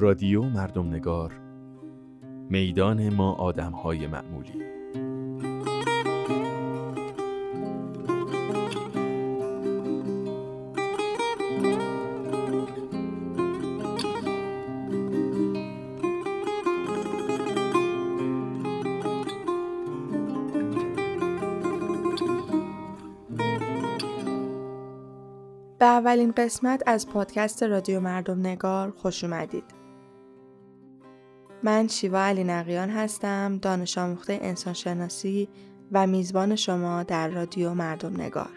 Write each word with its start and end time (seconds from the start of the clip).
رادیو 0.00 0.42
مردم 0.42 0.88
نگار 0.88 1.32
میدان 2.50 3.14
ما 3.14 3.32
آدم 3.32 3.72
های 3.72 4.06
معمولی 4.06 4.62
به 25.78 25.86
اولین 25.86 26.32
قسمت 26.36 26.82
از 26.86 27.08
پادکست 27.08 27.62
رادیو 27.62 28.00
مردم 28.00 28.40
نگار 28.40 28.90
خوش 28.90 29.24
اومدید. 29.24 29.77
من 31.62 31.88
شیوا 31.88 32.20
علی 32.20 32.44
نقیان 32.44 32.90
هستم، 32.90 33.58
دانش 33.62 33.98
آموخته 33.98 34.38
انسانشناسی 34.42 35.48
و 35.92 36.06
میزبان 36.06 36.56
شما 36.56 37.02
در 37.02 37.28
رادیو 37.28 37.74
مردم 37.74 38.20
نگار. 38.20 38.50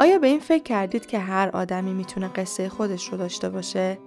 آیا 0.00 0.18
به 0.18 0.26
این 0.26 0.40
فکر 0.40 0.62
کردید 0.62 1.06
که 1.06 1.18
هر 1.18 1.50
آدمی 1.52 1.92
می‌تونه 1.92 2.28
قصه 2.28 2.68
خودش 2.68 3.08
رو 3.12 3.18
داشته 3.18 3.48
باشه؟ 3.48 3.98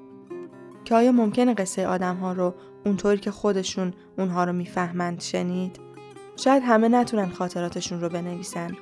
که 0.86 0.96
آیا 0.96 1.12
ممکنه 1.12 1.54
قصه 1.54 1.88
آدم 1.88 2.16
ها 2.16 2.34
رو 2.34 2.54
اونطوری 2.86 3.18
که 3.18 3.32
خودشون 3.32 3.94
اونها 4.18 4.44
رو 4.44 4.54
می‌فهمند 4.54 5.22
شنید؟ 5.22 5.80
شاید 6.36 6.64
همه 6.66 6.88
نتونن 6.88 7.30
خاطراتشون 7.30 8.02
رو 8.02 8.10
بنویسن 8.10 8.78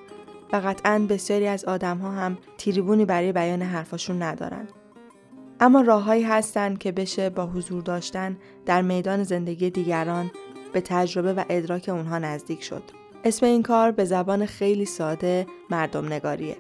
و 0.53 0.55
قطعا 0.57 0.99
بسیاری 1.09 1.47
از 1.47 1.66
آدم 1.66 1.97
ها 1.97 2.11
هم 2.11 2.38
تریبونی 2.57 3.05
برای 3.05 3.31
بیان 3.31 3.61
حرفاشون 3.61 4.22
ندارن. 4.22 4.67
اما 5.59 5.81
راههایی 5.81 6.23
هستن 6.23 6.75
که 6.75 6.91
بشه 6.91 7.29
با 7.29 7.45
حضور 7.45 7.81
داشتن 7.81 8.38
در 8.66 8.81
میدان 8.81 9.23
زندگی 9.23 9.69
دیگران 9.69 10.31
به 10.73 10.81
تجربه 10.81 11.33
و 11.33 11.44
ادراک 11.49 11.89
اونها 11.89 12.19
نزدیک 12.19 12.63
شد. 12.63 12.83
اسم 13.23 13.45
این 13.45 13.63
کار 13.63 13.91
به 13.91 14.05
زبان 14.05 14.45
خیلی 14.45 14.85
ساده 14.85 15.47
مردم 15.69 16.05
نگاریه. 16.05 16.57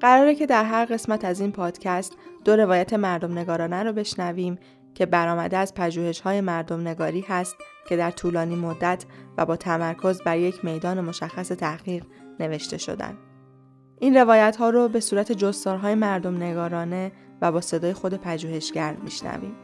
قراره 0.00 0.34
که 0.34 0.46
در 0.46 0.64
هر 0.64 0.84
قسمت 0.84 1.24
از 1.24 1.40
این 1.40 1.52
پادکست 1.52 2.16
دو 2.44 2.56
روایت 2.56 2.92
مردم 2.92 3.38
نگارانه 3.38 3.82
رو 3.82 3.92
بشنویم 3.92 4.58
که 4.94 5.06
برآمده 5.06 5.56
از 5.56 5.74
پژوهش 5.74 6.20
های 6.20 6.40
مردم 6.40 6.88
نگاری 6.88 7.24
هست 7.28 7.56
که 7.88 7.96
در 7.96 8.10
طولانی 8.10 8.56
مدت 8.56 9.04
و 9.36 9.46
با 9.46 9.56
تمرکز 9.56 10.22
بر 10.22 10.38
یک 10.38 10.64
میدان 10.64 11.00
مشخص 11.00 11.48
تحقیق 11.48 12.04
نوشته 12.40 12.78
شدن. 12.78 13.18
این 14.00 14.16
روایت 14.16 14.56
ها 14.56 14.70
رو 14.70 14.88
به 14.88 15.00
صورت 15.00 15.32
جستارهای 15.32 15.94
مردم 15.94 16.36
نگارانه 16.36 17.12
و 17.42 17.52
با 17.52 17.60
صدای 17.60 17.92
خود 17.92 18.14
پژوهشگر 18.14 18.96
میشنویم. 19.04 19.56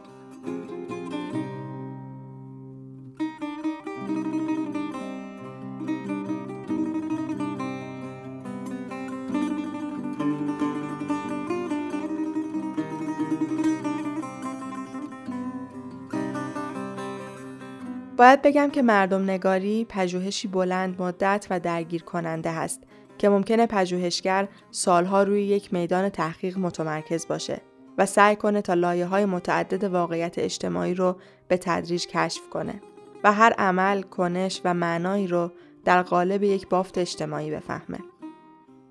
باید 18.17 18.41
بگم 18.41 18.69
که 18.69 18.81
مردم 18.81 19.23
نگاری 19.23 19.85
پژوهشی 19.89 20.47
بلند 20.47 21.01
مدت 21.01 21.47
و 21.49 21.59
درگیر 21.59 22.03
کننده 22.03 22.49
است 22.49 22.83
که 23.17 23.29
ممکنه 23.29 23.65
پژوهشگر 23.65 24.47
سالها 24.71 25.23
روی 25.23 25.43
یک 25.43 25.73
میدان 25.73 26.09
تحقیق 26.09 26.57
متمرکز 26.57 27.27
باشه 27.27 27.61
و 27.97 28.05
سعی 28.05 28.35
کنه 28.35 28.61
تا 28.61 28.73
لایه 28.73 29.05
های 29.05 29.25
متعدد 29.25 29.83
واقعیت 29.83 30.39
اجتماعی 30.39 30.93
رو 30.93 31.15
به 31.47 31.57
تدریج 31.57 32.07
کشف 32.07 32.49
کنه 32.49 32.81
و 33.23 33.33
هر 33.33 33.53
عمل، 33.57 34.01
کنش 34.01 34.61
و 34.65 34.73
معنایی 34.73 35.27
رو 35.27 35.51
در 35.85 36.01
قالب 36.01 36.43
یک 36.43 36.69
بافت 36.69 36.97
اجتماعی 36.97 37.51
بفهمه. 37.51 37.99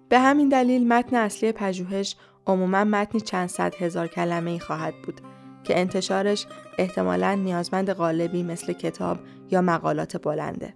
به 0.08 0.18
همین 0.18 0.48
دلیل 0.48 0.88
متن 0.88 1.16
اصلی 1.16 1.52
پژوهش 1.52 2.16
عموما 2.46 2.84
متنی 2.84 3.20
چند 3.20 3.48
صد 3.48 3.74
هزار 3.74 4.08
کلمه 4.08 4.50
ای 4.50 4.58
خواهد 4.58 4.94
بود 5.02 5.20
که 5.64 5.80
انتشارش 5.80 6.46
احتمالا 6.78 7.34
نیازمند 7.34 7.90
قالبی 7.90 8.42
مثل 8.42 8.72
کتاب 8.72 9.18
یا 9.50 9.60
مقالات 9.60 10.22
بلنده. 10.22 10.74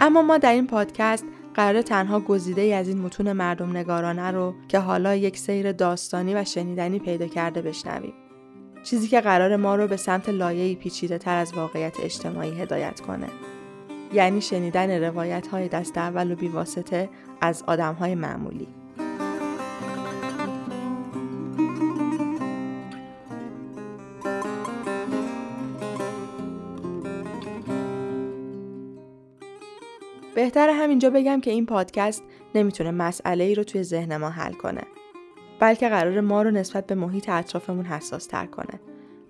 اما 0.00 0.22
ما 0.22 0.38
در 0.38 0.52
این 0.52 0.66
پادکست 0.66 1.24
قرار 1.54 1.82
تنها 1.82 2.20
گزیده 2.20 2.62
از 2.62 2.88
این 2.88 2.98
متون 2.98 3.32
مردم 3.32 3.76
نگارانه 3.76 4.30
رو 4.30 4.54
که 4.68 4.78
حالا 4.78 5.14
یک 5.14 5.38
سیر 5.38 5.72
داستانی 5.72 6.34
و 6.34 6.44
شنیدنی 6.44 6.98
پیدا 6.98 7.26
کرده 7.26 7.62
بشنویم. 7.62 8.14
چیزی 8.84 9.08
که 9.08 9.20
قرار 9.20 9.56
ما 9.56 9.76
رو 9.76 9.86
به 9.86 9.96
سمت 9.96 10.28
لایه‌ای 10.28 10.74
پیچیده 10.74 11.18
تر 11.18 11.36
از 11.36 11.54
واقعیت 11.54 12.00
اجتماعی 12.00 12.60
هدایت 12.60 13.00
کنه. 13.00 13.28
یعنی 14.12 14.40
شنیدن 14.40 15.04
روایت 15.04 15.46
های 15.46 15.68
دست 15.68 15.98
اول 15.98 16.32
و 16.32 16.34
بیواسطه 16.34 17.08
از 17.40 17.64
آدم 17.66 17.94
های 17.94 18.14
معمولی. 18.14 18.68
بهتر 30.44 30.70
همینجا 30.70 31.10
بگم 31.10 31.40
که 31.40 31.50
این 31.50 31.66
پادکست 31.66 32.22
نمی‌تونه 32.54 32.90
مسئله 32.90 33.44
ای 33.44 33.54
رو 33.54 33.64
توی 33.64 33.82
ذهن 33.82 34.16
ما 34.16 34.30
حل 34.30 34.52
کنه. 34.52 34.80
بلکه 35.60 35.88
قرار 35.88 36.20
ما 36.20 36.42
رو 36.42 36.50
نسبت 36.50 36.86
به 36.86 36.94
محیط 36.94 37.28
اطرافمون 37.28 37.84
حساس 37.84 38.26
تر 38.26 38.46
کنه 38.46 38.80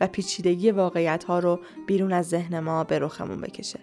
و 0.01 0.07
پیچیدگی 0.07 0.71
واقعیت 0.71 1.25
ها 1.25 1.39
رو 1.39 1.61
بیرون 1.87 2.13
از 2.13 2.29
ذهن 2.29 2.61
ما 2.61 2.85
به 2.85 2.99
رخمون 2.99 3.41
بکشه. 3.41 3.81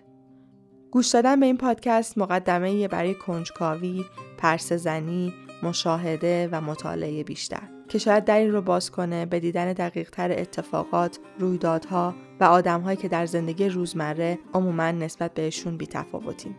گوش 0.91 1.07
دادن 1.07 1.39
به 1.39 1.45
این 1.45 1.57
پادکست 1.57 2.17
مقدمه 2.17 2.87
برای 2.87 3.13
کنجکاوی، 3.13 4.05
پرس 4.37 4.73
زنی، 4.73 5.33
مشاهده 5.63 6.49
و 6.51 6.61
مطالعه 6.61 7.23
بیشتر 7.23 7.69
که 7.89 7.97
شاید 7.97 8.25
در 8.25 8.39
این 8.39 8.51
رو 8.51 8.61
باز 8.61 8.91
کنه 8.91 9.25
به 9.25 9.39
دیدن 9.39 9.73
دقیق 9.73 10.09
تر 10.09 10.31
اتفاقات، 10.31 11.19
رویدادها 11.39 12.15
و 12.39 12.43
آدمهایی 12.43 12.97
که 12.97 13.07
در 13.07 13.25
زندگی 13.25 13.69
روزمره 13.69 14.39
عموما 14.53 14.91
نسبت 14.91 15.33
بهشون 15.33 15.77
بیتفاوتیم. 15.77 16.55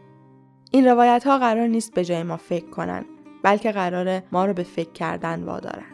این 0.75 0.87
روایت 0.87 1.27
ها 1.27 1.39
قرار 1.39 1.67
نیست 1.67 1.95
به 1.95 2.05
جای 2.05 2.23
ما 2.23 2.37
فکر 2.37 2.71
کنن 2.71 3.05
بلکه 3.43 3.73
قرار 3.73 4.23
ما 4.33 4.47
رو 4.47 4.53
به 4.53 4.63
فکر 4.63 4.93
کردن 4.93 5.45
وادارن. 5.45 5.93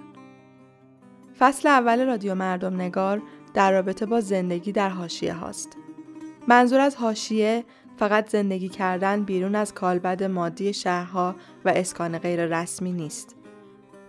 فصل 1.39 1.69
اول 1.69 2.07
رادیو 2.07 2.35
مردم 2.35 2.75
نگار 2.75 3.23
در 3.55 3.73
رابطه 3.73 4.07
با 4.07 4.21
زندگی 4.21 4.73
در 4.73 4.89
حاشیه 4.89 5.33
هاست. 5.33 5.77
منظور 6.49 6.81
از 6.81 6.97
حاشیه 6.97 7.65
فقط 7.97 8.31
زندگی 8.31 8.69
کردن 8.69 9.23
بیرون 9.23 9.55
از 9.55 9.75
کالبد 9.75 10.23
مادی 10.23 10.73
شهرها 10.73 11.35
و 11.65 11.69
اسکان 11.69 12.19
غیر 12.19 12.61
رسمی 12.61 12.93
نیست. 12.93 13.37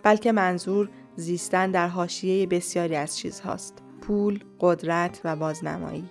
بلکه 0.03 0.31
منظور 0.31 0.89
زیستن 1.15 1.71
در 1.71 1.87
حاشیه 1.87 2.47
بسیاری 2.47 2.95
از 2.95 3.17
چیزهاست. 3.17 3.83
پول، 4.01 4.43
قدرت 4.59 5.21
و 5.23 5.35
بازنمایی. 5.35 6.09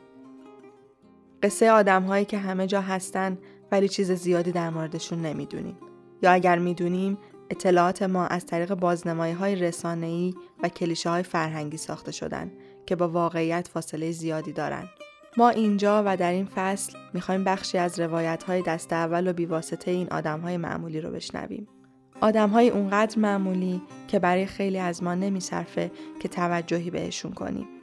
قصه 1.42 1.70
آدم 1.70 2.02
هایی 2.02 2.24
که 2.24 2.38
همه 2.38 2.66
جا 2.66 2.80
هستن 2.80 3.38
ولی 3.72 3.88
چیز 3.88 4.12
زیادی 4.12 4.52
در 4.52 4.70
موردشون 4.70 5.22
نمی‌دونیم. 5.22 5.76
یا 6.22 6.32
اگر 6.32 6.58
می‌دونیم 6.58 7.18
اطلاعات 7.50 8.02
ما 8.02 8.26
از 8.26 8.46
طریق 8.46 8.74
بازنمایی 8.74 9.32
های 9.32 9.56
رسانه‌ای 9.56 10.34
و 10.62 10.68
کلیشه 10.68 11.10
های 11.10 11.22
فرهنگی 11.22 11.76
ساخته 11.76 12.12
شدن 12.12 12.52
که 12.86 12.96
با 12.96 13.08
واقعیت 13.08 13.68
فاصله 13.68 14.12
زیادی 14.12 14.52
دارن. 14.52 14.84
ما 15.36 15.48
اینجا 15.48 16.02
و 16.06 16.16
در 16.16 16.32
این 16.32 16.48
فصل 16.54 16.92
می‌خوایم 17.14 17.44
بخشی 17.44 17.78
از 17.78 18.00
روایت 18.00 18.42
های 18.42 18.62
دست 18.62 18.92
اول 18.92 19.30
و 19.30 19.32
بیواسطه 19.32 19.90
این 19.90 20.08
آدم 20.10 20.40
های 20.40 20.56
معمولی 20.56 21.00
رو 21.00 21.10
بشنویم. 21.10 21.68
آدم 22.20 22.50
های 22.50 22.70
اونقدر 22.70 23.18
معمولی 23.18 23.82
که 24.08 24.18
برای 24.18 24.46
خیلی 24.46 24.78
از 24.78 25.02
ما 25.02 25.14
نمیصرفه 25.14 25.90
که 26.20 26.28
توجهی 26.28 26.90
بهشون 26.90 27.32
کنیم. 27.32 27.77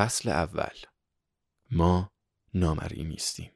فصل 0.00 0.28
اول. 0.28 0.76
ما 1.70 2.10
نامرئی 2.54 3.04
نیستیم. 3.04 3.50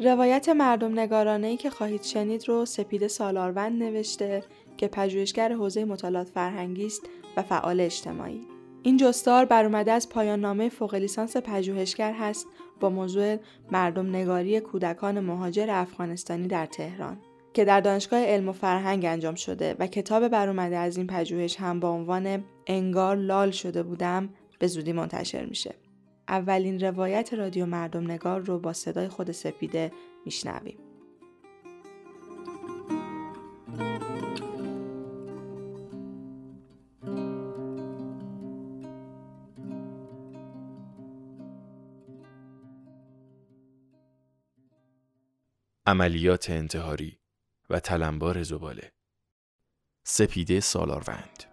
روایت 0.00 0.48
مردم 0.48 0.98
نگارانه 0.98 1.46
ای 1.46 1.56
که 1.56 1.70
خواهید 1.70 2.02
شنید 2.02 2.48
رو 2.48 2.66
سپیده 2.66 3.08
سالاروند 3.08 3.82
نوشته. 3.82 4.44
که 4.80 4.88
پژوهشگر 4.88 5.52
حوزه 5.52 5.84
مطالعات 5.84 6.28
فرهنگی 6.28 6.86
است 6.86 7.02
و 7.36 7.42
فعال 7.42 7.80
اجتماعی. 7.80 8.40
این 8.82 8.96
جستار 8.96 9.44
برآمده 9.44 9.92
از 9.92 10.08
پایان 10.08 10.40
نامه 10.40 10.68
فوق 10.68 10.94
لیسانس 10.94 11.36
پژوهشگر 11.36 12.12
هست 12.12 12.46
با 12.80 12.90
موضوع 12.90 13.36
مردم 13.72 14.08
نگاری 14.08 14.60
کودکان 14.60 15.20
مهاجر 15.20 15.66
افغانستانی 15.70 16.48
در 16.48 16.66
تهران 16.66 17.18
که 17.54 17.64
در 17.64 17.80
دانشگاه 17.80 18.20
علم 18.20 18.48
و 18.48 18.52
فرهنگ 18.52 19.04
انجام 19.04 19.34
شده 19.34 19.76
و 19.78 19.86
کتاب 19.86 20.28
برآمده 20.28 20.76
از 20.76 20.96
این 20.96 21.06
پژوهش 21.06 21.56
هم 21.56 21.80
با 21.80 21.90
عنوان 21.90 22.44
انگار 22.66 23.16
لال 23.16 23.50
شده 23.50 23.82
بودم 23.82 24.28
به 24.58 24.66
زودی 24.66 24.92
منتشر 24.92 25.44
میشه. 25.44 25.74
اولین 26.28 26.80
روایت 26.80 27.34
رادیو 27.34 27.66
مردم 27.66 28.10
نگار 28.10 28.40
رو 28.40 28.58
با 28.58 28.72
صدای 28.72 29.08
خود 29.08 29.32
سپیده 29.32 29.92
میشنویم. 30.24 30.89
عملیات 45.90 46.50
انتحاری 46.50 47.18
و 47.70 47.80
تلمبار 47.80 48.42
زباله. 48.42 48.92
سپیده 50.04 50.60
سالاروند 50.60 51.49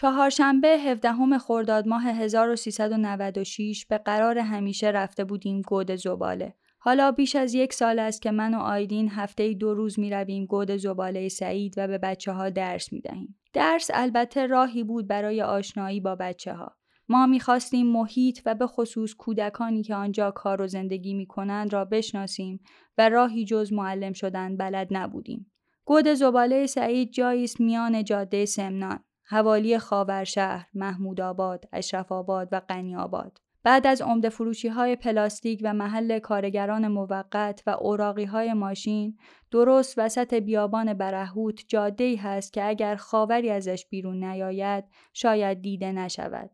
چهارشنبه 0.00 0.68
17 0.68 1.38
خرداد 1.38 1.88
ماه 1.88 2.06
1396 2.06 3.86
به 3.86 3.98
قرار 3.98 4.38
همیشه 4.38 4.86
رفته 4.86 5.24
بودیم 5.24 5.62
گود 5.62 5.94
زباله. 5.94 6.54
حالا 6.78 7.12
بیش 7.12 7.36
از 7.36 7.54
یک 7.54 7.72
سال 7.72 7.98
است 7.98 8.22
که 8.22 8.30
من 8.30 8.54
و 8.54 8.58
آیدین 8.58 9.08
هفته 9.08 9.54
دو 9.54 9.74
روز 9.74 9.98
می 9.98 10.10
رویم 10.10 10.46
گود 10.46 10.76
زباله 10.76 11.28
سعید 11.28 11.74
و 11.76 11.86
به 11.86 11.98
بچه 11.98 12.32
ها 12.32 12.50
درس 12.50 12.92
می 12.92 13.00
دهیم. 13.00 13.38
درس 13.52 13.90
البته 13.94 14.46
راهی 14.46 14.84
بود 14.84 15.08
برای 15.08 15.42
آشنایی 15.42 16.00
با 16.00 16.14
بچه 16.14 16.52
ها. 16.52 16.76
ما 17.08 17.26
می‌خواستیم 17.26 17.86
محیط 17.86 18.40
و 18.46 18.54
به 18.54 18.66
خصوص 18.66 19.14
کودکانی 19.14 19.82
که 19.82 19.94
آنجا 19.94 20.30
کار 20.30 20.62
و 20.62 20.66
زندگی 20.66 21.14
می 21.14 21.26
کنند 21.26 21.72
را 21.72 21.84
بشناسیم 21.84 22.60
و 22.98 23.08
راهی 23.08 23.44
جز 23.44 23.72
معلم 23.72 24.12
شدن 24.12 24.56
بلد 24.56 24.88
نبودیم. 24.90 25.52
گود 25.84 26.14
زباله 26.14 26.66
سعید 26.66 27.12
جایی 27.12 27.44
است 27.44 27.60
میان 27.60 28.04
جاده 28.04 28.44
سمنان 28.44 29.04
حوالی 29.30 29.78
خاورشهر، 29.78 30.66
محمود 30.74 31.20
آباد، 31.20 31.64
اشرف 31.72 32.12
آباد 32.12 32.48
و 32.52 32.60
قنی 32.68 32.96
آباد. 32.96 33.40
بعد 33.62 33.86
از 33.86 34.02
عمده 34.02 34.28
فروشی 34.28 34.68
های 34.68 34.96
پلاستیک 34.96 35.60
و 35.62 35.74
محل 35.74 36.18
کارگران 36.18 36.88
موقت 36.88 37.62
و 37.66 37.70
اوراقی 37.70 38.24
های 38.24 38.52
ماشین 38.52 39.18
درست 39.50 39.98
وسط 39.98 40.34
بیابان 40.34 40.94
برهوت 40.94 41.64
جاده 41.68 42.04
ای 42.04 42.16
هست 42.16 42.52
که 42.52 42.68
اگر 42.68 42.96
خاوری 42.96 43.50
ازش 43.50 43.86
بیرون 43.90 44.24
نیاید 44.24 44.84
شاید 45.12 45.62
دیده 45.62 45.92
نشود. 45.92 46.50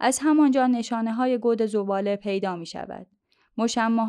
از 0.00 0.18
همانجا 0.22 0.66
نشانه 0.66 1.12
های 1.12 1.38
گود 1.38 1.66
زباله 1.66 2.16
پیدا 2.16 2.56
می 2.56 2.66
شود. 2.66 3.06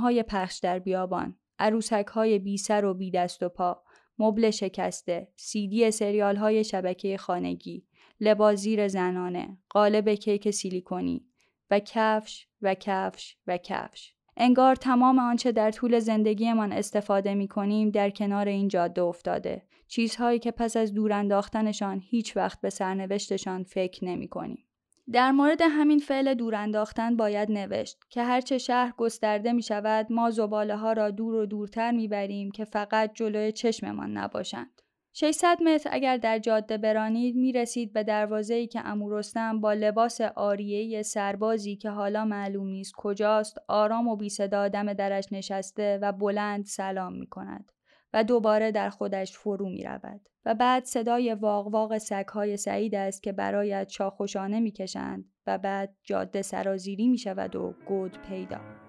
های 0.01 0.23
پخش 0.23 0.59
در 0.59 0.79
بیابان، 0.79 1.35
عروسک 1.59 2.07
های 2.07 2.39
بی 2.39 2.57
سر 2.57 2.85
و 2.85 2.93
بی 2.93 3.11
دست 3.11 3.43
و 3.43 3.49
پا، 3.49 3.83
مبل 4.19 4.49
شکسته، 4.49 5.27
سیدی 5.35 5.91
سریال 5.91 6.35
های 6.35 6.63
شبکه 6.63 7.17
خانگی، 7.17 7.85
لباس 8.21 8.59
زیر 8.59 8.87
زنانه، 8.87 9.57
قالب 9.69 10.09
کیک 10.09 10.51
سیلیکونی 10.51 11.25
و 11.71 11.79
کفش 11.79 12.47
و 12.61 12.75
کفش 12.75 13.37
و 13.47 13.57
کفش. 13.57 14.13
انگار 14.37 14.75
تمام 14.75 15.19
آنچه 15.19 15.51
در 15.51 15.71
طول 15.71 15.99
زندگیمان 15.99 16.71
استفاده 16.71 17.33
می 17.33 17.47
کنیم 17.47 17.89
در 17.89 18.09
کنار 18.09 18.47
این 18.47 18.67
جاده 18.67 19.01
افتاده. 19.01 19.63
چیزهایی 19.87 20.39
که 20.39 20.51
پس 20.51 20.77
از 20.77 20.93
دور 20.93 21.13
انداختنشان 21.13 22.01
هیچ 22.05 22.37
وقت 22.37 22.61
به 22.61 22.69
سرنوشتشان 22.69 23.63
فکر 23.63 24.05
نمی 24.05 24.27
کنیم. 24.27 24.65
در 25.11 25.31
مورد 25.31 25.61
همین 25.61 25.99
فعل 25.99 26.33
دور 26.33 26.55
انداختن 26.55 27.15
باید 27.15 27.51
نوشت 27.51 27.97
که 28.09 28.23
هرچه 28.23 28.57
شهر 28.57 28.93
گسترده 28.97 29.53
می 29.53 29.63
شود 29.63 30.07
ما 30.09 30.31
زباله 30.31 30.75
ها 30.75 30.93
را 30.93 31.11
دور 31.11 31.35
و 31.35 31.45
دورتر 31.45 31.91
می 31.91 32.07
بریم 32.07 32.51
که 32.51 32.65
فقط 32.65 33.11
جلوی 33.13 33.51
چشممان 33.51 34.17
نباشند. 34.17 34.81
600 35.19 35.63
متر 35.63 35.89
اگر 35.93 36.17
در 36.17 36.39
جاده 36.39 36.77
برانید 36.77 37.35
می 37.35 37.51
رسید 37.51 37.93
به 37.93 38.03
دروازه‌ای 38.03 38.67
که 38.67 38.87
امورستم 38.87 39.61
با 39.61 39.73
لباس 39.73 40.21
آریه 40.21 41.01
سربازی 41.01 41.75
که 41.75 41.89
حالا 41.89 42.25
معلوم 42.25 42.67
نیست 42.67 42.93
کجاست 42.97 43.57
آرام 43.67 44.07
و 44.07 44.15
بی 44.15 44.29
صدا 44.29 44.67
دم 44.67 44.93
درش 44.93 45.25
نشسته 45.31 45.99
و 46.01 46.11
بلند 46.11 46.65
سلام 46.65 47.13
می 47.13 47.27
کند 47.27 47.71
و 48.13 48.23
دوباره 48.23 48.71
در 48.71 48.89
خودش 48.89 49.37
فرو 49.37 49.69
می 49.69 49.83
رود. 49.83 50.21
و 50.45 50.55
بعد 50.55 50.83
صدای 50.83 51.33
واق 51.33 51.67
واق 51.67 51.97
سگهای 51.97 52.57
سعید 52.57 52.95
است 52.95 53.23
که 53.23 53.31
برایت 53.31 53.87
چاخوشانه 53.87 54.59
می 54.59 54.71
کشند 54.71 55.25
و 55.47 55.57
بعد 55.57 55.95
جاده 56.03 56.41
سرازیری 56.41 57.07
می 57.07 57.17
شود 57.17 57.55
و 57.55 57.73
گود 57.87 58.17
پیدا. 58.29 58.88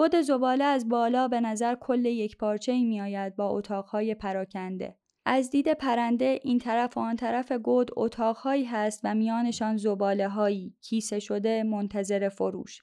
گود 0.00 0.20
زباله 0.20 0.64
از 0.64 0.88
بالا 0.88 1.28
به 1.28 1.40
نظر 1.40 1.74
کل 1.74 2.04
یک 2.04 2.36
پارچه 2.36 2.72
ای 2.72 2.84
می 2.84 3.00
آید 3.00 3.36
با 3.36 3.48
اتاقهای 3.48 4.14
پراکنده. 4.14 4.96
از 5.24 5.50
دید 5.50 5.72
پرنده 5.72 6.40
این 6.42 6.58
طرف 6.58 6.96
و 6.96 7.00
آن 7.00 7.16
طرف 7.16 7.52
گود 7.52 7.90
اتاقهایی 7.96 8.64
هست 8.64 9.00
و 9.04 9.14
میانشان 9.14 9.76
زباله 9.76 10.28
هایی 10.28 10.74
کیسه 10.80 11.18
شده 11.18 11.62
منتظر 11.62 12.28
فروش. 12.28 12.82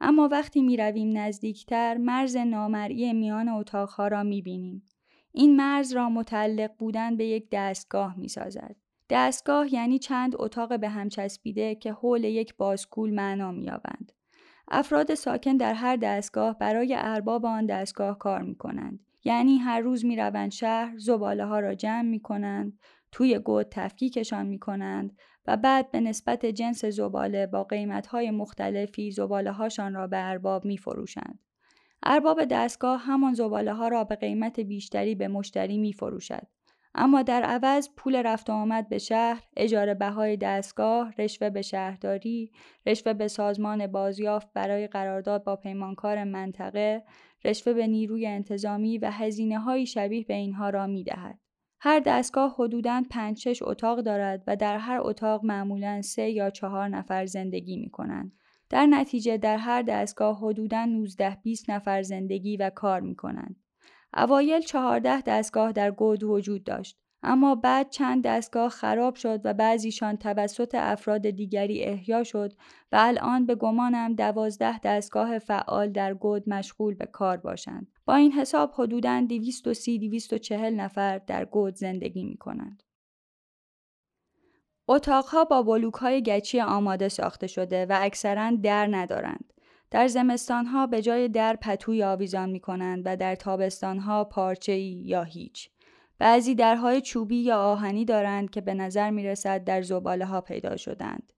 اما 0.00 0.28
وقتی 0.28 0.62
می 0.62 0.76
رویم 0.76 1.18
نزدیکتر 1.18 1.96
مرز 1.96 2.36
نامرئی 2.36 3.12
میان 3.12 3.48
اتاقها 3.48 4.08
را 4.08 4.22
می 4.22 4.42
بینیم. 4.42 4.82
این 5.32 5.56
مرز 5.56 5.92
را 5.92 6.08
متعلق 6.08 6.70
بودن 6.78 7.16
به 7.16 7.26
یک 7.26 7.48
دستگاه 7.52 8.18
می 8.18 8.28
سازد. 8.28 8.76
دستگاه 9.10 9.74
یعنی 9.74 9.98
چند 9.98 10.34
اتاق 10.38 10.80
به 10.80 10.88
هم 10.88 11.08
چسبیده 11.08 11.74
که 11.74 11.92
حول 11.92 12.24
یک 12.24 12.56
بازکول 12.56 13.14
معنا 13.14 13.52
مییابند. 13.52 14.12
افراد 14.70 15.14
ساکن 15.14 15.56
در 15.56 15.74
هر 15.74 15.96
دستگاه 15.96 16.58
برای 16.58 16.94
ارباب 16.98 17.46
آن 17.46 17.66
دستگاه 17.66 18.18
کار 18.18 18.42
می 18.42 18.54
کنند. 18.54 19.00
یعنی 19.24 19.58
هر 19.58 19.80
روز 19.80 20.04
می 20.04 20.16
روند 20.16 20.50
شهر 20.50 20.98
زباله 20.98 21.44
ها 21.44 21.60
را 21.60 21.74
جمع 21.74 22.08
می 22.08 22.20
کنند، 22.20 22.78
توی 23.12 23.38
گود 23.38 23.66
تفکیکشان 23.70 24.46
می 24.46 24.58
کنند 24.58 25.16
و 25.46 25.56
بعد 25.56 25.90
به 25.90 26.00
نسبت 26.00 26.46
جنس 26.46 26.84
زباله 26.84 27.46
با 27.46 27.64
قیمت 27.64 28.06
های 28.06 28.30
مختلفی 28.30 29.10
زباله 29.10 29.52
هاشان 29.52 29.94
را 29.94 30.06
به 30.06 30.28
ارباب 30.28 30.64
می 30.64 30.76
فروشند. 30.76 31.38
ارباب 32.02 32.44
دستگاه 32.44 33.00
همان 33.00 33.34
زباله 33.34 33.72
ها 33.72 33.88
را 33.88 34.04
به 34.04 34.16
قیمت 34.16 34.60
بیشتری 34.60 35.14
به 35.14 35.28
مشتری 35.28 35.78
می 35.78 35.92
فروشد. 35.92 36.46
اما 36.94 37.22
در 37.22 37.42
عوض 37.42 37.88
پول 37.96 38.16
رفت 38.16 38.50
و 38.50 38.52
آمد 38.52 38.88
به 38.88 38.98
شهر، 38.98 39.44
اجاره 39.56 39.94
بهای 39.94 40.36
دستگاه، 40.36 41.14
رشوه 41.18 41.50
به 41.50 41.62
شهرداری، 41.62 42.52
رشوه 42.86 43.12
به 43.12 43.28
سازمان 43.28 43.86
بازیافت 43.86 44.52
برای 44.52 44.86
قرارداد 44.86 45.44
با 45.44 45.56
پیمانکار 45.56 46.24
منطقه، 46.24 47.02
رشوه 47.44 47.72
به 47.72 47.86
نیروی 47.86 48.26
انتظامی 48.26 48.98
و 48.98 49.10
هزینه 49.10 49.58
های 49.58 49.86
شبیه 49.86 50.24
به 50.24 50.34
اینها 50.34 50.70
را 50.70 50.86
می 50.86 51.04
دهد. 51.04 51.38
هر 51.80 52.00
دستگاه 52.00 52.54
حدوداً 52.58 53.02
پنج 53.10 53.38
شش 53.38 53.62
اتاق 53.62 54.00
دارد 54.00 54.44
و 54.46 54.56
در 54.56 54.76
هر 54.76 55.00
اتاق 55.00 55.44
معمولاً 55.44 56.02
سه 56.02 56.30
یا 56.30 56.50
چهار 56.50 56.88
نفر 56.88 57.26
زندگی 57.26 57.76
می 57.76 57.90
کنند. 57.90 58.32
در 58.70 58.86
نتیجه 58.86 59.36
در 59.36 59.56
هر 59.56 59.82
دستگاه 59.82 60.38
حدوداً 60.38 60.84
19 60.84 61.38
20 61.42 61.70
نفر 61.70 62.02
زندگی 62.02 62.56
و 62.56 62.70
کار 62.70 63.00
می 63.00 63.14
کنند. 63.14 63.56
اوایل 64.16 64.60
14 64.60 65.20
دستگاه 65.20 65.72
در 65.72 65.90
گود 65.90 66.22
وجود 66.22 66.64
داشت. 66.64 66.98
اما 67.22 67.54
بعد 67.54 67.90
چند 67.90 68.24
دستگاه 68.24 68.68
خراب 68.68 69.14
شد 69.14 69.40
و 69.44 69.54
بعضیشان 69.54 70.16
توسط 70.16 70.74
افراد 70.74 71.30
دیگری 71.30 71.84
احیا 71.84 72.24
شد 72.24 72.52
و 72.92 72.96
الان 73.00 73.46
به 73.46 73.54
گمانم 73.54 74.14
دوازده 74.14 74.78
دستگاه 74.78 75.38
فعال 75.38 75.92
در 75.92 76.14
گود 76.14 76.48
مشغول 76.48 76.94
به 76.94 77.06
کار 77.06 77.36
باشند. 77.36 77.92
با 78.04 78.14
این 78.14 78.32
حساب 78.32 78.72
حدوداً 78.74 79.26
230-240 79.28 80.50
نفر 80.52 81.18
در 81.18 81.44
گود 81.44 81.74
زندگی 81.74 82.24
می 82.24 82.36
کنند. 82.36 82.82
اتاقها 84.88 85.44
با 85.44 85.62
بلوک 85.62 85.94
های 85.94 86.22
گچی 86.22 86.60
آماده 86.60 87.08
ساخته 87.08 87.46
شده 87.46 87.86
و 87.86 87.98
اکثرا 88.00 88.50
در 88.62 88.88
ندارند. 88.90 89.52
در 89.90 90.08
زمستانها 90.08 90.86
به 90.86 91.02
جای 91.02 91.28
در 91.28 91.56
پتوی 91.56 92.02
آویزان 92.02 92.50
می 92.50 92.60
کنند 92.60 93.02
و 93.04 93.16
در 93.16 93.34
تابستانها 93.34 94.24
پارچه 94.24 94.78
یا 94.78 95.22
هیچ. 95.22 95.70
بعضی 96.18 96.54
درهای 96.54 97.00
چوبی 97.00 97.36
یا 97.36 97.60
آهنی 97.60 98.04
دارند 98.04 98.50
که 98.50 98.60
به 98.60 98.74
نظر 98.74 99.10
می 99.10 99.24
رسد 99.24 99.64
در 99.64 99.82
زباله 99.82 100.24
ها 100.24 100.40
پیدا 100.40 100.76
شدند. 100.76 101.32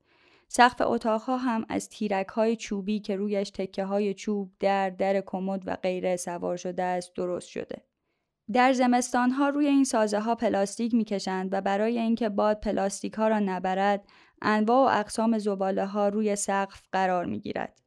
سقف 0.49 0.81
اتاقها 0.81 1.37
هم 1.37 1.67
از 1.69 1.89
تیرک 1.89 2.27
های 2.27 2.57
چوبی 2.57 3.01
که 3.01 3.17
رویش 3.17 3.51
تکه 3.51 3.85
های 3.85 4.15
چوب 4.15 4.51
در 4.61 4.91
در 4.91 5.21
کمد 5.27 5.63
و 5.67 5.77
غیره 5.77 6.17
سوار 6.17 6.57
شده 6.57 6.83
است 6.83 7.15
درست 7.15 7.49
شده. 7.49 7.83
در 8.53 8.73
زمستان 8.73 9.31
ها 9.31 9.49
روی 9.49 9.67
این 9.67 9.85
سازه 9.85 10.21
ها 10.21 10.35
پلاستیک 10.35 10.95
می‌کشند 10.95 11.49
و 11.53 11.61
برای 11.61 11.99
اینکه 11.99 12.29
باد 12.29 12.61
پلاستیک 12.61 13.15
ها 13.15 13.29
را 13.29 13.39
نبرد 13.39 14.05
انواع 14.43 14.95
و 14.95 14.99
اقسام 14.99 15.39
زباله 15.39 15.87
ها 15.87 16.09
روی 16.09 16.37
سقف 16.37 16.83
قرار 16.93 17.25
می 17.25 17.41
گیرد. 17.41 17.81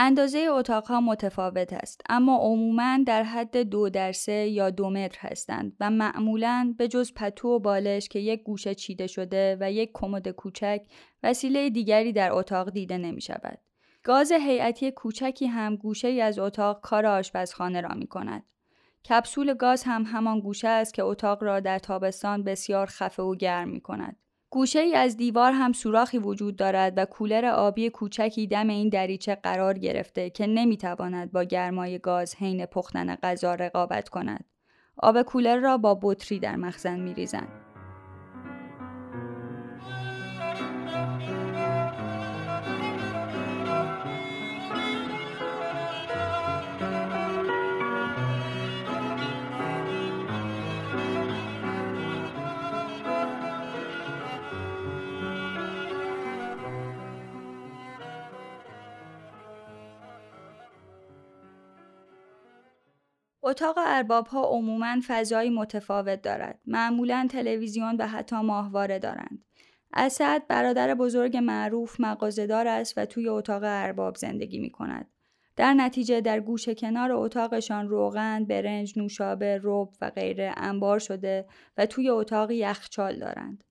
اندازه 0.00 0.38
اتاقها 0.38 1.00
متفاوت 1.00 1.72
است 1.72 2.00
اما 2.08 2.36
عموما 2.36 2.98
در 3.06 3.22
حد 3.22 3.56
دو 3.56 3.88
در 3.88 4.12
سه 4.12 4.32
یا 4.32 4.70
دو 4.70 4.90
متر 4.90 5.18
هستند 5.20 5.76
و 5.80 5.90
معمولا 5.90 6.74
به 6.78 6.88
جز 6.88 7.12
پتو 7.14 7.48
و 7.48 7.58
بالش 7.58 8.08
که 8.08 8.18
یک 8.18 8.42
گوشه 8.42 8.74
چیده 8.74 9.06
شده 9.06 9.56
و 9.60 9.72
یک 9.72 9.90
کمد 9.94 10.28
کوچک 10.28 10.82
وسیله 11.22 11.70
دیگری 11.70 12.12
در 12.12 12.32
اتاق 12.32 12.70
دیده 12.70 12.98
نمی 12.98 13.20
شود. 13.20 13.58
گاز 14.02 14.32
هیئتی 14.32 14.90
کوچکی 14.90 15.46
هم 15.46 15.76
گوشه 15.76 16.08
ای 16.08 16.20
از 16.20 16.38
اتاق 16.38 16.80
کار 16.80 17.06
آشپزخانه 17.06 17.80
را 17.80 17.94
می 17.94 18.06
کند. 18.06 18.44
کپسول 19.08 19.54
گاز 19.54 19.82
هم 19.84 20.02
همان 20.02 20.40
گوشه 20.40 20.68
است 20.68 20.94
که 20.94 21.02
اتاق 21.02 21.44
را 21.44 21.60
در 21.60 21.78
تابستان 21.78 22.44
بسیار 22.44 22.86
خفه 22.86 23.22
و 23.22 23.34
گرم 23.34 23.68
می 23.68 23.80
کند. 23.80 24.16
گوشه 24.50 24.78
ای 24.78 24.94
از 24.94 25.16
دیوار 25.16 25.52
هم 25.52 25.72
سوراخی 25.72 26.18
وجود 26.18 26.56
دارد 26.56 26.92
و 26.96 27.04
کولر 27.04 27.44
آبی 27.44 27.90
کوچکی 27.90 28.46
دم 28.46 28.68
این 28.68 28.88
دریچه 28.88 29.34
قرار 29.34 29.78
گرفته 29.78 30.30
که 30.30 30.46
نمی‌تواند 30.46 31.32
با 31.32 31.42
گرمای 31.42 31.98
گاز 31.98 32.34
حین 32.36 32.66
پختن 32.66 33.14
غذا 33.14 33.54
رقابت 33.54 34.08
کند. 34.08 34.44
آب 34.96 35.22
کولر 35.22 35.56
را 35.56 35.78
با 35.78 35.98
بطری 36.02 36.38
در 36.38 36.56
مخزن 36.56 37.00
میریزند. 37.00 37.67
اتاق 63.48 63.76
ارباب 63.86 64.26
ها 64.26 64.42
عموماً 64.42 64.96
فضایی 65.06 65.50
متفاوت 65.50 66.22
دارد. 66.22 66.60
معمولاً 66.66 67.28
تلویزیون 67.30 67.96
و 67.96 68.06
حتی 68.06 68.36
ماهواره 68.36 68.98
دارند. 68.98 69.44
اسد 69.92 70.42
برادر 70.48 70.94
بزرگ 70.94 71.36
معروف 71.36 72.00
مغازهدار 72.00 72.68
است 72.68 72.98
و 72.98 73.06
توی 73.06 73.28
اتاق 73.28 73.62
ارباب 73.64 74.16
زندگی 74.16 74.58
می 74.58 74.70
کند. 74.70 75.10
در 75.56 75.74
نتیجه 75.74 76.20
در 76.20 76.40
گوشه 76.40 76.74
کنار 76.74 77.12
اتاقشان 77.12 77.88
روغن، 77.88 78.44
برنج، 78.44 78.98
نوشابه، 78.98 79.60
رب 79.62 79.88
و 80.00 80.10
غیره 80.10 80.54
انبار 80.56 80.98
شده 80.98 81.46
و 81.76 81.86
توی 81.86 82.08
اتاق 82.08 82.50
یخچال 82.50 83.18
دارند. 83.18 83.64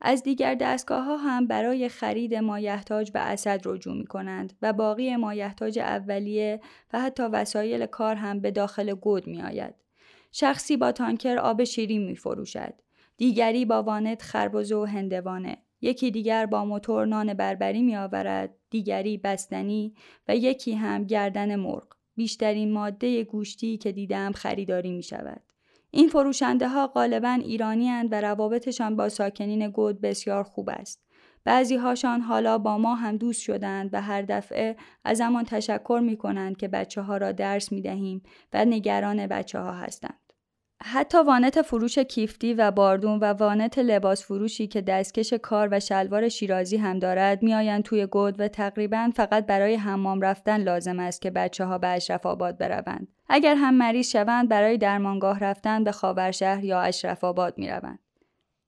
از 0.00 0.22
دیگر 0.22 0.54
دستگاه 0.54 1.04
ها 1.04 1.16
هم 1.16 1.46
برای 1.46 1.88
خرید 1.88 2.34
مایحتاج 2.34 3.10
به 3.10 3.20
اسد 3.20 3.60
رجوع 3.64 3.94
می 3.94 4.06
کنند 4.06 4.52
و 4.62 4.72
باقی 4.72 5.16
مایحتاج 5.16 5.78
اولیه 5.78 6.60
و 6.92 7.00
حتی 7.00 7.22
وسایل 7.22 7.86
کار 7.86 8.14
هم 8.14 8.40
به 8.40 8.50
داخل 8.50 8.94
گود 8.94 9.26
می 9.26 9.42
آید. 9.42 9.74
شخصی 10.32 10.76
با 10.76 10.92
تانکر 10.92 11.36
آب 11.36 11.64
شیرین 11.64 12.06
می 12.06 12.16
فروشد. 12.16 12.74
دیگری 13.16 13.64
با 13.64 13.82
وانت 13.82 14.22
خربزه 14.22 14.76
و 14.76 14.84
هندوانه. 14.84 15.58
یکی 15.80 16.10
دیگر 16.10 16.46
با 16.46 16.64
موتور 16.64 17.06
نان 17.06 17.34
بربری 17.34 17.82
می 17.82 17.96
آورد. 17.96 18.54
دیگری 18.70 19.18
بستنی 19.18 19.94
و 20.28 20.36
یکی 20.36 20.74
هم 20.74 21.04
گردن 21.04 21.56
مرغ. 21.56 21.86
بیشترین 22.16 22.72
ماده 22.72 23.24
گوشتی 23.24 23.76
که 23.76 23.92
دیدم 23.92 24.32
خریداری 24.32 24.92
می 24.92 25.02
شود. 25.02 25.42
این 25.96 26.08
فروشنده 26.08 26.68
ها 26.68 26.86
غالبا 26.86 27.38
ایرانی 27.44 27.88
هند 27.88 28.12
و 28.12 28.20
روابطشان 28.20 28.96
با 28.96 29.08
ساکنین 29.08 29.70
گود 29.70 30.00
بسیار 30.00 30.42
خوب 30.42 30.68
است. 30.72 31.00
بعضی 31.44 31.76
هاشان 31.76 32.20
حالا 32.20 32.58
با 32.58 32.78
ما 32.78 32.94
هم 32.94 33.16
دوست 33.16 33.42
شدند 33.42 33.90
و 33.92 34.02
هر 34.02 34.22
دفعه 34.22 34.76
از 35.04 35.18
زمان 35.18 35.44
تشکر 35.44 36.00
می 36.04 36.16
کنند 36.16 36.56
که 36.56 36.68
بچه 36.68 37.02
ها 37.02 37.16
را 37.16 37.32
درس 37.32 37.72
می 37.72 37.82
دهیم 37.82 38.22
و 38.52 38.64
نگران 38.64 39.26
بچه 39.26 39.58
ها 39.58 39.72
هستند. 39.72 40.23
حتی 40.86 41.18
وانت 41.18 41.62
فروش 41.62 41.98
کیفتی 41.98 42.54
و 42.54 42.70
باردون 42.70 43.18
و 43.18 43.24
وانت 43.24 43.78
لباس 43.78 44.24
فروشی 44.24 44.66
که 44.66 44.80
دستکش 44.80 45.32
کار 45.32 45.68
و 45.70 45.80
شلوار 45.80 46.28
شیرازی 46.28 46.76
هم 46.76 46.98
دارد 46.98 47.42
میآیند 47.42 47.82
توی 47.82 48.06
گود 48.06 48.40
و 48.40 48.48
تقریبا 48.48 49.10
فقط 49.14 49.46
برای 49.46 49.74
حمام 49.74 50.20
رفتن 50.20 50.62
لازم 50.62 51.00
است 51.00 51.22
که 51.22 51.30
بچه 51.30 51.64
ها 51.64 51.78
به 51.78 51.88
اشرف 51.88 52.26
آباد 52.26 52.58
بروند. 52.58 53.08
اگر 53.28 53.54
هم 53.54 53.74
مریض 53.74 54.10
شوند 54.10 54.48
برای 54.48 54.78
درمانگاه 54.78 55.38
رفتن 55.38 55.84
به 55.84 55.92
خاورشهر 55.92 56.64
یا 56.64 56.80
اشرف 56.80 57.24
آباد 57.24 57.58
می 57.58 57.68
روند. 57.68 57.98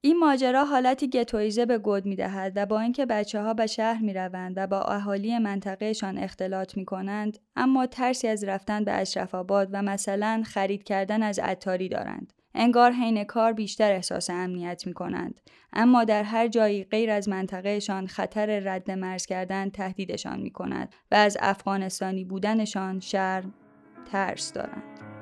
این 0.06 0.18
ماجرا 0.18 0.64
حالتی 0.64 1.08
گتویزه 1.08 1.66
به 1.66 1.78
گود 1.78 2.06
می 2.06 2.16
دهد 2.16 2.52
و 2.56 2.66
با 2.66 2.80
اینکه 2.80 3.06
بچه 3.06 3.42
ها 3.42 3.54
به 3.54 3.66
شهر 3.66 4.02
می 4.02 4.14
روند 4.14 4.54
و 4.56 4.66
با 4.66 4.82
اهالی 4.82 5.38
منطقهشان 5.38 6.18
اختلاط 6.18 6.76
می 6.76 6.84
کنند 6.84 7.38
اما 7.56 7.86
ترسی 7.86 8.28
از 8.28 8.44
رفتن 8.44 8.84
به 8.84 8.92
اشرف 8.92 9.34
آباد 9.34 9.68
و 9.72 9.82
مثلا 9.82 10.42
خرید 10.46 10.82
کردن 10.82 11.22
از 11.22 11.38
عطاری 11.38 11.88
دارند. 11.88 12.32
انگار 12.54 12.92
حین 12.92 13.25
کار 13.25 13.52
بیشتر 13.52 13.92
احساس 13.92 14.30
امنیت 14.30 14.86
می 14.86 14.94
کنند. 14.94 15.40
اما 15.72 16.04
در 16.04 16.22
هر 16.22 16.48
جایی 16.48 16.84
غیر 16.84 17.10
از 17.10 17.28
منطقهشان 17.28 18.06
خطر 18.06 18.60
رد 18.60 18.90
مرز 18.90 19.26
کردن 19.26 19.70
تهدیدشان 19.70 20.40
می 20.40 20.50
کند 20.50 20.94
و 21.10 21.14
از 21.14 21.36
افغانستانی 21.40 22.25
بودنشان 22.25 23.00
شرم 23.00 23.54
ترس 24.12 24.52
دارند. 24.52 25.15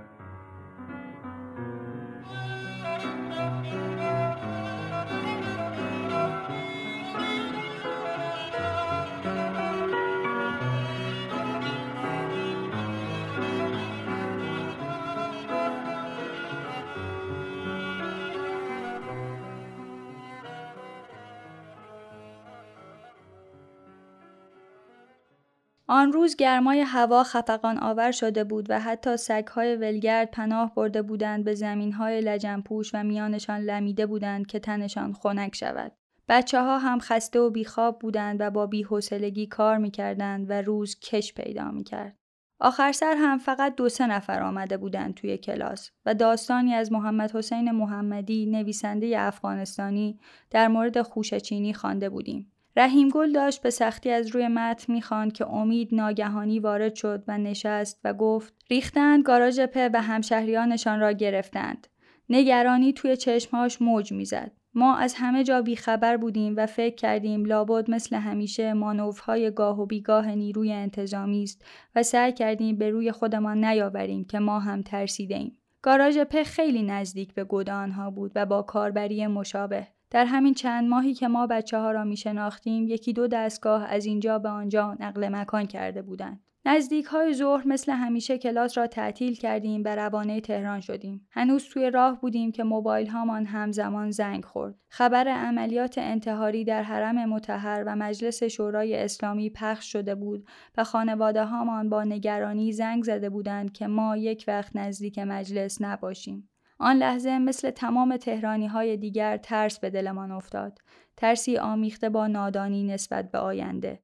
آن 25.86 26.12
روز 26.12 26.36
گرمای 26.36 26.80
هوا 26.80 27.22
خفقان 27.22 27.78
آور 27.78 28.10
شده 28.10 28.44
بود 28.44 28.66
و 28.68 28.80
حتی 28.80 29.16
سگهای 29.16 29.76
ولگرد 29.76 30.30
پناه 30.30 30.74
برده 30.74 31.02
بودند 31.02 31.44
به 31.44 31.54
زمینهای 31.54 32.20
لجنپوش 32.20 32.94
و 32.94 33.02
میانشان 33.02 33.60
لمیده 33.60 34.06
بودند 34.06 34.46
که 34.46 34.58
تنشان 34.58 35.12
خنک 35.12 35.56
شود. 35.56 35.92
بچه 36.28 36.62
ها 36.62 36.78
هم 36.78 36.98
خسته 36.98 37.40
و 37.40 37.50
بیخواب 37.50 37.98
بودند 37.98 38.36
و 38.40 38.50
با 38.50 38.66
بیحوصلگی 38.66 39.46
کار 39.46 39.78
می‌کردند 39.78 40.50
و 40.50 40.62
روز 40.62 40.98
کش 41.00 41.34
پیدا 41.34 41.70
می‌کرد. 41.70 42.16
آخر 42.60 42.92
سر 42.92 43.14
هم 43.18 43.38
فقط 43.38 43.74
دو 43.74 43.88
سه 43.88 44.06
نفر 44.06 44.42
آمده 44.42 44.76
بودند 44.76 45.14
توی 45.14 45.38
کلاس 45.38 45.90
و 46.06 46.14
داستانی 46.14 46.74
از 46.74 46.92
محمد 46.92 47.36
حسین 47.36 47.70
محمدی 47.70 48.46
نویسنده 48.46 49.20
افغانستانی 49.20 50.18
در 50.50 50.68
مورد 50.68 51.02
خوشچینی 51.02 51.74
خوانده 51.74 52.08
بودیم. 52.08 52.52
رحیم 52.76 53.08
گل 53.08 53.32
داشت 53.32 53.62
به 53.62 53.70
سختی 53.70 54.10
از 54.10 54.28
روی 54.28 54.48
متن 54.48 54.92
می‌خواند 54.92 55.32
که 55.32 55.46
امید 55.46 55.94
ناگهانی 55.94 56.58
وارد 56.58 56.94
شد 56.94 57.24
و 57.28 57.38
نشست 57.38 58.00
و 58.04 58.14
گفت 58.14 58.54
ریختند 58.70 59.24
گاراژ 59.24 59.60
په 59.60 59.90
و 59.94 60.02
همشهریانشان 60.02 61.00
را 61.00 61.12
گرفتند. 61.12 61.86
نگرانی 62.28 62.92
توی 62.92 63.16
چشمهاش 63.16 63.82
موج 63.82 64.12
می‌زد. 64.12 64.52
ما 64.76 64.96
از 64.96 65.14
همه 65.18 65.44
جا 65.44 65.62
بیخبر 65.62 66.16
بودیم 66.16 66.54
و 66.56 66.66
فکر 66.66 66.94
کردیم 66.94 67.44
لابد 67.44 67.90
مثل 67.90 68.16
همیشه 68.16 68.72
مانوفهای 68.72 69.50
گاه 69.50 69.80
و 69.80 69.86
بیگاه 69.86 70.34
نیروی 70.34 70.72
انتظامی 70.72 71.42
است 71.42 71.64
و 71.94 72.02
سعی 72.02 72.32
کردیم 72.32 72.76
به 72.76 72.90
روی 72.90 73.12
خودمان 73.12 73.64
نیاوریم 73.64 74.24
که 74.24 74.38
ما 74.38 74.60
هم 74.60 74.82
ترسیده 74.82 75.34
ایم. 75.34 75.58
گاراژ 75.82 76.18
په 76.18 76.44
خیلی 76.44 76.82
نزدیک 76.82 77.34
به 77.34 77.44
گود 77.44 77.70
آنها 77.70 78.10
بود 78.10 78.32
و 78.34 78.46
با 78.46 78.62
کاربری 78.62 79.26
مشابه. 79.26 79.86
در 80.10 80.24
همین 80.24 80.54
چند 80.54 80.88
ماهی 80.88 81.14
که 81.14 81.28
ما 81.28 81.46
بچه 81.46 81.78
ها 81.78 81.90
را 81.90 82.04
می 82.04 82.16
شناختیم 82.16 82.88
یکی 82.88 83.12
دو 83.12 83.26
دستگاه 83.26 83.84
از 83.84 84.06
اینجا 84.06 84.38
به 84.38 84.48
آنجا 84.48 84.96
نقل 85.00 85.28
مکان 85.28 85.66
کرده 85.66 86.02
بودند. 86.02 86.40
نزدیک 86.66 87.04
های 87.04 87.34
ظهر 87.34 87.68
مثل 87.68 87.92
همیشه 87.92 88.38
کلاس 88.38 88.78
را 88.78 88.86
تعطیل 88.86 89.34
کردیم 89.34 89.82
و 89.84 89.96
روانه 89.96 90.40
تهران 90.40 90.80
شدیم. 90.80 91.26
هنوز 91.30 91.64
توی 91.64 91.90
راه 91.90 92.20
بودیم 92.20 92.52
که 92.52 92.64
موبایل 92.64 93.06
هامان 93.06 93.46
همزمان 93.46 94.10
زنگ 94.10 94.44
خورد. 94.44 94.74
خبر 94.88 95.28
عملیات 95.28 95.98
انتحاری 95.98 96.64
در 96.64 96.82
حرم 96.82 97.28
متحر 97.28 97.84
و 97.86 97.96
مجلس 97.96 98.42
شورای 98.42 98.96
اسلامی 98.96 99.50
پخش 99.50 99.92
شده 99.92 100.14
بود 100.14 100.46
و 100.76 100.84
خانواده 100.84 101.44
هامان 101.44 101.88
با 101.88 102.04
نگرانی 102.04 102.72
زنگ 102.72 103.04
زده 103.04 103.30
بودند 103.30 103.72
که 103.72 103.86
ما 103.86 104.16
یک 104.16 104.44
وقت 104.48 104.76
نزدیک 104.76 105.18
مجلس 105.18 105.82
نباشیم. 105.82 106.50
آن 106.78 106.96
لحظه 106.96 107.38
مثل 107.38 107.70
تمام 107.70 108.16
تهرانی 108.16 108.66
های 108.66 108.96
دیگر 108.96 109.36
ترس 109.36 109.78
به 109.78 109.90
دلمان 109.90 110.30
افتاد. 110.30 110.78
ترسی 111.16 111.58
آمیخته 111.58 112.08
با 112.08 112.26
نادانی 112.26 112.84
نسبت 112.84 113.30
به 113.30 113.38
آینده. 113.38 114.02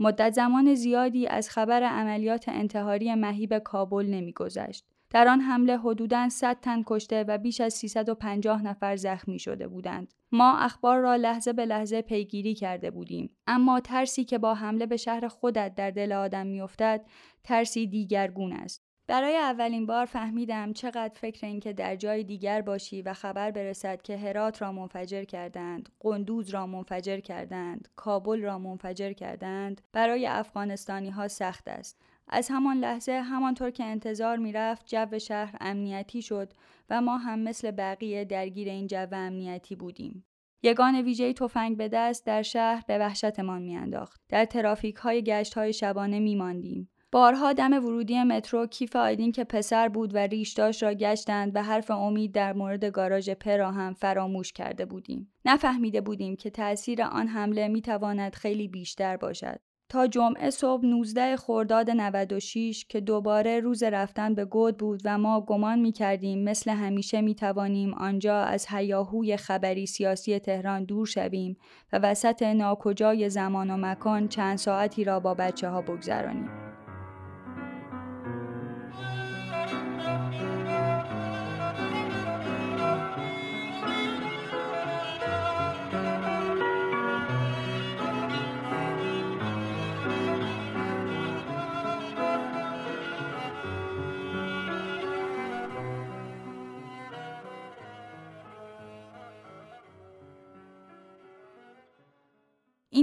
مدت 0.00 0.32
زمان 0.32 0.74
زیادی 0.74 1.26
از 1.26 1.50
خبر 1.50 1.82
عملیات 1.82 2.48
انتحاری 2.48 3.14
مهیب 3.14 3.58
کابل 3.58 4.06
نمیگذشت. 4.06 4.84
در 5.10 5.28
آن 5.28 5.40
حمله 5.40 5.78
حدوداً 5.78 6.28
100 6.28 6.60
تن 6.60 6.82
کشته 6.86 7.24
و 7.28 7.38
بیش 7.38 7.60
از 7.60 7.74
350 7.74 8.62
نفر 8.62 8.96
زخمی 8.96 9.38
شده 9.38 9.68
بودند. 9.68 10.14
ما 10.34 10.58
اخبار 10.58 11.00
را 11.00 11.16
لحظه 11.16 11.52
به 11.52 11.66
لحظه 11.66 12.02
پیگیری 12.02 12.54
کرده 12.54 12.90
بودیم 12.90 13.30
اما 13.46 13.80
ترسی 13.80 14.24
که 14.24 14.38
با 14.38 14.54
حمله 14.54 14.86
به 14.86 14.96
شهر 14.96 15.28
خودت 15.28 15.74
در 15.74 15.90
دل 15.90 16.12
آدم 16.12 16.46
میافتد 16.46 17.04
ترسی 17.44 17.86
دیگرگون 17.86 18.52
است 18.52 18.84
برای 19.06 19.36
اولین 19.36 19.86
بار 19.86 20.06
فهمیدم 20.06 20.72
چقدر 20.72 21.14
فکر 21.14 21.46
اینکه 21.46 21.72
در 21.72 21.96
جای 21.96 22.24
دیگر 22.24 22.60
باشی 22.60 23.02
و 23.02 23.12
خبر 23.12 23.50
برسد 23.50 24.02
که 24.02 24.16
هرات 24.16 24.62
را 24.62 24.72
منفجر 24.72 25.24
کردند، 25.24 25.88
قندوز 26.00 26.50
را 26.50 26.66
منفجر 26.66 27.20
کردند، 27.20 27.88
کابل 27.96 28.42
را 28.42 28.58
منفجر 28.58 29.12
کردند، 29.12 29.80
برای 29.92 30.26
افغانستانی 30.26 31.10
ها 31.10 31.28
سخت 31.28 31.68
است. 31.68 32.00
از 32.28 32.48
همان 32.50 32.76
لحظه 32.76 33.12
همانطور 33.12 33.70
که 33.70 33.84
انتظار 33.84 34.36
می‌رفت 34.36 34.86
جو 34.86 35.18
شهر 35.18 35.56
امنیتی 35.60 36.22
شد 36.22 36.52
و 36.90 37.00
ما 37.00 37.16
هم 37.16 37.38
مثل 37.38 37.70
بقیه 37.70 38.24
درگیر 38.24 38.68
این 38.68 38.86
جو 38.86 39.06
امنیتی 39.12 39.76
بودیم. 39.76 40.24
یگان 40.62 40.94
ویژه 40.94 41.32
تفنگ 41.32 41.76
به 41.76 41.88
دست 41.88 42.26
در 42.26 42.42
شهر 42.42 42.84
به 42.86 42.98
وحشتمان 42.98 43.62
میانداخت. 43.62 44.20
در 44.28 44.44
ترافیک 44.44 44.96
های 44.96 45.22
گشت 45.22 45.54
های 45.54 45.72
شبانه 45.72 46.20
میماندیم. 46.20 46.88
بارها 47.14 47.52
دم 47.52 47.72
ورودی 47.72 48.22
مترو 48.22 48.66
کیف 48.66 48.96
آیدین 48.96 49.32
که 49.32 49.44
پسر 49.44 49.88
بود 49.88 50.14
و 50.14 50.18
ریشداش 50.18 50.82
را 50.82 50.94
گشتند 50.94 51.56
و 51.56 51.62
حرف 51.62 51.90
امید 51.90 52.32
در 52.32 52.52
مورد 52.52 52.84
گاراژ 52.84 53.30
پرا 53.30 53.70
هم 53.70 53.92
فراموش 53.92 54.52
کرده 54.52 54.84
بودیم. 54.84 55.32
نفهمیده 55.44 56.00
بودیم 56.00 56.36
که 56.36 56.50
تأثیر 56.50 57.02
آن 57.02 57.26
حمله 57.26 57.68
می 57.68 57.82
تواند 57.82 58.34
خیلی 58.34 58.68
بیشتر 58.68 59.16
باشد. 59.16 59.60
تا 59.88 60.06
جمعه 60.06 60.50
صبح 60.50 60.86
19 60.86 61.36
خرداد 61.36 61.90
96 61.90 62.84
که 62.88 63.00
دوباره 63.00 63.60
روز 63.60 63.82
رفتن 63.82 64.34
به 64.34 64.44
گود 64.44 64.76
بود 64.76 65.02
و 65.04 65.18
ما 65.18 65.40
گمان 65.40 65.78
می 65.78 65.92
کردیم 65.92 66.44
مثل 66.44 66.70
همیشه 66.70 67.20
می 67.20 67.34
توانیم 67.34 67.94
آنجا 67.94 68.40
از 68.40 68.66
هیاهوی 68.68 69.36
خبری 69.36 69.86
سیاسی 69.86 70.38
تهران 70.38 70.84
دور 70.84 71.06
شویم 71.06 71.56
و 71.92 71.98
وسط 71.98 72.42
ناکجای 72.42 73.28
زمان 73.28 73.70
و 73.70 73.76
مکان 73.76 74.28
چند 74.28 74.58
ساعتی 74.58 75.04
را 75.04 75.20
با 75.20 75.34
بچه 75.34 75.68
ها 75.68 75.82
بگذرانیم. 75.82 76.74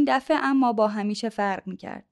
این 0.01 0.17
دفعه 0.17 0.37
اما 0.43 0.73
با 0.73 0.87
همیشه 0.87 1.29
فرق 1.29 1.67
می 1.67 1.77
کرد. 1.77 2.05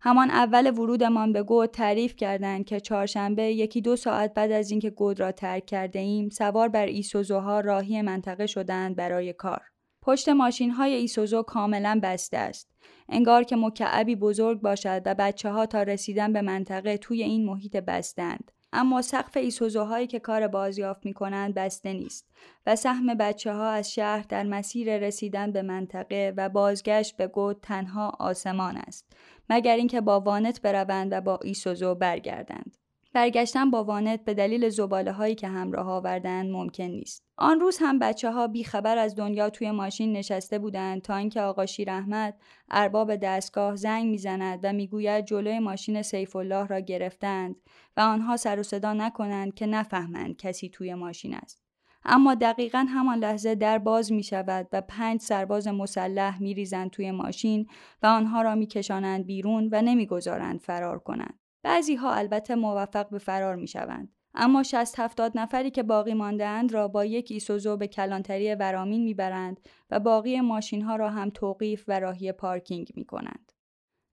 همان 0.00 0.30
اول 0.30 0.70
ورودمان 0.70 1.32
به 1.32 1.42
گود 1.42 1.70
تعریف 1.70 2.16
کردند 2.16 2.64
که 2.64 2.80
چهارشنبه 2.80 3.42
یکی 3.42 3.80
دو 3.80 3.96
ساعت 3.96 4.34
بعد 4.34 4.52
از 4.52 4.70
اینکه 4.70 4.90
گود 4.90 5.20
را 5.20 5.32
ترک 5.32 5.66
کرده 5.66 5.98
ایم 5.98 6.28
سوار 6.28 6.68
بر 6.68 6.86
ایسوزوها 6.86 7.60
راهی 7.60 8.02
منطقه 8.02 8.46
شدند 8.46 8.96
برای 8.96 9.32
کار. 9.32 9.62
پشت 10.02 10.28
ماشین 10.28 10.70
های 10.70 10.94
ایسوزو 10.94 11.42
کاملا 11.42 12.00
بسته 12.02 12.36
است. 12.36 12.68
انگار 13.08 13.42
که 13.42 13.56
مکعبی 13.56 14.16
بزرگ 14.16 14.60
باشد 14.60 15.02
و 15.04 15.14
بچه 15.18 15.50
ها 15.50 15.66
تا 15.66 15.82
رسیدن 15.82 16.32
به 16.32 16.42
منطقه 16.42 16.96
توی 16.96 17.22
این 17.22 17.46
محیط 17.46 17.76
بستند. 17.76 18.52
اما 18.72 19.02
سقف 19.02 19.36
ایسوزوهایی 19.36 20.06
که 20.06 20.20
کار 20.20 20.48
بازیافت 20.48 21.06
می 21.06 21.12
کنند 21.12 21.54
بسته 21.54 21.92
نیست 21.92 22.28
و 22.66 22.76
سهم 22.76 23.14
بچه 23.14 23.52
ها 23.52 23.70
از 23.70 23.92
شهر 23.92 24.24
در 24.28 24.42
مسیر 24.42 24.98
رسیدن 24.98 25.52
به 25.52 25.62
منطقه 25.62 26.34
و 26.36 26.48
بازگشت 26.48 27.16
به 27.16 27.26
گود 27.26 27.60
تنها 27.62 28.12
آسمان 28.18 28.76
است 28.76 29.16
مگر 29.50 29.76
اینکه 29.76 30.00
با 30.00 30.20
وانت 30.20 30.62
بروند 30.62 31.12
و 31.12 31.20
با 31.20 31.40
ایسوزو 31.42 31.94
برگردند. 31.94 32.81
برگشتن 33.14 33.70
با 33.70 33.84
وانت 33.84 34.24
به 34.24 34.34
دلیل 34.34 34.68
زباله 34.68 35.12
هایی 35.12 35.34
که 35.34 35.48
همراه 35.48 35.88
آوردن 35.90 36.50
ممکن 36.50 36.84
نیست. 36.84 37.24
آن 37.36 37.60
روز 37.60 37.78
هم 37.80 37.98
بچه 37.98 38.30
ها 38.30 38.46
بیخبر 38.46 38.98
از 38.98 39.16
دنیا 39.16 39.50
توی 39.50 39.70
ماشین 39.70 40.12
نشسته 40.12 40.58
بودند 40.58 41.02
تا 41.02 41.16
اینکه 41.16 41.40
آقا 41.40 41.66
شیر 41.66 41.90
احمد 41.90 42.40
ارباب 42.70 43.16
دستگاه 43.16 43.76
زنگ 43.76 44.10
می‌زند 44.10 44.60
و 44.62 44.72
می‌گوید 44.72 45.24
جلوی 45.24 45.58
ماشین 45.58 46.02
سیف 46.02 46.36
الله 46.36 46.66
را 46.66 46.80
گرفتند 46.80 47.56
و 47.96 48.00
آنها 48.00 48.36
سر 48.36 48.60
و 48.60 48.62
صدا 48.62 48.92
نکنند 48.92 49.54
که 49.54 49.66
نفهمند 49.66 50.36
کسی 50.36 50.68
توی 50.68 50.94
ماشین 50.94 51.34
است. 51.34 51.62
اما 52.04 52.34
دقیقا 52.34 52.86
همان 52.88 53.18
لحظه 53.18 53.54
در 53.54 53.78
باز 53.78 54.12
می 54.12 54.22
شود 54.22 54.68
و 54.72 54.80
پنج 54.80 55.20
سرباز 55.20 55.68
مسلح 55.68 56.42
می 56.42 56.54
ریزند 56.54 56.90
توی 56.90 57.10
ماشین 57.10 57.66
و 58.02 58.06
آنها 58.06 58.42
را 58.42 58.54
می 58.54 58.66
کشانند 58.66 59.26
بیرون 59.26 59.68
و 59.72 59.82
نمی‌گذارند 59.82 60.60
فرار 60.60 60.98
کنند. 60.98 61.41
بعضی 61.62 61.94
ها 61.94 62.12
البته 62.12 62.54
موفق 62.54 63.10
به 63.10 63.18
فرار 63.18 63.56
می 63.56 63.66
شوند. 63.66 64.12
اما 64.34 64.62
60 64.62 65.00
70 65.00 65.38
نفری 65.38 65.70
که 65.70 65.82
باقی 65.82 66.14
ماندهاند 66.14 66.72
را 66.72 66.88
با 66.88 67.04
یک 67.04 67.28
ایسوزو 67.30 67.76
به 67.76 67.86
کلانتری 67.86 68.54
ورامین 68.54 69.04
می‌برند 69.04 69.60
و 69.90 70.00
باقی 70.00 70.40
ماشین 70.40 70.82
ها 70.82 70.96
را 70.96 71.10
هم 71.10 71.30
توقیف 71.30 71.84
و 71.88 72.00
راهی 72.00 72.32
پارکینگ 72.32 72.92
می 72.94 73.04
کنند. 73.04 73.52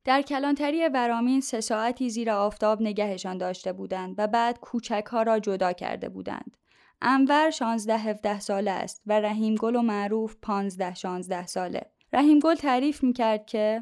در 0.05 0.21
کلانتری 0.21 0.87
ورامین 0.87 1.41
سه 1.41 1.61
ساعتی 1.61 2.09
زیر 2.09 2.31
آفتاب 2.31 2.81
نگهشان 2.81 3.37
داشته 3.37 3.73
بودند 3.73 4.15
و 4.17 4.27
بعد 4.27 4.59
کوچک 4.59 5.05
ها 5.11 5.23
را 5.23 5.39
جدا 5.39 5.73
کرده 5.73 6.09
بودند. 6.09 6.57
انور 7.01 7.49
16 7.49 7.97
17 7.97 8.39
ساله 8.39 8.71
است 8.71 9.01
و 9.05 9.19
رحیم 9.19 9.55
گل 9.55 9.75
و 9.75 9.81
معروف 9.81 10.35
15 10.41 10.93
16 10.93 11.47
ساله. 11.47 11.91
رحیم 12.13 12.39
گل 12.39 12.55
تعریف 12.55 13.03
می 13.03 13.13
کرد 13.13 13.45
که 13.45 13.81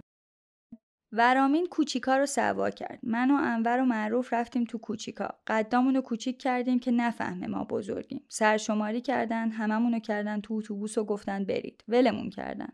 ورامین 1.11 1.67
کوچیکا 1.67 2.17
رو 2.17 2.25
سوا 2.25 2.69
کرد. 2.69 2.99
من 3.03 3.31
و 3.31 3.35
انور 3.35 3.81
و 3.81 3.85
معروف 3.85 4.33
رفتیم 4.33 4.63
تو 4.63 4.77
کوچیکا. 4.77 5.29
قدامون 5.47 5.95
رو 5.95 6.01
کوچیک 6.01 6.41
کردیم 6.41 6.79
که 6.79 6.91
نفهمه 6.91 7.47
ما 7.47 7.63
بزرگیم. 7.63 8.25
سرشماری 8.29 9.01
کردن 9.01 9.49
هممون 9.49 9.93
رو 9.93 9.99
کردن 9.99 10.41
تو 10.41 10.53
اتوبوس 10.53 10.97
و 10.97 11.03
گفتن 11.03 11.45
برید. 11.45 11.83
ولمون 11.87 12.29
کردن. 12.29 12.69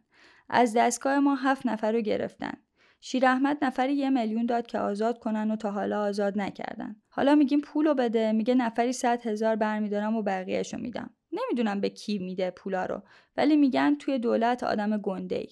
از 0.49 0.73
دستگاه 0.77 1.19
ما 1.19 1.35
هفت 1.35 1.65
نفر 1.65 1.91
رو 1.91 2.01
گرفتن. 2.01 2.53
شیر 3.01 3.25
احمد 3.25 3.57
نفری 3.61 3.93
یه 3.93 4.09
میلیون 4.09 4.45
داد 4.45 4.67
که 4.67 4.79
آزاد 4.79 5.19
کنن 5.19 5.51
و 5.51 5.55
تا 5.55 5.71
حالا 5.71 6.01
آزاد 6.01 6.37
نکردن. 6.39 6.95
حالا 7.09 7.35
میگیم 7.35 7.61
پولو 7.61 7.93
بده. 7.93 8.31
میگه 8.31 8.55
نفری 8.55 8.93
صد 8.93 9.27
هزار 9.27 9.55
برمیدارم 9.55 10.15
و 10.15 10.21
بقیهشو 10.21 10.77
میدم. 10.77 11.09
نمی‌دونم 11.31 11.81
به 11.81 11.89
کی 11.89 12.17
میده 12.17 12.51
پولا 12.51 12.85
رو. 12.85 13.01
ولی 13.37 13.55
میگن 13.55 13.95
توی 13.95 14.19
دولت 14.19 14.63
آدم 14.63 14.97
گنده 14.97 15.45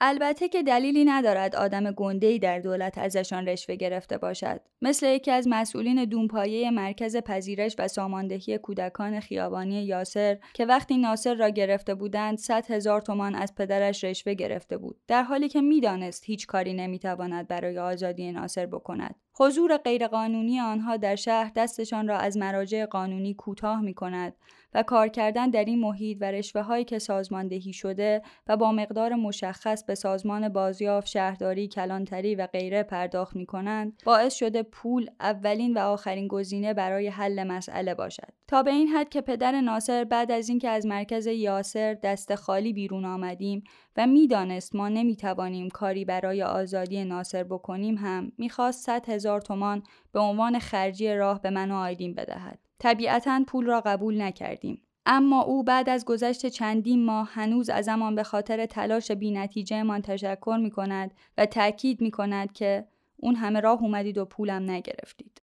البته 0.00 0.48
که 0.48 0.62
دلیلی 0.62 1.04
ندارد 1.04 1.56
آدم 1.56 1.90
گنده‌ای 1.90 2.38
در 2.38 2.58
دولت 2.58 2.98
ازشان 2.98 3.48
رشوه 3.48 3.76
گرفته 3.76 4.18
باشد. 4.18 4.60
مثل 4.82 5.06
یکی 5.06 5.30
از 5.30 5.48
مسئولین 5.50 6.04
دونپایه 6.04 6.70
مرکز 6.70 7.16
پذیرش 7.16 7.76
و 7.78 7.88
ساماندهی 7.88 8.58
کودکان 8.58 9.20
خیابانی 9.20 9.84
یاسر 9.84 10.38
که 10.54 10.66
وقتی 10.66 10.98
ناصر 10.98 11.34
را 11.34 11.48
گرفته 11.48 11.94
بودند 11.94 12.38
100 12.38 12.70
هزار 12.70 13.00
تومان 13.00 13.34
از 13.34 13.54
پدرش 13.54 14.04
رشوه 14.04 14.34
گرفته 14.34 14.76
بود. 14.76 14.96
در 15.08 15.22
حالی 15.22 15.48
که 15.48 15.60
می‌دانست 15.60 16.24
هیچ 16.24 16.46
کاری 16.46 16.74
نمی‌تواند 16.74 17.48
برای 17.48 17.78
آزادی 17.78 18.32
ناصر 18.32 18.66
بکند. 18.66 19.14
حضور 19.40 19.76
غیرقانونی 19.76 20.60
آنها 20.60 20.96
در 20.96 21.16
شهر 21.16 21.52
دستشان 21.56 22.08
را 22.08 22.18
از 22.18 22.36
مراجع 22.36 22.86
قانونی 22.86 23.34
کوتاه 23.34 23.80
می 23.80 23.94
کند 23.94 24.34
و 24.74 24.82
کار 24.82 25.08
کردن 25.08 25.50
در 25.50 25.64
این 25.64 25.80
محیط 25.80 26.18
و 26.20 26.24
رشوه 26.24 26.62
هایی 26.62 26.84
که 26.84 26.98
سازماندهی 26.98 27.72
شده 27.72 28.22
و 28.46 28.56
با 28.56 28.72
مقدار 28.72 29.14
مشخص 29.14 29.84
به 29.84 29.94
سازمان 29.94 30.48
بازیافت 30.48 31.08
شهرداری 31.08 31.68
کلانتری 31.68 32.34
و 32.34 32.46
غیره 32.46 32.82
پرداخت 32.82 33.36
می 33.36 33.46
کنند 33.46 34.02
باعث 34.04 34.34
شده 34.34 34.62
پول 34.62 35.06
اولین 35.20 35.74
و 35.76 35.78
آخرین 35.78 36.28
گزینه 36.28 36.74
برای 36.74 37.08
حل 37.08 37.44
مسئله 37.44 37.94
باشد. 37.94 38.32
تا 38.48 38.62
به 38.62 38.70
این 38.70 38.88
حد 38.88 39.08
که 39.08 39.20
پدر 39.20 39.60
ناصر 39.60 40.04
بعد 40.04 40.32
از 40.32 40.48
اینکه 40.48 40.68
از 40.68 40.86
مرکز 40.86 41.26
یاسر 41.26 41.94
دست 41.94 42.34
خالی 42.34 42.72
بیرون 42.72 43.04
آمدیم 43.04 43.64
و 43.96 44.06
می‌دانست 44.06 44.76
ما 44.76 44.88
نمی‌توانیم 44.88 45.68
کاری 45.68 46.04
برای 46.04 46.42
آزادی 46.42 47.04
ناصر 47.04 47.44
بکنیم 47.44 47.94
هم 47.94 48.32
می‌خواست 48.38 48.86
100 48.86 49.08
هزار 49.08 49.40
تومان 49.40 49.82
به 50.12 50.20
عنوان 50.20 50.58
خرجی 50.58 51.14
راه 51.14 51.42
به 51.42 51.50
من 51.50 51.70
و 51.70 51.74
آیدین 51.74 52.14
بدهد. 52.14 52.67
طبیعتا 52.78 53.44
پول 53.46 53.66
را 53.66 53.80
قبول 53.80 54.22
نکردیم. 54.22 54.82
اما 55.06 55.42
او 55.42 55.62
بعد 55.62 55.88
از 55.88 56.04
گذشت 56.04 56.46
چندین 56.46 57.04
ماه 57.04 57.28
هنوز 57.32 57.70
ازمان 57.70 58.14
به 58.14 58.22
خاطر 58.22 58.66
تلاش 58.66 59.10
بینتیجه 59.10 59.82
من 59.82 60.02
تشکر 60.02 60.58
می 60.62 60.70
کند 60.70 61.10
و 61.38 61.46
تأکید 61.46 62.00
می 62.00 62.10
کند 62.10 62.52
که 62.52 62.88
اون 63.16 63.34
همه 63.34 63.60
راه 63.60 63.82
اومدید 63.82 64.18
و 64.18 64.24
پولم 64.24 64.70
نگرفتید. 64.70 65.42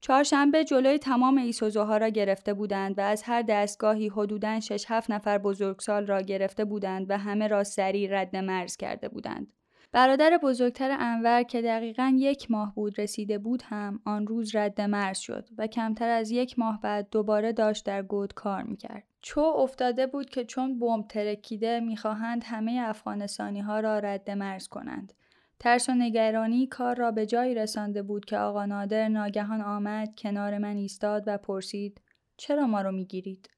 چهارشنبه 0.00 0.64
جلوی 0.64 0.98
تمام 0.98 1.38
ایسوزوها 1.38 1.96
را 1.96 2.08
گرفته 2.08 2.54
بودند 2.54 2.98
و 2.98 3.00
از 3.00 3.22
هر 3.22 3.42
دستگاهی 3.42 4.08
حدوداً 4.08 4.60
6 4.60 4.84
7 4.88 5.10
نفر 5.10 5.38
بزرگسال 5.38 6.06
را 6.06 6.20
گرفته 6.20 6.64
بودند 6.64 7.10
و 7.10 7.18
همه 7.18 7.46
را 7.46 7.64
سریع 7.64 8.08
رد 8.10 8.36
مرز 8.36 8.76
کرده 8.76 9.08
بودند. 9.08 9.52
برادر 9.92 10.38
بزرگتر 10.42 10.96
انور 11.00 11.42
که 11.42 11.62
دقیقا 11.62 12.14
یک 12.16 12.50
ماه 12.50 12.74
بود 12.74 13.00
رسیده 13.00 13.38
بود 13.38 13.62
هم 13.66 14.00
آن 14.04 14.26
روز 14.26 14.54
رد 14.54 14.80
مرز 14.80 15.18
شد 15.18 15.48
و 15.58 15.66
کمتر 15.66 16.08
از 16.08 16.30
یک 16.30 16.58
ماه 16.58 16.80
بعد 16.80 17.08
دوباره 17.10 17.52
داشت 17.52 17.86
در 17.86 18.02
گود 18.02 18.34
کار 18.34 18.62
می‌کرد. 18.62 19.04
چو 19.20 19.40
افتاده 19.40 20.06
بود 20.06 20.30
که 20.30 20.44
چون 20.44 20.78
بمب 20.78 21.06
ترکیده 21.06 21.80
می‌خواهند 21.80 22.42
همه 22.46 22.82
افغانستانی 22.84 23.60
ها 23.60 23.80
را 23.80 23.98
رد 23.98 24.30
مرز 24.30 24.68
کنند. 24.68 25.12
ترس 25.58 25.88
و 25.88 25.92
نگرانی 25.92 26.66
کار 26.66 26.96
را 26.96 27.10
به 27.10 27.26
جایی 27.26 27.54
رسانده 27.54 28.02
بود 28.02 28.24
که 28.24 28.38
آقا 28.38 28.66
نادر 28.66 29.08
ناگهان 29.08 29.60
آمد 29.60 30.14
کنار 30.18 30.58
من 30.58 30.76
ایستاد 30.76 31.24
و 31.26 31.38
پرسید 31.38 32.00
چرا 32.36 32.66
ما 32.66 32.82
رو 32.82 32.92
می‌گیرید؟ 32.92 33.48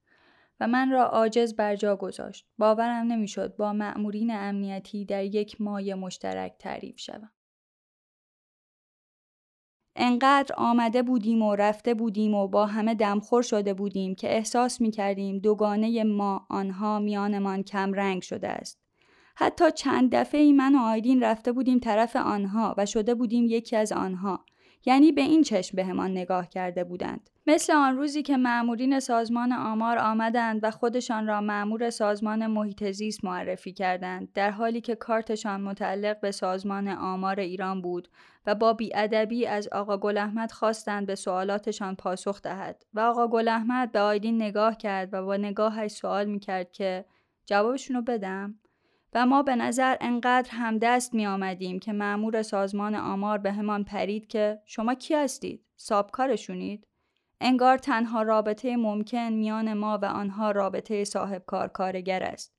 و 0.61 0.67
من 0.67 0.91
را 0.91 1.05
عاجز 1.05 1.55
بر 1.55 1.75
جا 1.75 1.95
گذاشت. 1.95 2.45
باورم 2.57 3.07
نمی‌شد 3.07 3.55
با 3.55 3.73
مأمورین 3.73 4.31
امنیتی 4.31 5.05
در 5.05 5.23
یک 5.23 5.61
مای 5.61 5.93
مشترک 5.93 6.55
تعریف 6.59 6.99
شوم. 6.99 7.31
انقدر 9.95 10.55
آمده 10.57 11.03
بودیم 11.03 11.41
و 11.41 11.55
رفته 11.55 11.93
بودیم 11.93 12.33
و 12.33 12.47
با 12.47 12.65
همه 12.65 12.95
دمخور 12.95 13.41
شده 13.41 13.73
بودیم 13.73 14.15
که 14.15 14.35
احساس 14.35 14.81
می 14.81 14.91
کردیم 14.91 15.39
دوگانه 15.39 16.03
ما 16.03 16.47
آنها 16.49 16.99
میانمان 16.99 17.63
کم 17.63 17.93
رنگ 17.93 18.21
شده 18.21 18.47
است. 18.47 18.81
حتی 19.35 19.71
چند 19.71 20.15
دفعه 20.15 20.41
ای 20.41 20.53
من 20.53 20.75
و 20.75 20.79
آیدین 20.79 21.23
رفته 21.23 21.51
بودیم 21.51 21.79
طرف 21.79 22.15
آنها 22.15 22.75
و 22.77 22.85
شده 22.85 23.15
بودیم 23.15 23.45
یکی 23.45 23.75
از 23.75 23.91
آنها 23.91 24.45
یعنی 24.85 25.11
به 25.11 25.21
این 25.21 25.43
چشم 25.43 25.75
بهمان 25.75 26.11
نگاه 26.11 26.49
کرده 26.49 26.83
بودند. 26.83 27.29
مثل 27.47 27.73
آن 27.73 27.97
روزی 27.97 28.21
که 28.21 28.37
مأمورین 28.37 28.99
سازمان 28.99 29.51
آمار 29.51 29.97
آمدند 29.97 30.59
و 30.63 30.71
خودشان 30.71 31.27
را 31.27 31.41
مأمور 31.41 31.89
سازمان 31.89 32.47
محیط 32.47 32.91
زیست 32.91 33.25
معرفی 33.25 33.73
کردند 33.73 34.33
در 34.33 34.51
حالی 34.51 34.81
که 34.81 34.95
کارتشان 34.95 35.61
متعلق 35.61 36.19
به 36.19 36.31
سازمان 36.31 36.87
آمار 36.87 37.39
ایران 37.39 37.81
بود 37.81 38.07
و 38.45 38.55
با 38.55 38.73
بیادبی 38.73 39.45
از 39.45 39.67
آقا 39.67 39.97
گل 39.97 40.17
احمد 40.17 40.51
خواستند 40.51 41.07
به 41.07 41.15
سوالاتشان 41.15 41.95
پاسخ 41.95 42.41
دهد. 42.41 42.85
و 42.93 42.99
آقا 42.99 43.27
گل 43.27 43.47
احمد 43.47 43.91
به 43.91 43.99
آیدین 43.99 44.35
نگاه 44.35 44.77
کرد 44.77 45.09
و 45.13 45.25
با 45.25 45.37
نگاهش 45.37 45.91
سوال 45.91 46.25
می‌کرد 46.25 46.71
که 46.71 47.05
جوابشونو 47.45 48.01
بدم؟ 48.01 48.55
و 49.13 49.25
ما 49.25 49.43
به 49.43 49.55
نظر 49.55 49.97
انقدر 50.01 50.49
همدست 50.51 51.13
می 51.13 51.27
آمدیم 51.27 51.79
که 51.79 51.93
معمور 51.93 52.41
سازمان 52.41 52.95
آمار 52.95 53.37
به 53.37 53.51
همان 53.51 53.83
پرید 53.83 54.27
که 54.27 54.61
شما 54.65 54.93
کی 54.93 55.15
هستید؟ 55.15 55.65
سابکارشونید؟ 55.75 56.87
انگار 57.41 57.77
تنها 57.77 58.21
رابطه 58.21 58.77
ممکن 58.77 59.29
میان 59.29 59.73
ما 59.73 59.97
و 59.97 60.05
آنها 60.05 60.51
رابطه 60.51 61.03
صاحب 61.03 61.43
کار 61.45 61.67
کارگر 61.67 62.23
است. 62.23 62.53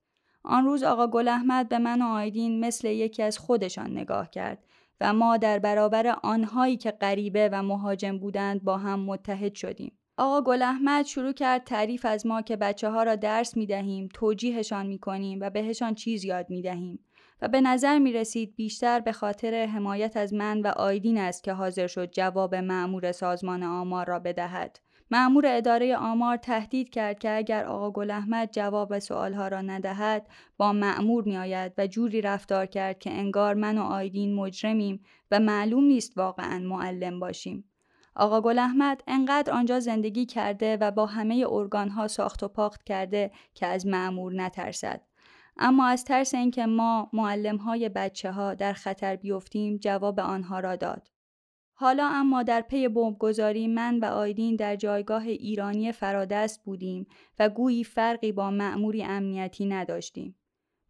آن 0.45 0.65
روز 0.65 0.83
آقا 0.83 1.07
گل 1.07 1.29
احمد 1.29 1.69
به 1.69 1.79
من 1.79 2.03
و 2.03 2.07
آیدین 2.07 2.61
مثل 2.61 2.89
یکی 2.89 3.23
از 3.23 3.39
خودشان 3.39 3.91
نگاه 3.91 4.31
کرد 4.31 4.65
و 5.01 5.13
ما 5.13 5.37
در 5.37 5.59
برابر 5.59 6.07
آنهایی 6.23 6.77
که 6.77 6.91
غریبه 6.91 7.49
و 7.53 7.63
مهاجم 7.63 8.19
بودند 8.19 8.65
با 8.65 8.79
هم 8.79 9.01
متحد 9.01 9.55
شدیم. 9.55 9.99
آقا 10.17 10.43
گل 10.43 10.63
احمد 10.63 11.07
شروع 11.07 11.33
کرد 11.33 11.65
تعریف 11.65 12.05
از 12.05 12.27
ما 12.27 12.43
که 12.43 12.57
بچه 12.57 12.91
ها 12.91 13.03
را 13.03 13.17
درس 13.17 13.57
می 13.57 13.67
دهیم، 13.67 14.09
توجیهشان 14.15 14.87
می 14.87 14.99
کنیم 14.99 15.39
و 15.41 15.51
بهشان 15.51 15.95
چیز 15.95 16.25
یاد 16.25 16.51
می 16.51 16.63
دهیم. 16.63 17.05
و 17.43 17.49
به 17.49 17.61
نظر 17.61 17.99
می 17.99 18.13
رسید 18.13 18.57
بیشتر 18.57 19.01
به 19.01 19.13
خاطر 19.13 19.67
حمایت 19.67 20.17
از 20.17 20.35
من 20.35 20.61
و 20.61 20.67
آیدین 20.67 21.19
است 21.19 21.45
که 21.45 21.53
حاضر 21.53 21.87
شد 21.87 22.11
جواب 22.11 22.55
معمور 22.55 23.13
سازمان 23.13 23.63
آمار 23.63 24.07
را 24.07 24.19
بدهد. 24.19 24.81
معمور 25.11 25.47
اداره 25.47 25.97
آمار 25.97 26.37
تهدید 26.37 26.91
کرد 26.91 27.19
که 27.19 27.37
اگر 27.37 27.65
آقا 27.65 27.91
گل 27.91 28.11
احمد 28.11 28.51
جواب 28.53 28.99
سوالها 28.99 29.49
را 29.49 29.61
ندهد 29.61 30.27
با 30.57 30.73
معمور 30.73 31.25
می 31.25 31.37
آید 31.37 31.73
و 31.79 31.87
جوری 31.87 32.21
رفتار 32.21 32.67
کرد 32.67 32.99
که 32.99 33.11
انگار 33.11 33.55
من 33.55 33.79
و 33.79 33.83
آیدین 33.83 34.35
مجرمیم 34.35 35.05
و 35.31 35.41
معلوم 35.41 35.85
نیست 35.85 36.19
واقعا 36.19 36.59
معلم 36.59 37.21
باشیم. 37.21 37.72
آقا 38.15 38.41
گل 38.41 38.59
احمد 38.59 39.03
انقدر 39.07 39.53
آنجا 39.53 39.81
زندگی 39.81 40.27
کرده 40.27 40.77
و 40.77 40.91
با 40.91 41.07
همه 41.07 41.47
ارگانها 41.49 42.09
ساخت 42.09 42.43
و 42.43 42.49
پاخت 42.49 42.85
کرده 42.85 43.31
که 43.55 43.67
از 43.67 43.87
معمور 43.87 44.35
نترسد. 44.35 45.01
اما 45.57 45.87
از 45.87 46.05
ترس 46.05 46.35
اینکه 46.35 46.67
ما 46.67 47.11
معلم 47.13 47.57
های 47.57 47.89
بچه 47.89 48.33
ها 48.33 48.55
در 48.55 48.73
خطر 48.73 49.17
بیفتیم 49.17 49.77
جواب 49.77 50.21
آنها 50.21 50.61
را 50.61 50.77
داد. 50.77 51.09
حالا 51.75 52.09
اما 52.09 52.43
در 52.43 52.61
پی 52.61 52.89
گذاری 53.19 53.69
من 53.69 53.99
و 53.99 54.05
آیدین 54.05 54.57
در 54.57 54.77
جایگاه 54.77 55.23
ایرانی 55.23 55.93
فرادست 55.93 56.65
بودیم 56.65 57.07
و 57.39 57.49
گویی 57.49 57.85
فرقی 57.85 58.33
با 58.33 58.51
معموری 58.51 59.03
امنیتی 59.03 59.67
نداشتیم. 59.67 60.37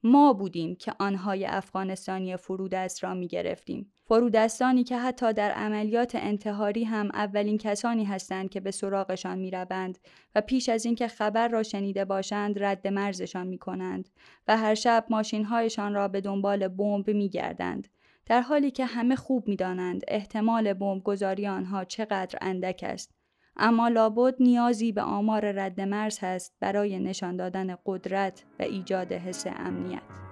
ما 0.03 0.33
بودیم 0.33 0.77
که 0.77 0.93
آنهای 0.99 1.47
افغانستانی 1.47 2.37
فرودست 2.37 3.05
را 3.05 3.15
می 3.15 3.29
گرفتیم. 3.29 3.93
فرودستانی 4.13 4.85
که 4.85 4.99
حتی 4.99 5.33
در 5.33 5.51
عملیات 5.51 6.15
انتحاری 6.15 6.85
هم 6.85 7.11
اولین 7.15 7.59
کسانی 7.59 8.05
هستند 8.05 8.51
که 8.51 8.61
به 8.61 8.71
سراغشان 8.71 9.39
می 9.39 9.51
روند 9.51 9.99
و 10.35 10.41
پیش 10.41 10.69
از 10.69 10.85
اینکه 10.85 11.09
خبر 11.09 11.49
را 11.49 11.63
شنیده 11.63 12.05
باشند 12.05 12.63
رد 12.63 12.89
مرزشان 12.89 13.47
می 13.47 13.59
کنند 13.59 14.09
و 14.49 14.57
هر 14.57 14.75
شب 14.75 15.05
ماشینهایشان 15.11 15.95
را 15.95 16.09
به 16.09 16.21
دنبال 16.21 16.69
بمب 16.69 17.11
می 17.11 17.29
گردند. 17.29 17.89
در 18.27 18.41
حالی 18.41 18.71
که 18.71 18.85
همه 18.85 19.17
خوب 19.17 19.49
می 19.49 19.57
دانند 19.57 20.03
احتمال 20.09 20.73
بمب 20.73 21.03
گذاری 21.03 21.47
آنها 21.47 21.85
چقدر 21.85 22.39
اندک 22.41 22.85
است. 22.89 23.15
اما 23.57 23.89
لابد 23.89 24.35
نیازی 24.41 24.93
به 24.93 25.03
آمار 25.03 25.53
رد 25.53 25.81
مرز 25.81 26.19
هست 26.19 26.57
برای 26.61 26.99
نشان 26.99 27.37
دادن 27.37 27.77
قدرت 27.87 28.45
و 28.59 28.63
ایجاد 28.63 29.13
حس 29.13 29.47
امنیت. 29.47 30.32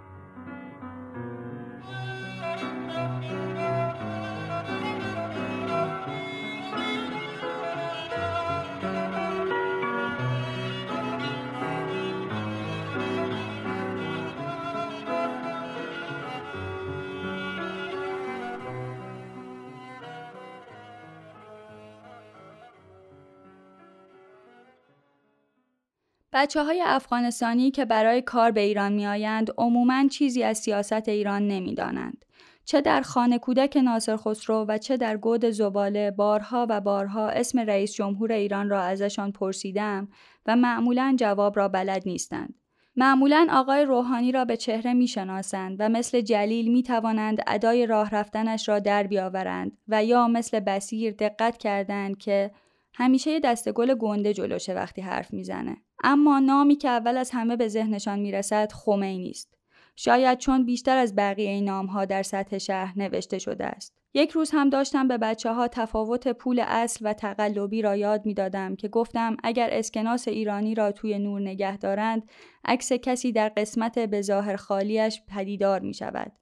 بچه 26.33 26.65
های 26.65 26.83
افغانستانی 26.87 27.71
که 27.71 27.85
برای 27.85 28.23
کار 28.23 28.51
به 28.51 28.61
ایران 28.61 28.93
می 28.93 29.07
آیند 29.07 29.51
عموماً 29.59 30.09
چیزی 30.09 30.43
از 30.43 30.59
سیاست 30.59 31.09
ایران 31.09 31.49
نمی 31.49 31.75
دانند. 31.75 32.25
چه 32.65 32.81
در 32.81 33.01
خانه 33.01 33.39
کودک 33.39 33.77
ناصر 33.77 34.17
خسرو 34.17 34.65
و 34.69 34.79
چه 34.79 34.97
در 34.97 35.17
گود 35.17 35.51
زباله 35.51 36.11
بارها 36.11 36.67
و 36.71 36.81
بارها 36.81 37.29
اسم 37.29 37.59
رئیس 37.59 37.93
جمهور 37.93 38.33
ایران 38.33 38.71
را 38.71 38.83
ازشان 38.83 39.33
پرسیدم 39.33 40.09
و 40.47 40.57
معمولا 40.57 41.17
جواب 41.19 41.57
را 41.57 41.69
بلد 41.69 42.03
نیستند. 42.07 42.55
معمولا 42.97 43.47
آقای 43.51 43.85
روحانی 43.85 44.33
را 44.33 44.45
به 44.45 44.57
چهره 44.57 44.93
می 44.93 45.07
شناسند 45.07 45.77
و 45.79 45.89
مثل 45.89 46.21
جلیل 46.21 46.73
می 46.73 46.83
توانند 46.83 47.43
ادای 47.47 47.87
راه 47.87 48.11
رفتنش 48.11 48.69
را 48.69 48.79
در 48.79 49.03
بیاورند 49.03 49.79
و 49.89 50.05
یا 50.05 50.29
مثل 50.29 50.61
بسیر 50.61 51.13
دقت 51.13 51.59
کردند 51.59 52.19
که 52.19 52.51
همیشه 52.95 53.31
یه 53.31 53.41
دست 53.41 53.73
گل 53.73 53.95
گنده 53.95 54.35
جلوشه 54.35 54.75
وقتی 54.75 55.03
حرف 55.03 55.33
می‌زنه. 55.33 55.77
اما 56.05 56.39
نامی 56.39 56.77
که 56.77 56.89
اول 56.89 57.17
از 57.17 57.31
همه 57.31 57.57
به 57.57 57.69
ذهنشان 57.69 58.19
می‌رسد 58.19 58.73
خمینی 58.73 59.31
است. 59.31 59.55
شاید 59.97 60.39
چون 60.39 60.65
بیشتر 60.65 60.97
از 60.97 61.17
بقیه 61.17 61.61
نام 61.61 61.87
ها 61.87 62.05
در 62.05 62.23
سطح 62.23 62.59
شهر 62.59 62.99
نوشته 62.99 63.39
شده 63.39 63.67
است. 63.67 64.01
یک 64.15 64.31
روز 64.31 64.51
هم 64.51 64.71
داشتم 64.71 65.09
به 65.09 65.19
بچه 65.19 65.53
ها 65.53 65.69
تفاوت 65.69 66.29
پول 66.29 66.65
اصل 66.67 67.07
و 67.07 67.13
تقلبی 67.13 67.83
را 67.83 67.97
یاد 67.97 68.27
می 68.27 68.35
دادم 68.35 68.77
که 68.77 68.89
گفتم 68.89 69.37
اگر 69.43 69.69
اسکناس 69.73 70.29
ایرانی 70.29 70.75
را 70.75 70.93
توی 70.93 71.19
نور 71.19 71.41
نگه 71.41 71.77
دارند 71.77 72.31
عکس 72.65 72.93
کسی 72.93 73.33
در 73.33 73.49
قسمت 73.49 73.99
به 73.99 74.23
ظاهر 74.23 74.57
خالیش 74.57 75.23
پدیدار 75.29 75.81
می 75.81 75.95
شود. 75.95 76.33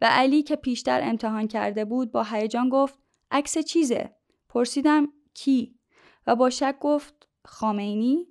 و 0.00 0.08
علی 0.10 0.42
که 0.42 0.56
پیشتر 0.56 1.00
امتحان 1.02 1.48
کرده 1.48 1.84
بود 1.84 2.12
با 2.12 2.22
هیجان 2.22 2.68
گفت 2.68 2.98
عکس 3.30 3.58
چیزه؟ 3.58 4.10
پرسیدم 4.48 5.08
کی؟ 5.34 5.74
و 6.26 6.36
با 6.36 6.50
شک 6.50 6.76
گفت 6.80 7.28
خامینی؟ 7.44 8.26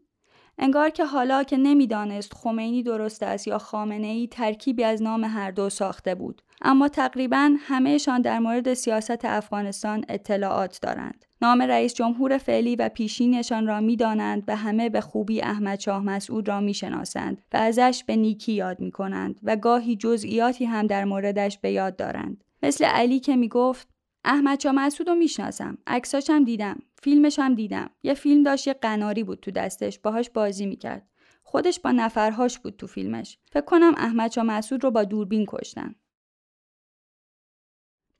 انگار 0.57 0.89
که 0.89 1.05
حالا 1.05 1.43
که 1.43 1.57
نمی‌دانست 1.57 2.33
خمینی 2.33 2.83
درست 2.83 3.23
است 3.23 3.47
یا 3.47 3.57
خامنه 3.57 4.07
ای 4.07 4.27
ترکیبی 4.27 4.83
از 4.83 5.01
نام 5.01 5.23
هر 5.23 5.51
دو 5.51 5.69
ساخته 5.69 6.15
بود. 6.15 6.41
اما 6.61 6.87
تقریبا 6.87 7.55
همهشان 7.59 8.21
در 8.21 8.39
مورد 8.39 8.73
سیاست 8.73 9.25
افغانستان 9.25 10.05
اطلاعات 10.09 10.79
دارند. 10.81 11.25
نام 11.41 11.61
رئیس 11.61 11.93
جمهور 11.93 12.37
فعلی 12.37 12.75
و 12.75 12.89
پیشینشان 12.89 13.67
را 13.67 13.79
می‌دانند 13.79 14.43
و 14.47 14.55
همه 14.55 14.89
به 14.89 15.01
خوبی 15.01 15.41
احمد 15.41 15.79
شاه 15.79 16.03
مسعود 16.03 16.47
را 16.47 16.59
می‌شناسند 16.59 17.41
و 17.53 17.57
ازش 17.57 18.03
به 18.07 18.15
نیکی 18.15 18.53
یاد 18.53 18.79
می 18.79 18.91
کنند 18.91 19.39
و 19.43 19.55
گاهی 19.55 19.95
جزئیاتی 19.95 20.65
هم 20.65 20.87
در 20.87 21.05
موردش 21.05 21.57
به 21.57 21.71
یاد 21.71 21.95
دارند. 21.95 22.43
مثل 22.63 22.85
علی 22.85 23.19
که 23.19 23.35
می‌گفت 23.35 23.87
احمد 24.25 24.59
شاه 24.59 24.71
مسعود 24.71 25.09
رو 25.09 25.15
می‌شناسم. 25.15 25.77
عکساش 25.87 26.29
هم 26.29 26.43
دیدم. 26.43 26.79
فیلمش 27.03 27.39
هم 27.39 27.55
دیدم. 27.55 27.89
یه 28.03 28.13
فیلم 28.13 28.43
داشت 28.43 28.67
یه 28.67 28.73
قناری 28.73 29.23
بود 29.23 29.39
تو 29.39 29.51
دستش 29.51 29.99
باهاش 29.99 30.29
بازی 30.29 30.65
می‌کرد. 30.65 31.07
خودش 31.43 31.79
با 31.79 31.91
نفرهاش 31.91 32.59
بود 32.59 32.75
تو 32.75 32.87
فیلمش. 32.87 33.37
فکر 33.51 33.65
کنم 33.65 33.93
احمد 33.97 34.31
شاه 34.31 34.43
مسعود 34.43 34.83
رو 34.83 34.91
با 34.91 35.03
دوربین 35.03 35.45
کشتن. 35.47 35.95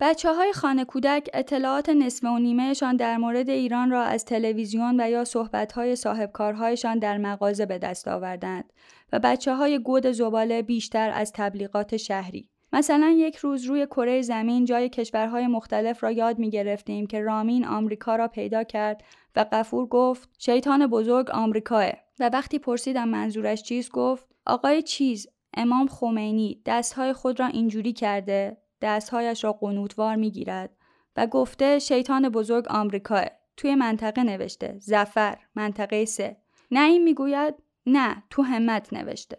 بچه 0.03 0.33
های 0.33 0.53
خانه 0.53 0.85
کودک 0.85 1.29
اطلاعات 1.33 1.89
نصف 1.89 2.23
و 2.23 2.39
نیمهشان 2.39 2.95
در 2.95 3.17
مورد 3.17 3.49
ایران 3.49 3.91
را 3.91 4.03
از 4.03 4.25
تلویزیون 4.25 5.01
و 5.01 5.09
یا 5.09 5.25
صحبت 5.25 5.71
های 5.71 5.95
صاحبکارهایشان 5.95 6.99
در 6.99 7.17
مغازه 7.17 7.65
به 7.65 7.77
دست 7.77 8.07
آوردند 8.07 8.73
و 9.13 9.19
بچه 9.19 9.55
های 9.55 9.79
گود 9.79 10.11
زباله 10.11 10.61
بیشتر 10.61 11.09
از 11.09 11.31
تبلیغات 11.35 11.97
شهری. 11.97 12.50
مثلا 12.73 13.09
یک 13.09 13.35
روز 13.35 13.65
روی 13.65 13.85
کره 13.85 14.21
زمین 14.21 14.65
جای 14.65 14.89
کشورهای 14.89 15.47
مختلف 15.47 16.03
را 16.03 16.11
یاد 16.11 16.39
می 16.39 16.49
گرفتیم 16.49 17.07
که 17.07 17.21
رامین 17.21 17.65
آمریکا 17.65 18.15
را 18.15 18.27
پیدا 18.27 18.63
کرد 18.63 19.03
و 19.35 19.45
قفور 19.51 19.85
گفت 19.85 20.29
شیطان 20.37 20.87
بزرگ 20.87 21.29
آمریکاه. 21.29 21.91
و 22.19 22.29
وقتی 22.33 22.59
پرسیدم 22.59 23.09
منظورش 23.09 23.63
چیز 23.63 23.89
گفت 23.89 24.29
آقای 24.45 24.81
چیز 24.81 25.27
امام 25.53 25.87
خمینی 25.87 26.61
دستهای 26.65 27.13
خود 27.13 27.39
را 27.39 27.45
اینجوری 27.45 27.93
کرده 27.93 28.57
دستهایش 28.81 29.43
را 29.43 29.53
قنوتوار 29.53 30.15
می 30.15 30.31
گیرد. 30.31 30.75
و 31.17 31.27
گفته 31.27 31.79
شیطان 31.79 32.29
بزرگ 32.29 32.67
آمریکاه. 32.69 33.25
توی 33.57 33.75
منطقه 33.75 34.23
نوشته 34.23 34.75
زفر 34.79 35.37
منطقه 35.55 36.05
سه. 36.05 36.37
این 36.71 37.03
می‌گوید 37.03 37.55
نه 37.85 38.23
تو 38.29 38.41
همت 38.41 38.93
نوشته. 38.93 39.37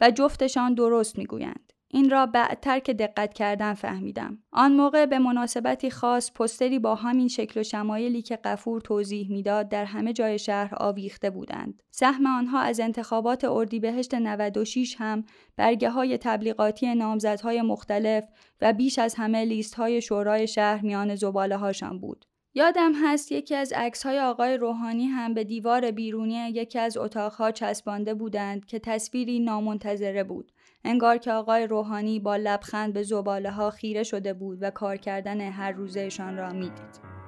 و 0.00 0.10
جفتشان 0.10 0.74
درست 0.74 1.18
می‌گویند. 1.18 1.71
این 1.94 2.10
را 2.10 2.26
بعدتر 2.26 2.78
که 2.78 2.94
دقت 2.94 3.34
کردن 3.34 3.74
فهمیدم. 3.74 4.38
آن 4.52 4.72
موقع 4.72 5.06
به 5.06 5.18
مناسبتی 5.18 5.90
خاص 5.90 6.32
پستری 6.32 6.78
با 6.78 6.94
همین 6.94 7.28
شکل 7.28 7.60
و 7.60 7.62
شمایلی 7.62 8.22
که 8.22 8.36
قفور 8.36 8.80
توضیح 8.80 9.30
می‌داد 9.30 9.68
در 9.68 9.84
همه 9.84 10.12
جای 10.12 10.38
شهر 10.38 10.74
آویخته 10.76 11.30
بودند. 11.30 11.82
سهم 11.90 12.26
آنها 12.26 12.60
از 12.60 12.80
انتخابات 12.80 13.44
اردیبهشت 13.44 14.14
96 14.14 14.96
هم 14.98 15.24
برگه 15.56 15.90
های 15.90 16.18
تبلیغاتی 16.18 16.94
نامزدهای 16.94 17.62
مختلف 17.62 18.24
و 18.60 18.72
بیش 18.72 18.98
از 18.98 19.14
همه 19.14 19.44
لیست 19.44 19.74
های 19.74 20.00
شورای 20.00 20.46
شهر 20.46 20.84
میان 20.84 21.14
زباله 21.14 21.56
هاشان 21.56 22.00
بود. 22.00 22.26
یادم 22.54 22.92
هست 23.04 23.32
یکی 23.32 23.54
از 23.54 23.72
عکس 23.72 24.06
های 24.06 24.20
آقای 24.20 24.56
روحانی 24.56 25.06
هم 25.06 25.34
به 25.34 25.44
دیوار 25.44 25.90
بیرونی 25.90 26.50
یکی 26.50 26.78
از 26.78 26.96
اتاقها 26.96 27.50
چسبانده 27.50 28.14
بودند 28.14 28.64
که 28.64 28.78
تصویری 28.78 29.40
نامنتظره 29.40 30.24
بود. 30.24 30.52
انگار 30.84 31.18
که 31.18 31.32
آقای 31.32 31.66
روحانی 31.66 32.20
با 32.20 32.36
لبخند 32.36 32.92
به 32.92 33.02
زباله 33.02 33.50
ها 33.50 33.70
خیره 33.70 34.02
شده 34.02 34.34
بود 34.34 34.58
و 34.60 34.70
کار 34.70 34.96
کردن 34.96 35.40
هر 35.40 35.72
روزهشان 35.72 36.36
را 36.36 36.52
می‌دید. 36.52 37.21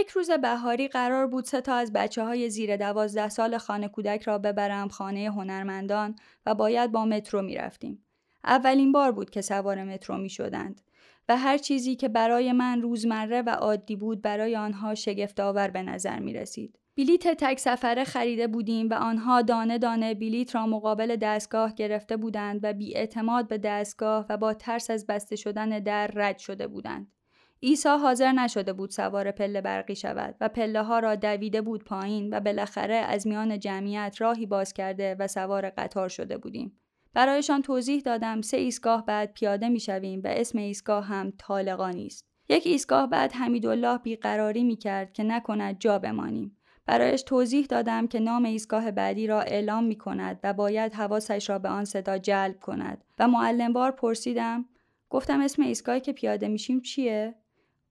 یک 0.00 0.08
روز 0.08 0.30
بهاری 0.30 0.88
قرار 0.88 1.26
بود 1.26 1.44
سه 1.44 1.60
تا 1.60 1.74
از 1.74 1.92
بچه 1.92 2.24
های 2.24 2.50
زیر 2.50 2.76
دوازده 2.76 3.28
سال 3.28 3.58
خانه 3.58 3.88
کودک 3.88 4.22
را 4.22 4.38
ببرم 4.38 4.88
خانه 4.88 5.30
هنرمندان 5.30 6.16
و 6.46 6.54
باید 6.54 6.92
با 6.92 7.04
مترو 7.04 7.42
می 7.42 7.54
رفتیم. 7.54 8.04
اولین 8.44 8.92
بار 8.92 9.12
بود 9.12 9.30
که 9.30 9.40
سوار 9.40 9.84
مترو 9.84 10.18
می 10.18 10.30
شدند 10.30 10.80
و 11.28 11.36
هر 11.36 11.58
چیزی 11.58 11.96
که 11.96 12.08
برای 12.08 12.52
من 12.52 12.82
روزمره 12.82 13.42
و 13.42 13.50
عادی 13.50 13.96
بود 13.96 14.22
برای 14.22 14.56
آنها 14.56 14.94
شگفتآور 14.94 15.68
به 15.68 15.82
نظر 15.82 16.18
می 16.18 16.32
رسید. 16.32 16.78
بلیت 16.96 17.28
تک 17.28 17.58
سفره 17.58 18.04
خریده 18.04 18.46
بودیم 18.46 18.88
و 18.88 18.94
آنها 18.94 19.42
دانه 19.42 19.78
دانه 19.78 20.14
بلیت 20.14 20.54
را 20.54 20.66
مقابل 20.66 21.16
دستگاه 21.16 21.74
گرفته 21.74 22.16
بودند 22.16 22.60
و 22.62 22.72
بی 22.72 22.96
اعتماد 22.96 23.48
به 23.48 23.58
دستگاه 23.58 24.26
و 24.28 24.36
با 24.36 24.54
ترس 24.54 24.90
از 24.90 25.06
بسته 25.06 25.36
شدن 25.36 25.68
در 25.68 26.06
رد 26.06 26.38
شده 26.38 26.66
بودند. 26.66 27.12
عیسی 27.62 27.88
حاضر 27.88 28.32
نشده 28.32 28.72
بود 28.72 28.90
سوار 28.90 29.30
پله 29.30 29.60
برقی 29.60 29.96
شود 29.96 30.34
و 30.40 30.48
پله 30.48 30.82
ها 30.82 30.98
را 30.98 31.14
دویده 31.14 31.60
بود 31.60 31.84
پایین 31.84 32.34
و 32.34 32.40
بالاخره 32.40 32.94
از 32.94 33.26
میان 33.26 33.58
جمعیت 33.58 34.16
راهی 34.18 34.46
باز 34.46 34.72
کرده 34.72 35.16
و 35.18 35.26
سوار 35.26 35.70
قطار 35.70 36.08
شده 36.08 36.38
بودیم. 36.38 36.78
برایشان 37.14 37.62
توضیح 37.62 38.00
دادم 38.00 38.40
سه 38.40 38.56
ایستگاه 38.56 39.06
بعد 39.06 39.32
پیاده 39.32 39.68
می 39.68 39.80
شویم 39.80 40.20
و 40.24 40.26
اسم 40.26 40.58
ایستگاه 40.58 41.04
هم 41.04 41.32
طالقانی 41.38 42.06
است. 42.06 42.24
یک 42.48 42.66
ایستگاه 42.66 43.10
بعد 43.10 43.32
حمیدالله 43.32 43.98
بیقراری 43.98 44.64
می 44.64 44.76
کرد 44.76 45.12
که 45.12 45.22
نکند 45.22 45.78
جا 45.78 45.98
بمانیم. 45.98 46.56
برایش 46.86 47.22
توضیح 47.22 47.66
دادم 47.66 48.06
که 48.06 48.20
نام 48.20 48.44
ایستگاه 48.44 48.90
بعدی 48.90 49.26
را 49.26 49.40
اعلام 49.40 49.84
می 49.84 49.96
کند 49.96 50.40
و 50.44 50.52
باید 50.52 50.94
حواسش 50.94 51.50
را 51.50 51.58
به 51.58 51.68
آن 51.68 51.84
صدا 51.84 52.18
جلب 52.18 52.60
کند 52.60 53.04
و 53.18 53.28
معلم 53.28 53.72
بار 53.72 53.90
پرسیدم 53.90 54.64
گفتم 55.10 55.40
اسم 55.40 55.62
ایستگاهی 55.62 56.00
که 56.00 56.12
پیاده 56.12 56.48
میشیم 56.48 56.80
چیه؟ 56.80 57.34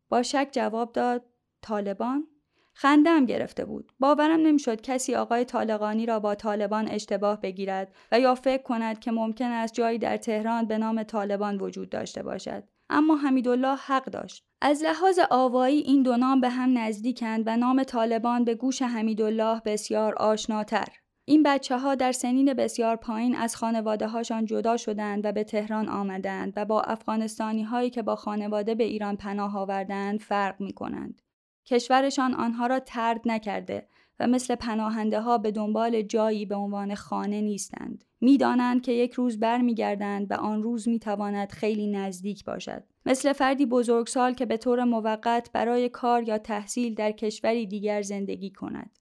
با 0.09 0.23
شک 0.23 0.49
جواب 0.51 0.91
داد 0.91 1.25
طالبان؟ 1.61 2.27
خندم 2.73 3.25
گرفته 3.25 3.65
بود. 3.65 3.91
باورم 3.99 4.39
نمی‌شد 4.39 4.81
کسی 4.81 5.15
آقای 5.15 5.45
طالقانی 5.45 6.05
را 6.05 6.19
با 6.19 6.35
طالبان 6.35 6.87
اشتباه 6.87 7.41
بگیرد 7.41 7.95
و 8.11 8.19
یا 8.19 8.35
فکر 8.35 8.63
کند 8.63 8.99
که 8.99 9.11
ممکن 9.11 9.45
است 9.45 9.73
جایی 9.73 9.99
در 9.99 10.17
تهران 10.17 10.65
به 10.65 10.77
نام 10.77 11.03
طالبان 11.03 11.57
وجود 11.57 11.89
داشته 11.89 12.23
باشد. 12.23 12.63
اما 12.89 13.15
حمیدالله 13.15 13.75
حق 13.75 14.05
داشت. 14.05 14.45
از 14.61 14.83
لحاظ 14.83 15.19
آوایی 15.31 15.79
این 15.79 16.03
دو 16.03 16.17
نام 16.17 16.41
به 16.41 16.49
هم 16.49 16.77
نزدیکند 16.77 17.43
و 17.45 17.57
نام 17.57 17.83
طالبان 17.83 18.43
به 18.43 18.55
گوش 18.55 18.81
حمیدالله 18.81 19.61
بسیار 19.65 20.15
آشناتر. 20.15 20.87
این 21.27 21.43
بچه 21.43 21.77
ها 21.77 21.95
در 21.95 22.11
سنین 22.11 22.53
بسیار 22.53 22.95
پایین 22.95 23.35
از 23.35 23.55
خانواده 23.55 24.07
هاشان 24.07 24.45
جدا 24.45 24.77
شدند 24.77 25.25
و 25.25 25.31
به 25.31 25.43
تهران 25.43 25.89
آمدند 25.89 26.53
و 26.55 26.65
با 26.65 26.81
افغانستانی 26.81 27.63
هایی 27.63 27.89
که 27.89 28.01
با 28.01 28.15
خانواده 28.15 28.75
به 28.75 28.83
ایران 28.83 29.15
پناه 29.15 29.57
آوردند 29.57 30.19
فرق 30.19 30.61
می 30.61 30.73
کنند. 30.73 31.21
کشورشان 31.65 32.33
آنها 32.33 32.67
را 32.67 32.79
ترد 32.79 33.21
نکرده 33.25 33.87
و 34.19 34.27
مثل 34.27 34.55
پناهنده 34.55 35.21
ها 35.21 35.37
به 35.37 35.51
دنبال 35.51 36.01
جایی 36.01 36.45
به 36.45 36.55
عنوان 36.55 36.95
خانه 36.95 37.41
نیستند. 37.41 38.03
می‌دانند 38.21 38.81
که 38.81 38.91
یک 38.91 39.13
روز 39.13 39.39
برمیگردند 39.39 40.31
و 40.31 40.33
آن 40.33 40.63
روز 40.63 40.87
می‌تواند 40.87 41.51
خیلی 41.51 41.87
نزدیک 41.87 42.45
باشد. 42.45 42.83
مثل 43.05 43.33
فردی 43.33 43.65
بزرگسال 43.65 44.33
که 44.33 44.45
به 44.45 44.57
طور 44.57 44.83
موقت 44.83 45.49
برای 45.53 45.89
کار 45.89 46.23
یا 46.23 46.37
تحصیل 46.37 46.95
در 46.95 47.11
کشوری 47.11 47.67
دیگر 47.67 48.01
زندگی 48.01 48.51
کند. 48.51 48.99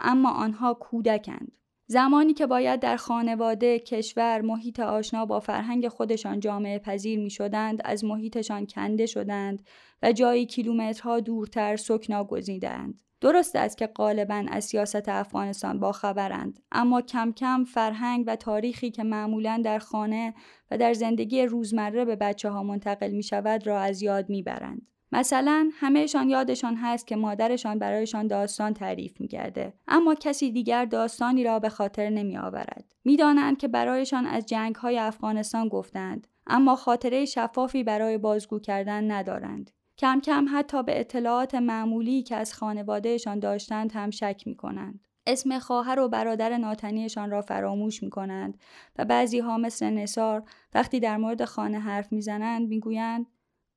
اما 0.00 0.30
آنها 0.30 0.74
کودکند. 0.74 1.52
زمانی 1.86 2.34
که 2.34 2.46
باید 2.46 2.80
در 2.80 2.96
خانواده، 2.96 3.78
کشور، 3.78 4.40
محیط 4.40 4.80
آشنا 4.80 5.26
با 5.26 5.40
فرهنگ 5.40 5.88
خودشان 5.88 6.40
جامعه 6.40 6.78
پذیر 6.78 7.18
می 7.18 7.30
شدند، 7.30 7.80
از 7.84 8.04
محیطشان 8.04 8.66
کنده 8.66 9.06
شدند 9.06 9.62
و 10.02 10.12
جایی 10.12 10.46
کیلومترها 10.46 11.20
دورتر 11.20 11.76
سکنا 11.76 12.24
گزیدند. 12.24 13.00
درست 13.20 13.56
است 13.56 13.78
که 13.78 13.86
غالبا 13.86 14.44
از 14.48 14.64
سیاست 14.64 15.08
افغانستان 15.08 15.80
با 15.80 15.92
خبرند 15.92 16.60
اما 16.72 17.02
کم 17.02 17.32
کم 17.32 17.64
فرهنگ 17.64 18.24
و 18.26 18.36
تاریخی 18.36 18.90
که 18.90 19.02
معمولا 19.02 19.62
در 19.64 19.78
خانه 19.78 20.34
و 20.70 20.78
در 20.78 20.94
زندگی 20.94 21.42
روزمره 21.42 22.04
به 22.04 22.16
بچه 22.16 22.50
ها 22.50 22.62
منتقل 22.62 23.10
می 23.10 23.22
شود 23.22 23.66
را 23.66 23.80
از 23.80 24.02
یاد 24.02 24.30
می 24.30 24.42
برند. 24.42 24.86
مثلا 25.12 25.70
همهشان 25.72 26.28
یادشان 26.28 26.76
هست 26.76 27.06
که 27.06 27.16
مادرشان 27.16 27.78
برایشان 27.78 28.26
داستان 28.26 28.74
تعریف 28.74 29.20
می‌کرده 29.20 29.74
اما 29.88 30.14
کسی 30.14 30.52
دیگر 30.52 30.84
داستانی 30.84 31.44
را 31.44 31.58
به 31.58 31.68
خاطر 31.68 32.10
نمی 32.10 32.38
آورد. 32.38 32.92
می‌دانند 33.04 33.58
که 33.58 33.68
برایشان 33.68 34.26
از 34.26 34.46
جنگ 34.46 34.74
های 34.74 34.98
افغانستان 34.98 35.68
گفتند 35.68 36.26
اما 36.46 36.76
خاطره 36.76 37.24
شفافی 37.24 37.84
برای 37.84 38.18
بازگو 38.18 38.58
کردن 38.58 39.10
ندارند. 39.10 39.70
کم 39.98 40.20
کم 40.20 40.46
حتی 40.52 40.82
به 40.82 41.00
اطلاعات 41.00 41.54
معمولی 41.54 42.22
که 42.22 42.36
از 42.36 42.54
خانوادهشان 42.54 43.38
داشتند 43.38 43.92
هم 43.92 44.10
شک 44.10 44.42
می 44.46 44.56
کنند. 44.56 45.06
اسم 45.26 45.58
خواهر 45.58 45.98
و 45.98 46.08
برادر 46.08 46.56
ناتنیشان 46.56 47.30
را 47.30 47.42
فراموش 47.42 48.02
می 48.02 48.10
کنند 48.10 48.58
و 48.98 49.04
بعضی 49.04 49.38
ها 49.38 49.58
مثل 49.58 49.90
نصار 49.90 50.42
وقتی 50.74 51.00
در 51.00 51.16
مورد 51.16 51.44
خانه 51.44 51.78
حرف 51.78 52.12
می‌زنند 52.12 52.68
می‌گویند 52.68 53.26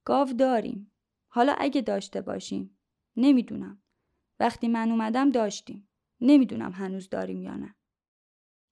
گاو 0.06 0.34
داریم 0.34 0.92
حالا 1.38 1.56
اگه 1.58 1.82
داشته 1.82 2.22
باشیم. 2.22 2.80
نمی‌دونم. 3.18 3.82
وقتی 4.40 4.68
من 4.68 4.92
اومدم 4.92 5.30
داشتیم. 5.30 5.90
نمی‌دونم 6.22 6.72
هنوز 6.72 7.10
داریم 7.10 7.42
یا 7.42 7.56
نه. 7.56 7.76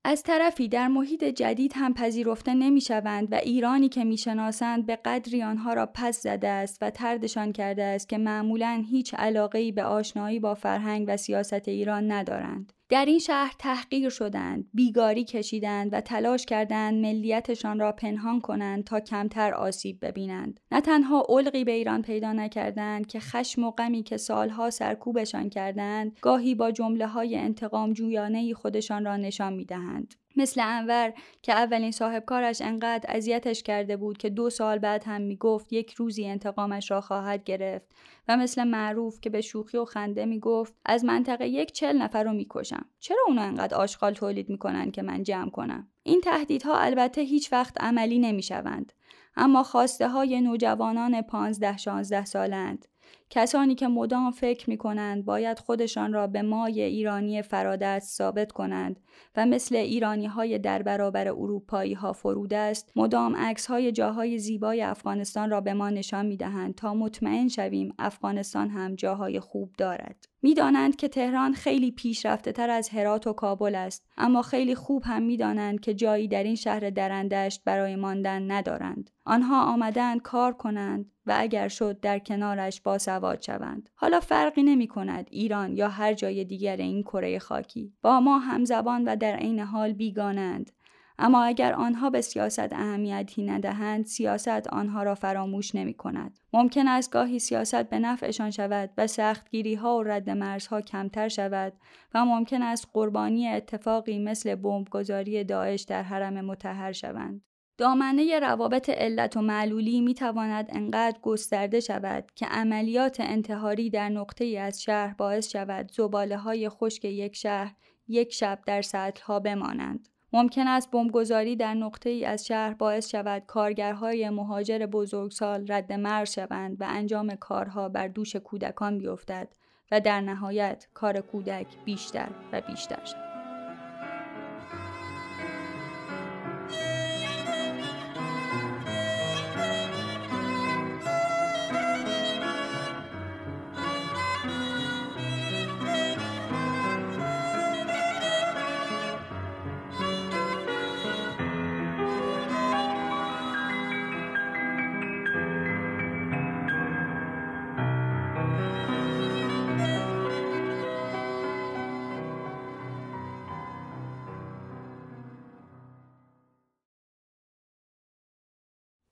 از 0.06 0.24
طرفی 0.24 0.68
در 0.68 0.88
محیط 0.88 1.24
جدید 1.24 1.74
هم 1.76 1.94
پذیرفته 1.94 2.54
نمی 2.54 2.82
شوند 2.82 3.28
و 3.32 3.36
ایرانی 3.36 3.90
که 3.90 4.04
می‌شناسند 4.04 4.86
به 4.86 4.96
قدری 4.96 5.44
آنها 5.44 5.74
را 5.74 5.86
پس 5.86 6.24
زده 6.24 6.48
است 6.48 6.78
و 6.82 6.90
تردشان 6.90 7.52
کرده 7.52 7.84
است 7.84 8.10
که 8.10 8.18
معمولا 8.18 8.84
هیچ 8.90 9.14
علاقه 9.14 9.72
به 9.72 9.84
آشنایی 9.84 10.40
با 10.40 10.54
فرهنگ 10.54 11.06
و 11.08 11.18
سیاست 11.18 11.68
ایران 11.68 12.12
ندارند. 12.12 12.74
در 12.90 13.06
این 13.06 13.20
شهر 13.20 13.54
تحقیر 13.60 14.10
شدند، 14.10 14.70
بیگاری 14.74 15.24
کشیدند 15.24 15.94
و 15.94 16.02
تلاش 16.02 16.46
کردند 16.46 16.94
ملیتشان 16.94 17.80
را 17.80 17.92
پنهان 17.92 18.42
کنند 18.42 18.84
تا 18.84 19.00
کمتر 19.00 19.54
آسیب 19.54 20.06
ببینند. 20.06 20.60
نه 20.72 20.82
تنها 20.82 21.26
علقی 21.30 21.64
به 21.64 21.72
ایران 21.72 22.02
پیدا 22.02 22.34
نکردند 22.34 23.08
که 23.08 23.20
خشم 23.20 23.64
و 23.64 23.72
غمی 23.72 24.04
که 24.04 24.18
سالها 24.18 24.70
سرکوبشان 24.70 25.50
کردند، 25.50 26.18
گاهی 26.22 26.56
با 26.56 26.72
جمله 26.72 27.08
های 27.08 27.36
انتقام 27.36 27.94
جویانه 27.94 28.54
خودشان 28.54 29.06
را 29.06 29.18
نشان 29.18 29.54
می‌دهند. 29.54 30.16
مثل 30.36 30.62
انور 30.64 31.14
که 31.42 31.54
اولین 31.54 31.92
صاحبکارش 31.92 32.62
انقدر 32.62 33.10
اذیتش 33.16 33.64
کرده 33.64 33.98
بود 33.98 34.18
که 34.18 34.30
دو 34.30 34.50
سال 34.50 34.80
بعد 34.80 35.04
هم 35.04 35.22
می‌گفت 35.22 35.74
یک 35.74 35.94
روزی 35.94 36.26
انتقامش 36.26 36.92
را 36.92 37.02
خواهد 37.02 37.44
گرفت 37.44 37.96
و 38.28 38.38
مثل 38.38 38.64
معروف 38.64 39.20
که 39.20 39.30
به 39.30 39.42
شوخی 39.42 39.78
و 39.78 39.86
خنده 39.86 40.26
می‌گفت 40.26 40.76
از 40.86 41.06
منطقه 41.06 41.48
یک 41.48 41.72
چل 41.72 41.98
نفر 41.98 42.24
رو 42.24 42.34
می‌کشم. 42.34 42.86
چرا 43.00 43.20
اونا 43.28 43.42
انقدر 43.42 43.78
آشغال 43.78 44.14
تولید 44.14 44.50
می‌کنن 44.50 44.92
که 44.92 45.02
من 45.02 45.24
جمع 45.24 45.50
کنم؟ 45.50 45.88
این 46.04 46.22
تهدیدها 46.22 46.78
البته 46.78 47.22
هیچ 47.22 47.54
وقت 47.54 47.82
عملی 47.82 48.20
نمی‌شوند 48.20 48.94
اما 49.38 49.64
خواسته 49.64 50.10
های 50.10 50.42
نوجوانان 50.42 51.22
پانزده 51.22 51.78
شانزده 51.78 52.26
سالند. 52.26 52.86
کسانی 53.30 53.76
که 53.76 53.88
مدام 53.88 54.32
فکر 54.32 54.70
می 54.70 54.78
کنند 54.78 55.26
باید 55.26 55.60
خودشان 55.60 56.14
را 56.14 56.28
به 56.28 56.42
مای 56.42 56.82
ایرانی 56.82 57.42
فرادست 57.42 58.18
ثابت 58.18 58.52
کنند 58.52 59.00
و 59.36 59.46
مثل 59.46 59.76
ایرانی 59.76 60.26
های 60.26 60.60
در 60.60 60.82
برابر 60.82 61.28
اروپایی 61.28 61.94
ها 61.94 62.14
فرود 62.14 62.54
است 62.54 62.92
مدام 62.96 63.36
عکس 63.36 63.66
های 63.66 63.92
جاهای 63.92 64.40
زیبای 64.40 64.82
افغانستان 64.82 65.50
را 65.50 65.62
به 65.62 65.74
ما 65.74 65.90
نشان 65.90 66.26
می 66.26 66.38
دهند 66.38 66.76
تا 66.76 66.94
مطمئن 66.94 67.48
شویم 67.48 67.94
افغانستان 68.00 68.70
هم 68.70 68.96
جاهای 68.96 69.40
خوب 69.40 69.74
دارد. 69.78 70.26
می‌دانند 70.42 70.96
که 70.96 71.08
تهران 71.08 71.54
خیلی 71.54 71.92
پیشرفته 71.92 72.52
تر 72.52 72.70
از 72.70 72.90
هرات 72.90 73.28
و 73.28 73.34
کابل 73.34 73.76
است 73.76 74.06
اما 74.18 74.42
خیلی 74.42 74.76
خوب 74.76 75.04
هم 75.06 75.24
می‌دانند 75.24 75.80
که 75.80 75.94
جایی 75.94 76.28
در 76.28 76.44
این 76.44 76.56
شهر 76.56 76.90
درندشت 76.90 77.62
برای 77.66 77.96
ماندن 77.96 78.52
ندارند. 78.52 79.10
آنها 79.26 79.74
آمدند 79.74 80.22
کار 80.22 80.54
کنند 80.54 81.12
و 81.26 81.36
اگر 81.38 81.68
شد 81.68 82.00
در 82.00 82.20
کنارش 82.20 82.82
با 82.82 82.98
سواد 83.16 83.42
شوند 83.42 83.90
حالا 83.96 84.20
فرقی 84.20 84.64
نمی 84.64 84.88
کند 84.88 85.28
ایران 85.32 85.78
یا 85.78 85.90
هر 85.90 86.14
جای 86.14 86.44
دیگر 86.44 86.78
این 86.78 87.04
کره 87.04 87.40
خاکی 87.40 87.94
با 88.02 88.20
ما 88.20 88.40
همزبان 88.40 89.04
و 89.06 89.16
در 89.16 89.36
عین 89.36 89.60
حال 89.60 89.94
بیگانند 89.94 90.72
اما 91.20 91.44
اگر 91.44 91.74
آنها 91.74 92.10
به 92.10 92.22
سیاست 92.22 92.74
اهمیتی 92.74 93.44
ندهند 93.44 94.06
سیاست 94.06 94.68
آنها 94.68 95.04
را 95.04 95.16
فراموش 95.16 95.76
نمی 95.76 95.94
کند. 95.94 96.40
ممکن 96.54 96.88
است 96.88 97.12
گاهی 97.12 97.40
سیاست 97.40 97.90
به 97.90 98.00
نفعشان 98.00 98.52
شود 98.52 98.90
و 98.98 99.08
سختگیری 99.08 99.76
ها 99.76 99.98
و 99.98 100.04
رد 100.04 100.30
مرزها 100.30 100.82
کمتر 100.82 101.28
شود 101.28 101.74
و 102.14 102.26
ممکن 102.26 102.62
است 102.62 102.88
قربانی 102.94 103.48
اتفاقی 103.48 104.20
مثل 104.20 104.56
بمبگذاری 104.56 105.44
داعش 105.44 105.82
در 105.82 106.04
حرم 106.04 106.46
متحر 106.46 106.92
شوند. 106.92 107.42
دامنه 107.78 108.40
روابط 108.40 108.90
علت 108.90 109.38
و 109.38 109.42
معلولی 109.42 110.02
می 110.02 110.14
تواند 110.14 110.66
انقدر 110.70 111.20
گسترده 111.22 111.80
شود 111.80 112.32
که 112.36 112.46
عملیات 112.46 113.20
انتحاری 113.20 113.90
در 113.90 114.10
نقطه 114.10 114.46
ای 114.46 114.58
از 114.58 114.84
شهر 114.84 115.14
باعث 115.14 115.52
شود 115.52 115.92
زباله 115.92 116.38
های 116.38 116.70
خشک 116.70 117.06
یک 117.06 117.36
شهر 117.36 117.76
یک 118.08 118.34
شب 118.34 118.60
در 118.66 118.82
سطح 118.82 119.24
ها 119.26 119.40
بمانند. 119.40 120.10
ممکن 120.34 120.68
است 120.68 120.92
بمبگذاری 120.92 121.56
در 121.56 121.74
نقطه 121.74 122.10
ای 122.10 122.26
از 122.26 122.46
شهر 122.46 122.74
باعث 122.74 123.10
شود 123.10 123.44
کارگرهای 123.48 124.30
مهاجر 124.30 124.86
بزرگسال 124.86 125.72
رد 125.72 125.94
مرز 125.94 126.32
شوند 126.32 126.82
و 126.82 126.86
انجام 126.88 127.36
کارها 127.36 127.90
بر 127.90 128.08
دوش 128.08 128.36
کودکان 128.36 128.98
بیفتد 128.98 129.48
و 129.92 130.00
در 130.00 130.22
نهایت 130.22 130.88
کار 130.94 131.22
کودک 131.22 131.68
بیشتر 131.86 132.30
و 132.52 132.62
بیشتر 132.62 133.06
شود. 133.06 133.35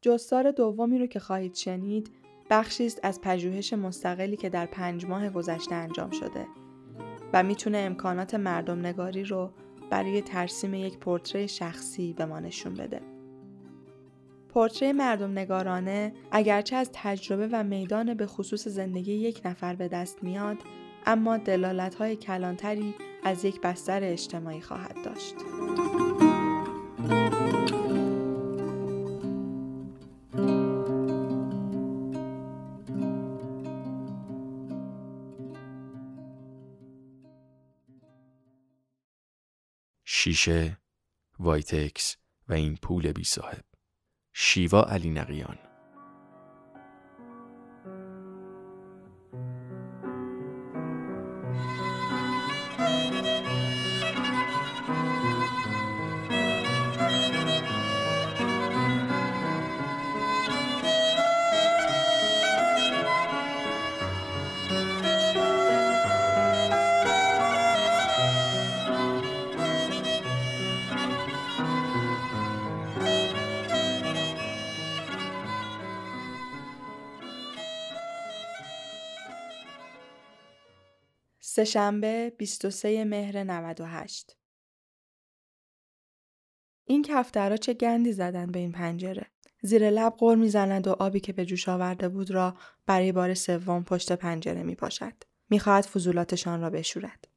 جستار 0.04 0.52
دومی 0.52 1.00
رو 1.00 1.06
که 1.06 1.20
خواهید 1.20 1.56
شنید 1.56 2.12
بخشی 2.50 2.86
است 2.86 3.00
از 3.04 3.22
پژوهش 3.22 3.74
مستقلی 3.74 4.38
که 4.38 4.50
در 4.50 4.66
پنج 4.66 5.06
ماه 5.06 5.30
گذشته 5.30 5.76
انجام 5.76 6.12
شده 6.12 6.48
و 7.34 7.44
می‌تونه 7.44 7.78
امکانات 7.78 8.36
مردم 8.36 8.80
نگاری 8.80 9.24
رو 9.24 9.52
برای 9.90 10.22
ترسیم 10.22 10.74
یک 10.74 10.98
پورتری 10.98 11.48
شخصی 11.48 12.14
به 12.14 12.26
ما 12.26 12.40
نشون 12.40 12.74
بده. 12.74 13.02
پورتری 14.50 14.92
مردم 14.92 15.32
نگارانه 15.32 16.14
اگرچه 16.32 16.76
از 16.76 16.90
تجربه 16.94 17.50
و 17.52 17.64
میدان 17.64 18.14
به 18.14 18.26
خصوص 18.26 18.68
زندگی 18.68 19.14
یک 19.14 19.42
نفر 19.46 19.76
به 19.76 19.88
دست 19.88 20.24
میاد 20.24 20.58
اما 21.06 21.38
دلالت 21.38 21.96
های 21.96 22.16
کلانتری 22.16 22.96
از 23.24 23.46
یک 23.46 23.62
بستر 23.62 24.04
اجتماعی 24.04 24.62
خواهد 24.62 24.96
داشت. 25.06 25.36
شیشه، 40.44 40.78
وایتکس 41.40 42.18
و 42.48 42.54
این 42.54 42.76
پول 42.76 43.12
بی 43.12 43.24
صاحب. 43.24 43.66
شیوا 44.34 44.84
علی 44.84 45.10
نقیان 45.10 45.60
سهشنبه 81.56 82.34
23 82.38 83.06
مهر 83.06 83.44
98 83.44 84.38
این 86.86 87.04
کفترها 87.04 87.58
چه 87.58 87.74
گندی 87.74 88.14
زدن 88.14 88.52
به 88.52 88.60
این 88.60 88.72
پنجره. 88.72 89.26
زیر 89.62 89.90
لب 89.90 90.14
غور 90.18 90.38
می‌زند 90.38 90.88
و 90.88 90.92
آبی 90.92 91.20
که 91.20 91.34
به 91.34 91.46
جوش 91.46 91.70
آورده 91.70 92.10
بود 92.10 92.32
را 92.32 92.58
برای 92.86 93.12
بار 93.12 93.34
سوم 93.34 93.84
پشت 93.84 94.12
پنجره 94.12 94.64
می 94.64 94.76
پاشد. 94.76 95.14
می‌خواهد 95.50 95.86
فضولاتشان 95.86 96.62
را 96.62 96.70
بشورد. 96.70 97.28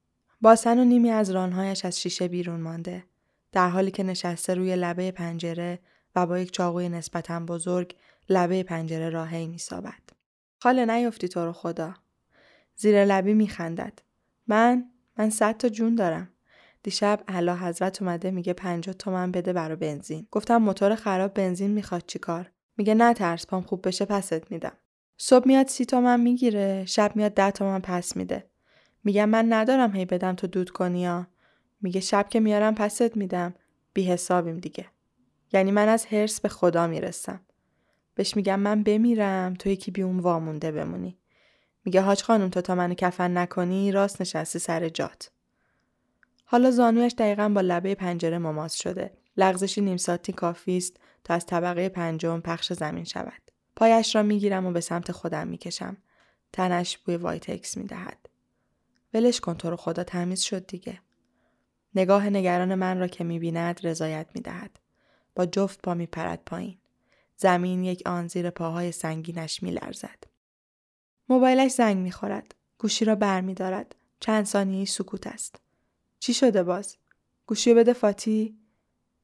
باسن 0.40 0.78
و 0.78 0.84
نیمی 0.84 1.10
از 1.10 1.30
رانهایش 1.30 1.84
از 1.84 2.00
شیشه 2.00 2.28
بیرون 2.28 2.60
مانده. 2.60 3.04
در 3.52 3.68
حالی 3.68 3.90
که 3.90 4.02
نشسته 4.02 4.54
روی 4.54 4.76
لبه 4.76 5.10
پنجره 5.10 5.78
و 6.14 6.26
با 6.26 6.38
یک 6.38 6.50
چاقوی 6.50 6.88
نسبتا 6.88 7.40
بزرگ 7.40 7.96
لبه 8.28 8.62
پنجره 8.62 9.10
را 9.10 9.24
هی 9.24 9.46
میسابد. 9.46 10.02
خاله 10.58 10.86
نیفتی 10.86 11.28
تو 11.28 11.44
رو 11.44 11.52
خدا. 11.52 11.94
زیر 12.76 13.04
لبی 13.04 13.34
میخندد. 13.34 14.05
من 14.46 14.90
من 15.18 15.30
صد 15.30 15.56
تا 15.56 15.68
جون 15.68 15.94
دارم. 15.94 16.28
دیشب 16.82 17.20
اعلی 17.28 17.50
حضرت 17.50 18.02
اومده 18.02 18.30
میگه 18.30 18.52
50 18.52 18.94
تومن 18.94 19.32
بده 19.32 19.52
برا 19.52 19.76
بنزین. 19.76 20.26
گفتم 20.30 20.56
موتور 20.56 20.94
خراب 20.94 21.34
بنزین 21.34 21.70
می‌خواد 21.70 22.02
چیکار؟ 22.06 22.50
میگه 22.76 22.94
نه 22.94 23.14
ترس 23.14 23.46
پام 23.46 23.62
خوب 23.62 23.88
بشه 23.88 24.04
پست 24.04 24.50
میدم. 24.50 24.72
صبح 25.18 25.48
میاد 25.48 25.66
سی 25.66 25.84
تومن 25.84 26.20
می‌گیره، 26.20 26.84
شب 26.84 27.16
میاد 27.16 27.34
ده 27.34 27.50
تومن 27.50 27.80
پس 27.80 28.16
میده. 28.16 28.50
میگم 29.04 29.28
من 29.28 29.52
ندارم 29.52 29.96
هی 29.96 30.04
بدم 30.04 30.34
تو 30.34 30.46
دود 30.46 30.70
کنی 30.70 31.00
یا 31.00 31.26
میگه 31.80 32.00
شب 32.00 32.28
که 32.28 32.40
میارم 32.40 32.74
پست 32.74 33.16
میدم 33.16 33.54
بی 33.92 34.02
حسابیم 34.02 34.58
دیگه. 34.58 34.86
یعنی 35.52 35.70
من 35.70 35.88
از 35.88 36.06
هرس 36.06 36.40
به 36.40 36.48
خدا 36.48 36.86
می‌رسم. 36.86 37.40
بهش 38.14 38.36
میگم 38.36 38.60
من 38.60 38.82
بمیرم 38.82 39.54
تو 39.54 39.68
یکی 39.68 39.90
بی 39.90 40.02
اون 40.02 40.18
وامونده 40.18 40.72
بمونی. 40.72 41.18
میگه 41.86 42.00
حاج 42.00 42.22
خانم 42.22 42.48
تو 42.48 42.60
تا 42.60 42.74
منو 42.74 42.94
کفن 42.94 43.38
نکنی 43.38 43.92
راست 43.92 44.20
نشستی 44.20 44.58
سر 44.58 44.88
جات. 44.88 45.30
حالا 46.44 46.70
زانویش 46.70 47.14
دقیقا 47.18 47.48
با 47.48 47.60
لبه 47.60 47.94
پنجره 47.94 48.38
مماس 48.38 48.74
شده. 48.74 49.12
لغزشی 49.36 49.80
نیم 49.80 49.96
ساعتی 49.96 50.32
کافی 50.32 50.76
است 50.76 50.96
تا 51.24 51.34
از 51.34 51.46
طبقه 51.46 51.88
پنجم 51.88 52.40
پخش 52.40 52.72
زمین 52.72 53.04
شود. 53.04 53.50
پایش 53.76 54.16
را 54.16 54.22
می‌گیرم 54.22 54.66
و 54.66 54.72
به 54.72 54.80
سمت 54.80 55.12
خودم 55.12 55.48
می‌کشم. 55.48 55.96
تنش 56.52 56.98
بوی 56.98 57.16
وایتکس 57.16 57.76
می‌دهد. 57.76 58.28
ولش 59.14 59.40
کن 59.40 59.54
تو 59.54 59.70
رو 59.70 59.76
خدا 59.76 60.04
تمیز 60.04 60.40
شد 60.40 60.66
دیگه. 60.66 61.00
نگاه 61.94 62.30
نگران 62.30 62.74
من 62.74 62.98
را 62.98 63.06
که 63.06 63.24
می‌بیند 63.24 63.86
رضایت 63.86 64.26
می‌دهد. 64.34 64.78
با 65.34 65.46
جفت 65.46 65.82
پا 65.82 65.94
میپرد 65.94 66.42
پایین. 66.46 66.78
زمین 67.36 67.84
یک 67.84 68.02
آن 68.06 68.28
زیر 68.28 68.50
پاهای 68.50 68.92
سنگینش 68.92 69.62
میلرزد. 69.62 70.25
موبایلش 71.28 71.70
زنگ 71.70 71.96
می‌خورد. 71.96 72.54
گوشی 72.78 73.04
را 73.04 73.14
بر 73.14 73.40
می 73.40 73.54
دارد. 73.54 73.94
چند 74.20 74.44
ثانیه 74.44 74.84
سکوت 74.84 75.26
است. 75.26 75.60
چی 76.18 76.34
شده 76.34 76.62
باز؟ 76.62 76.96
گوشی 77.46 77.74
بده 77.74 77.92
فاتی؟ 77.92 78.58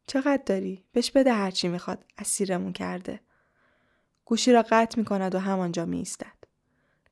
چقدر 0.06 0.42
داری؟ 0.46 0.84
بهش 0.92 1.10
بده 1.10 1.32
هرچی 1.32 1.68
می‌خواد. 1.68 2.04
اسیرمون 2.18 2.72
کرده. 2.72 3.20
گوشی 4.24 4.52
را 4.52 4.64
قطع 4.70 4.98
می 4.98 5.04
کند 5.04 5.34
و 5.34 5.38
همانجا 5.38 5.84
می 5.84 5.98
ایستد. 5.98 6.36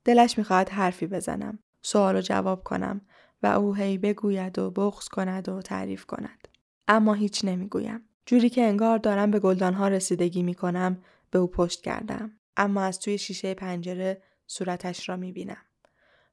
دلش 0.04 0.38
می‌خواهد 0.38 0.68
حرفی 0.68 1.06
بزنم. 1.06 1.58
سوال 1.82 2.16
و 2.16 2.20
جواب 2.20 2.64
کنم 2.64 3.00
و 3.42 3.46
او 3.46 3.74
هی 3.74 3.98
بگوید 3.98 4.58
و 4.58 4.70
بغز 4.70 5.08
کند 5.08 5.48
و 5.48 5.62
تعریف 5.62 6.06
کند. 6.06 6.48
اما 6.88 7.14
هیچ 7.14 7.44
نمی‌گویم. 7.44 8.08
جوری 8.26 8.50
که 8.50 8.62
انگار 8.62 8.98
دارم 8.98 9.30
به 9.30 9.38
گلدانها 9.38 9.88
رسیدگی 9.88 10.42
می 10.42 10.54
کنم 10.54 11.02
به 11.30 11.38
او 11.38 11.46
پشت 11.46 11.80
کردم. 11.80 12.32
اما 12.56 12.82
از 12.82 13.00
توی 13.00 13.18
شیشه 13.18 13.54
پنجره 13.54 14.22
صورتش 14.52 15.08
را 15.08 15.16
می 15.16 15.32
بینم. 15.32 15.62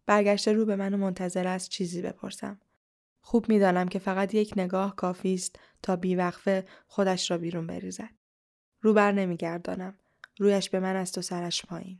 برگشته 0.05 0.53
رو 0.53 0.65
به 0.65 0.75
من 0.75 0.93
و 0.93 0.97
منتظر 0.97 1.47
است 1.47 1.69
چیزی 1.69 2.01
بپرسم. 2.01 2.59
خوب 3.21 3.49
می‌دانم 3.49 3.87
که 3.87 3.99
فقط 3.99 4.33
یک 4.33 4.53
نگاه 4.55 4.95
کافی 4.95 5.33
است 5.33 5.59
تا 5.83 5.95
بیوقفه 5.95 6.65
خودش 6.87 7.31
را 7.31 7.37
بیرون 7.37 7.67
بریزد. 7.67 8.09
رو 8.81 8.93
بر 8.93 9.11
نمیگردانم. 9.11 9.93
رویش 10.37 10.69
به 10.69 10.79
من 10.79 10.95
است 10.95 11.17
و 11.17 11.21
سرش 11.21 11.65
پایین. 11.65 11.99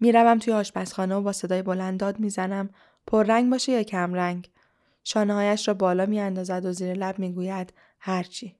می‌روم 0.00 0.38
توی 0.38 0.52
آشپزخانه 0.52 1.14
و 1.14 1.22
با 1.22 1.32
صدای 1.32 1.62
بلند 1.62 2.00
داد 2.00 2.18
می‌زنم 2.18 2.70
رنگ 3.12 3.50
باشه 3.50 3.72
یا 3.72 3.82
کم 3.82 4.14
رنگ. 4.14 4.50
شانههایش 5.04 5.68
را 5.68 5.74
بالا 5.74 6.06
میاندازد 6.06 6.64
و 6.64 6.72
زیر 6.72 6.94
لب 6.94 7.18
می‌گوید 7.18 7.72
هرچی. 7.98 8.56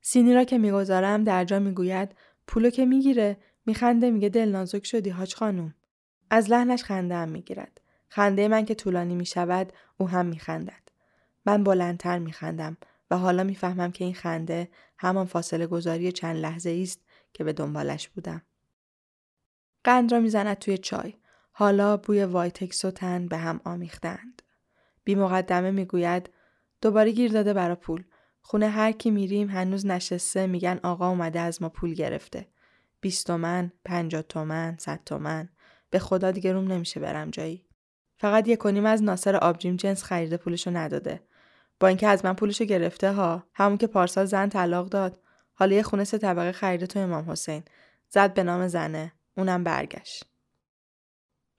سینی 0.00 0.34
را 0.34 0.44
که 0.44 0.58
می‌گذارم 0.58 1.24
در 1.24 1.44
جا 1.44 1.58
می‌گوید 1.58 2.14
پولو 2.46 2.70
که 2.70 2.86
می‌گیره 2.86 3.36
میخنده 3.66 4.10
میگه 4.10 4.28
دل 4.28 4.48
نازک 4.48 4.86
شدی 4.86 5.10
حاج 5.10 5.34
خانوم. 5.34 5.74
از 6.30 6.50
لحنش 6.50 6.84
خنده 6.84 7.14
هم 7.14 7.28
می‌گیرد. 7.28 7.80
خنده 8.08 8.48
من 8.48 8.64
که 8.64 8.74
طولانی 8.74 9.14
می‌شود 9.14 9.72
او 9.96 10.08
هم 10.08 10.26
میخندد. 10.26 10.82
من 11.46 11.64
بلندتر 11.64 12.18
میخندم 12.18 12.76
و 13.10 13.18
حالا 13.18 13.44
می‌فهمم 13.44 13.92
که 13.92 14.04
این 14.04 14.14
خنده 14.14 14.68
همان 14.98 15.26
فاصله 15.26 15.66
گذاری 15.66 16.12
چند 16.12 16.36
لحظه 16.36 16.80
است 16.82 17.00
که 17.32 17.44
به 17.44 17.52
دنبالش 17.52 18.08
بودم. 18.08 18.42
قند 19.84 20.12
را 20.12 20.20
می‌زند 20.20 20.58
توی 20.58 20.78
چای. 20.78 21.14
حالا 21.52 21.96
بوی 21.96 22.24
وایتکس 22.24 22.84
و 22.84 22.90
تن 22.90 23.26
به 23.26 23.36
هم 23.36 23.60
آمیختند. 23.64 24.42
بی 25.04 25.14
مقدمه 25.14 25.70
می‌گوید 25.70 26.30
دوباره 26.80 27.10
گیر 27.10 27.32
داده 27.32 27.52
برا 27.52 27.76
پول. 27.76 28.04
خونه 28.40 28.68
هر 28.68 28.92
کی 28.92 29.10
میریم 29.10 29.48
هنوز 29.48 29.86
نشسته 29.86 30.46
میگن 30.46 30.80
آقا 30.82 31.08
اومده 31.08 31.40
از 31.40 31.62
ما 31.62 31.68
پول 31.68 31.94
گرفته. 31.94 32.48
بیست 33.00 33.26
تومن، 33.26 33.72
پنجاه 33.84 34.22
تومن، 34.22 34.76
صد 34.78 35.00
تومن. 35.06 35.48
به 35.94 36.00
خدا 36.00 36.30
دیگه 36.30 36.52
روم 36.52 36.72
نمیشه 36.72 37.00
برم 37.00 37.30
جایی. 37.30 37.64
فقط 38.16 38.48
یک 38.48 38.58
کنیم 38.58 38.86
از 38.86 39.02
ناصر 39.02 39.36
آبجیم 39.36 39.76
جنس 39.76 40.02
خریده 40.02 40.36
پولشو 40.36 40.70
نداده. 40.70 41.20
با 41.80 41.88
اینکه 41.88 42.08
از 42.08 42.24
من 42.24 42.32
پولشو 42.32 42.64
گرفته 42.64 43.12
ها 43.12 43.44
همون 43.52 43.78
که 43.78 43.86
پارسال 43.86 44.24
زن 44.24 44.48
طلاق 44.48 44.88
داد. 44.88 45.20
حالا 45.54 45.76
یه 45.76 45.82
خونه 45.82 46.04
سه 46.04 46.18
طبقه 46.18 46.52
خریده 46.52 46.86
تو 46.86 46.98
امام 46.98 47.30
حسین. 47.30 47.62
زد 48.08 48.34
به 48.34 48.42
نام 48.42 48.68
زنه. 48.68 49.12
اونم 49.36 49.64
برگشت. 49.64 50.24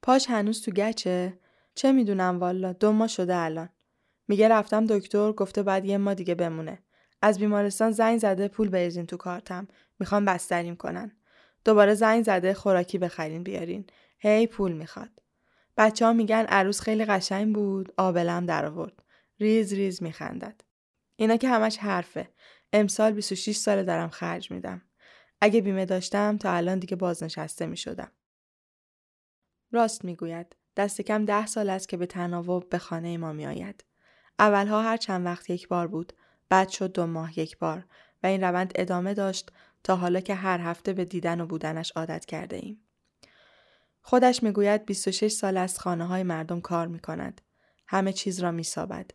پاش 0.01 0.29
هنوز 0.29 0.61
تو 0.61 0.71
گچه؟ 0.71 1.39
چه 1.75 1.91
می‌دونم 1.91 2.39
والا 2.39 2.73
دو 2.73 2.91
ماه 2.91 3.07
شده 3.07 3.35
الان. 3.35 3.69
میگه 4.27 4.47
رفتم 4.47 4.85
دکتر 4.85 5.31
گفته 5.31 5.63
بعد 5.63 5.85
یه 5.85 5.97
ما 5.97 6.13
دیگه 6.13 6.35
بمونه. 6.35 6.79
از 7.21 7.39
بیمارستان 7.39 7.91
زنگ 7.91 8.19
زده 8.19 8.47
پول 8.47 8.69
بریزین 8.69 9.05
تو 9.05 9.17
کارتم. 9.17 9.67
می‌خوام 9.99 10.25
بستریم 10.25 10.75
کنن. 10.75 11.11
دوباره 11.65 11.93
زنگ 11.93 12.23
زده 12.23 12.53
خوراکی 12.53 12.97
بخرین 12.97 13.43
بیارین. 13.43 13.85
هی 14.17 14.47
پول 14.47 14.71
می‌خواد 14.71 15.09
بچه 15.77 16.05
ها 16.05 16.13
میگن 16.13 16.45
عروس 16.49 16.81
خیلی 16.81 17.05
قشنگ 17.05 17.55
بود 17.55 17.93
آبلم 17.97 18.45
در 18.45 18.65
آورد 18.65 19.03
ریز 19.39 19.73
ریز 19.73 20.03
میخندد. 20.03 20.61
اینا 21.15 21.37
که 21.37 21.49
همش 21.49 21.77
حرفه. 21.77 22.29
امسال 22.73 23.11
26 23.11 23.55
ساله 23.55 23.83
دارم 23.83 24.09
خرج 24.09 24.51
میدم. 24.51 24.81
اگه 25.41 25.61
بیمه 25.61 25.85
داشتم 25.85 26.37
تا 26.37 26.51
الان 26.51 26.79
دیگه 26.79 26.95
بازنشسته 26.95 27.65
می‌شدم. 27.65 28.11
راست 29.71 30.05
می‌گوید. 30.05 30.55
دست 30.77 31.01
کم 31.01 31.25
ده 31.25 31.45
سال 31.45 31.69
است 31.69 31.89
که 31.89 31.97
به 31.97 32.05
تناوب 32.05 32.69
به 32.69 32.77
خانه 32.77 33.17
ما 33.17 33.33
می 33.33 33.45
آید. 33.45 33.85
اولها 34.39 34.81
هر 34.81 34.97
چند 34.97 35.25
وقت 35.25 35.49
یک 35.49 35.67
بار 35.67 35.87
بود. 35.87 36.13
بعد 36.49 36.69
شد 36.69 36.91
دو 36.91 37.05
ماه 37.07 37.39
یک 37.39 37.57
بار 37.57 37.85
و 38.23 38.27
این 38.27 38.43
روند 38.43 38.71
ادامه 38.75 39.13
داشت 39.13 39.51
تا 39.83 39.95
حالا 39.95 40.19
که 40.19 40.35
هر 40.35 40.59
هفته 40.59 40.93
به 40.93 41.05
دیدن 41.05 41.41
و 41.41 41.45
بودنش 41.45 41.91
عادت 41.91 42.25
کرده 42.25 42.55
ایم. 42.55 42.84
خودش 44.07 44.43
می‌گوید 44.43 44.85
26 44.85 45.31
سال 45.31 45.57
از 45.57 45.79
خانه 45.79 46.05
های 46.05 46.23
مردم 46.23 46.61
کار 46.61 46.87
می 46.87 46.99
کند. 46.99 47.41
همه 47.87 48.13
چیز 48.13 48.39
را 48.39 48.51
می 48.51 48.63
سابد. 48.63 49.11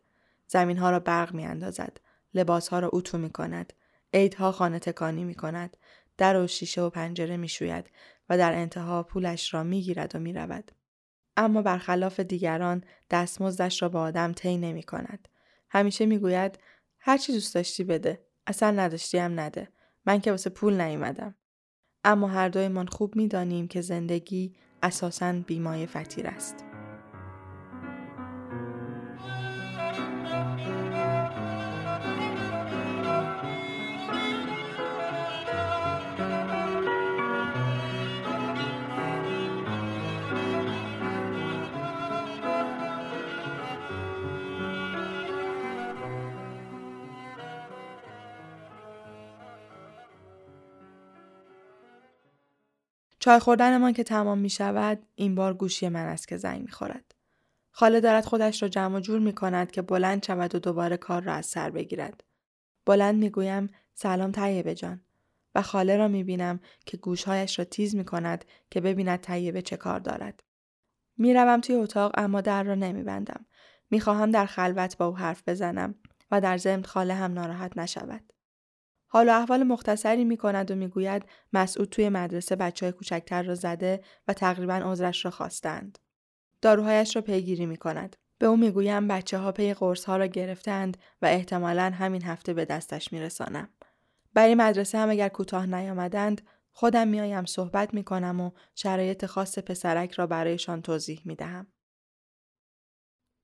زمین 0.47 0.79
ها 0.79 0.91
را 0.91 1.01
برق 1.01 1.35
می 1.35 1.47
اندازد. 1.47 1.99
لباس 2.35 2.69
ها 2.69 2.79
را 2.79 2.91
اتو 2.93 3.19
می 3.19 3.31
کند. 3.31 3.73
عیدها 4.15 4.53
خانه 4.53 4.79
تکانی 4.79 5.25
می 5.25 5.35
کند. 5.35 5.77
در 6.17 6.43
و 6.43 6.47
شیشه 6.47 6.83
و 6.83 6.91
پنجره 6.91 7.37
می 7.37 7.49
شوید 7.49 7.91
و 8.29 8.39
در 8.39 8.53
انتها 8.53 9.03
پولش 9.03 9.55
را 9.55 9.63
می 9.63 9.83
گیرد 9.83 10.17
و 10.17 10.19
می 10.19 10.33
رود. 10.33 10.73
اما 11.37 11.63
برخلاف 11.63 12.21
دیگران 12.21 12.85
دستمزدش 13.11 13.83
را 13.83 13.89
با 13.89 14.01
آدم 14.01 14.33
طی 14.33 14.57
نمی 14.57 14.83
کند. 14.83 15.29
همیشه 15.69 16.07
می 16.07 16.19
گوید 16.19 16.59
هر 16.99 17.19
چی 17.19 17.33
دوست 17.33 17.55
داشتی 17.55 17.85
بده. 17.85 18.27
اصلا 18.47 18.71
نداشتی 18.71 19.19
هم 19.19 19.41
نده. 19.41 19.69
من 20.07 20.21
که 20.21 20.31
واسه 20.31 20.51
پول 20.51 20.81
نیومدم. 20.81 21.35
اما 22.05 22.29
هر 22.29 22.49
دویمان 22.49 22.87
خوب 22.87 23.17
می 23.17 23.29
دانیم 23.29 23.69
که 23.69 23.81
زندگی 23.81 24.57
اساساً 24.83 25.33
بیمای 25.47 25.87
فتیر 25.87 26.27
است. 26.27 26.70
چای 53.21 53.39
خوردنمان 53.39 53.93
که 53.93 54.03
تمام 54.03 54.39
می 54.39 54.51
شود 54.51 55.07
این 55.15 55.35
بار 55.35 55.55
گوشی 55.55 55.89
من 55.89 56.07
است 56.07 56.29
که 56.29 56.37
زنگ 56.37 56.61
می 56.61 56.71
خورد. 56.71 57.15
خاله 57.71 58.01
دارد 58.01 58.25
خودش 58.25 58.63
را 58.63 58.69
جمع 58.69 59.01
جور 59.01 59.19
می 59.19 59.33
کند 59.33 59.71
که 59.71 59.83
بلند 59.83 60.25
شود 60.25 60.55
و 60.55 60.59
دوباره 60.59 60.97
کار 60.97 61.23
را 61.23 61.33
از 61.33 61.47
سر 61.47 61.71
بگیرد. 61.71 62.25
بلند 62.87 63.15
می 63.19 63.31
گویم 63.31 63.71
سلام 63.95 64.33
طیبه 64.33 64.75
جان. 64.75 65.01
و 65.55 65.63
خاله 65.63 65.97
را 65.97 66.09
می 66.09 66.25
بینم 66.25 66.61
که 66.87 66.97
گوشهایش 66.97 67.59
را 67.59 67.65
تیز 67.65 67.97
می 67.97 68.05
کند 68.05 68.45
که 68.71 68.81
ببیند 68.81 69.21
طیبه 69.21 69.63
چه 69.63 69.77
کار 69.77 70.01
دارد. 70.01 70.43
می 71.19 71.35
روم 71.35 71.61
توی 71.61 71.77
اتاق 71.77 72.13
اما 72.15 72.41
در 72.41 72.63
را 72.63 72.75
نمی 72.75 73.03
بندم. 73.03 73.47
می 73.91 74.01
خواهم 74.01 74.31
در 74.31 74.47
خلوت 74.47 74.97
با 74.97 75.07
او 75.07 75.17
حرف 75.17 75.43
بزنم 75.49 75.95
و 76.31 76.41
در 76.41 76.57
ضمن 76.57 76.83
خاله 76.83 77.15
هم 77.15 77.33
ناراحت 77.33 77.79
نشود. 77.79 78.33
حال 79.13 79.29
و 79.29 79.33
احوال 79.33 79.63
مختصری 79.63 80.25
می 80.25 80.37
کند 80.37 80.71
و 80.71 80.75
می 80.75 80.89
گوید 80.89 81.25
مسعود 81.53 81.89
توی 81.89 82.09
مدرسه 82.09 82.57
بچه 82.57 82.87
های 82.87 82.93
کوچکتر 82.93 83.43
را 83.43 83.55
زده 83.55 84.05
و 84.29 84.33
تقریبا 84.33 84.81
عذرش 84.85 85.25
را 85.25 85.31
خواستند. 85.31 85.99
داروهایش 86.63 87.17
را 87.17 87.23
پیگیری 87.23 87.67
می 87.67 87.77
کند. 87.77 88.17
به 88.39 88.47
او 88.47 88.57
می‌گویم 88.57 89.09
بچه 89.09 89.39
ها 89.39 89.53
پی 89.53 89.75
قرص 89.75 90.05
ها 90.05 90.17
را 90.17 90.27
گرفتند 90.27 90.97
و 91.23 91.27
احتمالا 91.27 91.93
همین 91.95 92.23
هفته 92.23 92.55
به 92.55 92.65
دستش 92.65 93.13
میرسانم. 93.13 93.69
برای 94.35 94.55
مدرسه 94.55 94.99
هم 94.99 95.11
اگر 95.11 95.29
کوتاه 95.29 95.67
نیامدند 95.67 96.43
خودم 96.71 97.09
میآیم 97.09 97.45
صحبت 97.45 97.95
می 97.95 98.05
کنم 98.05 98.41
و 98.41 98.51
شرایط 98.75 99.27
خاص 99.27 99.59
پسرک 99.59 100.13
را 100.13 100.27
برایشان 100.27 100.83
توضیح 100.83 101.23
می 101.25 101.35
دهم. 101.35 101.67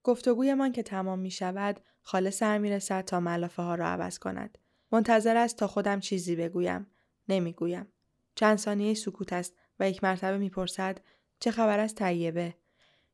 گفتگویمان 0.02 0.72
که 0.72 0.82
تمام 0.82 1.18
می 1.18 1.30
شود 1.30 1.80
خاله 2.00 2.30
سر 2.30 2.58
می 2.58 2.70
رسد 2.70 3.04
تا 3.04 3.20
ملافه 3.20 3.62
ها 3.62 3.74
را 3.74 3.86
عوض 3.86 4.18
کند. 4.18 4.58
منتظر 4.92 5.36
است 5.36 5.56
تا 5.56 5.66
خودم 5.66 6.00
چیزی 6.00 6.36
بگویم. 6.36 6.86
نمی‌گویم. 7.28 7.86
چند 8.34 8.58
ثانیه 8.58 8.94
سکوت 8.94 9.32
است 9.32 9.54
و 9.80 9.90
یک 9.90 10.04
مرتبه 10.04 10.38
می‌پرسد 10.38 11.00
چه 11.40 11.50
خبر 11.50 11.78
از 11.78 11.94
طیبه 11.94 12.54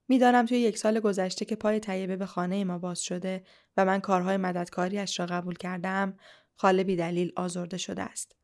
می‌دانم 0.08 0.46
توی 0.46 0.58
یک 0.58 0.78
سال 0.78 1.00
گذشته 1.00 1.44
که 1.44 1.56
پای 1.56 1.80
طیبه 1.80 2.16
به 2.16 2.26
خانه 2.26 2.64
ما 2.64 2.78
باز 2.78 3.02
شده 3.02 3.44
و 3.76 3.84
من 3.84 4.00
کارهای 4.00 4.36
مددکاریش 4.36 5.20
را 5.20 5.26
قبول 5.26 5.54
کردم 5.54 6.16
خاله 6.54 6.84
بی 6.84 6.96
دلیل 6.96 7.32
آزرده 7.36 7.76
شده 7.76 8.02
است 8.02 8.36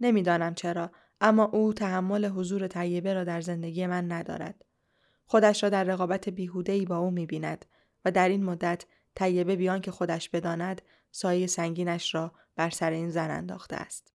نمی‌دانم 0.00 0.54
چرا 0.54 0.90
اما 1.20 1.44
او 1.44 1.72
تحمل 1.72 2.24
حضور 2.26 2.68
طیبه 2.68 3.14
را 3.14 3.24
در 3.24 3.40
زندگی 3.40 3.86
من 3.86 4.12
ندارد 4.12 4.64
خودش 5.26 5.62
را 5.62 5.68
در 5.68 5.84
رقابت 5.84 6.28
بیهودهای 6.28 6.84
با 6.84 6.96
او 6.96 7.10
می‌بیند 7.10 7.64
و 8.04 8.10
در 8.10 8.28
این 8.28 8.44
مدت 8.44 8.84
طیبه 9.14 9.56
بیان 9.56 9.80
که 9.80 9.90
خودش 9.90 10.28
بداند 10.28 10.82
سایه 11.10 11.46
سنگینش 11.46 12.14
را 12.14 12.32
بر 12.60 12.70
سر 12.70 12.90
این 12.90 13.10
زن 13.10 13.30
انداخته 13.30 13.76
است. 13.76 14.12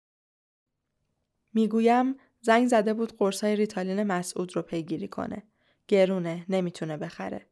می‌گویم 1.53 2.15
زنگ 2.41 2.67
زده 2.67 2.93
بود 2.93 3.17
قرصای 3.17 3.55
ریتالین 3.55 4.03
مسعود 4.03 4.55
رو 4.55 4.61
پیگیری 4.61 5.07
کنه. 5.07 5.43
گرونه 5.87 6.45
نمی‌تونه 6.49 6.97
بخره. 6.97 7.45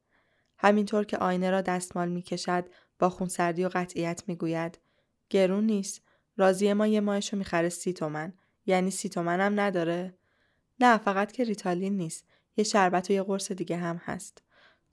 همینطور 0.58 1.04
که 1.04 1.18
آینه 1.18 1.52
را 1.52 1.62
دستمال 1.62 2.10
می‌کشد 2.10 2.66
با 3.00 3.10
خونسردی 3.10 3.66
و 3.66 3.70
قطعیت 3.74 4.24
می‌گوید 4.28 4.80
گرون 5.30 5.64
نیست. 5.64 6.02
راضی 6.38 6.74
ما 6.74 6.88
یه 6.88 7.00
ماهشو 7.00 7.38
می‌خره 7.38 7.70
سی 7.70 7.94
تومن. 7.94 8.34
یعنی 8.66 8.91
سی 8.91 9.10
تومن 9.10 9.39
هم 9.39 9.60
نداره؟ 9.60 10.18
نه 10.80 10.98
فقط 10.98 11.32
که 11.32 11.44
ریتالین 11.44 11.98
نیست. 11.98 12.26
یه 12.58 12.64
شربت 12.64 13.10
و 13.10 13.14
یه 13.14 13.24
قرص 13.24 13.52
دیگه 13.52 13.78
هم 13.78 14.02
هست. 14.04 14.44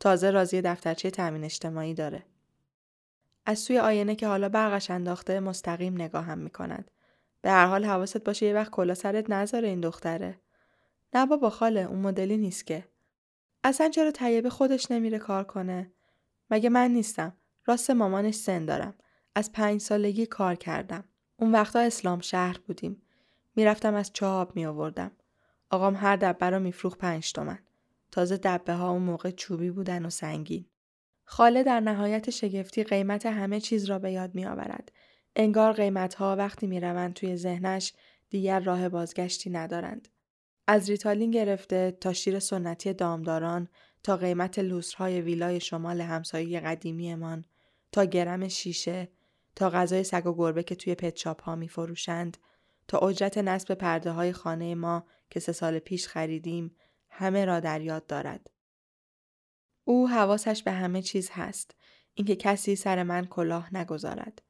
تازه 0.01 0.31
راضی 0.31 0.63
دفترچه 0.63 1.11
تامین 1.11 1.45
اجتماعی 1.45 1.95
داره. 1.95 2.25
از 3.47 3.59
سوی 3.59 3.79
آینه 3.79 4.15
که 4.15 4.27
حالا 4.27 4.49
برقش 4.49 4.91
انداخته 4.91 5.41
مستقیم 5.41 5.95
نگاهم 5.95 6.39
می‌کند. 6.39 6.91
به 7.43 7.51
هر 7.51 7.67
حال 7.67 7.85
حواست 7.85 8.25
باشه 8.25 8.47
یه 8.47 8.55
وقت 8.55 8.71
کلا 8.71 8.95
سرت 8.95 9.31
نذاره 9.31 9.69
این 9.69 9.81
دختره. 9.81 10.41
نه 11.15 11.27
بابا 11.27 11.51
خاله 11.51 11.81
اون 11.81 11.99
مدلی 11.99 12.37
نیست 12.37 12.67
که. 12.67 12.89
اصلا 13.65 13.89
چرا 13.89 14.11
طیبه 14.11 14.51
خودش 14.51 14.91
نمیره 14.91 15.19
کار 15.19 15.45
کنه؟ 15.45 15.93
مگه 16.51 16.69
من 16.69 16.91
نیستم. 16.91 17.37
راست 17.67 17.91
مامانش 17.91 18.35
سن 18.35 18.65
دارم. 18.65 18.95
از 19.35 19.53
پنج 19.53 19.81
سالگی 19.81 20.27
کار 20.27 20.55
کردم. 20.55 21.05
اون 21.37 21.53
وقتا 21.53 21.79
اسلام 21.79 22.21
شهر 22.21 22.59
بودیم. 22.67 23.03
می‌رفتم 23.57 23.95
از 23.95 24.13
چهاب 24.13 24.57
می 24.57 24.67
آوردم. 24.67 25.11
آقام 25.71 25.97
هر 25.97 26.17
دبه 26.17 26.51
رو 26.51 26.61
میفروخ 26.61 26.97
پنج 26.97 27.33
تومن. 27.33 27.59
تازه 28.11 28.37
دبه 28.37 28.73
ها 28.73 28.91
اون 28.91 29.03
موقع 29.03 29.31
چوبی 29.31 29.71
بودن 29.71 30.07
و 30.07 30.11
سنگین. 30.11 30.67
خاله 31.33 31.63
در 31.63 31.81
نهایت 31.81 32.31
شگفتی 32.31 32.85
قیمت 32.85 33.27
همه 33.27 33.61
چیز 33.61 33.85
را 33.85 33.99
به 33.99 34.13
یاد 34.13 34.35
می 34.35 34.47
آورد. 34.47 34.93
انگار 35.37 35.73
قیمت 35.73 36.15
ها 36.15 36.37
وقتی 36.37 36.67
می 36.67 36.81
روند 36.81 37.15
توی 37.15 37.37
ذهنش 37.37 37.93
دیگر 38.31 38.61
راه 38.61 38.89
بازگشتی 38.89 39.51
ندارند. 39.51 40.09
از 40.67 40.91
ریتالین 40.91 41.31
گرفته 41.31 41.97
تا 42.01 42.13
شیر 42.13 42.39
سنتی 42.39 42.93
دامداران 42.93 43.69
تا 44.03 44.17
قیمت 44.17 44.59
لوسرهای 44.59 45.21
ویلای 45.21 45.61
شمال 45.61 46.01
همسایه 46.01 46.61
قدیمیمان 46.61 47.45
تا 47.93 48.05
گرم 48.05 48.49
شیشه 48.49 49.09
تا 49.57 49.71
غذای 49.71 50.05
سگ 50.05 50.27
و 50.27 50.35
گربه 50.35 50.63
که 50.63 50.75
توی 50.75 50.95
پتشاپ 50.95 51.43
ها 51.43 51.57
می 51.57 51.69
فروشند 51.69 52.37
تا 52.89 52.99
اجرت 52.99 53.39
نصب 53.39 53.75
پرده 53.75 54.11
های 54.11 54.33
خانه 54.33 54.75
ما 54.75 55.07
که 55.31 55.41
سه 55.41 55.53
سال 55.53 55.79
پیش 55.79 56.09
خریدیم 56.09 56.77
همه 57.11 57.45
را 57.45 57.61
در 57.61 57.81
یاد 57.81 58.07
دارد. 58.07 58.50
او 59.91 60.09
حواسش 60.09 60.63
به 60.63 60.73
همه 60.73 61.03
چیز 61.03 61.31
هست. 61.33 61.75
اینکه 62.15 62.37
کسی 62.37 62.77
سر 62.77 63.03
من 63.03 63.27
کلاه 63.27 63.77
نگذارد. 63.77 64.43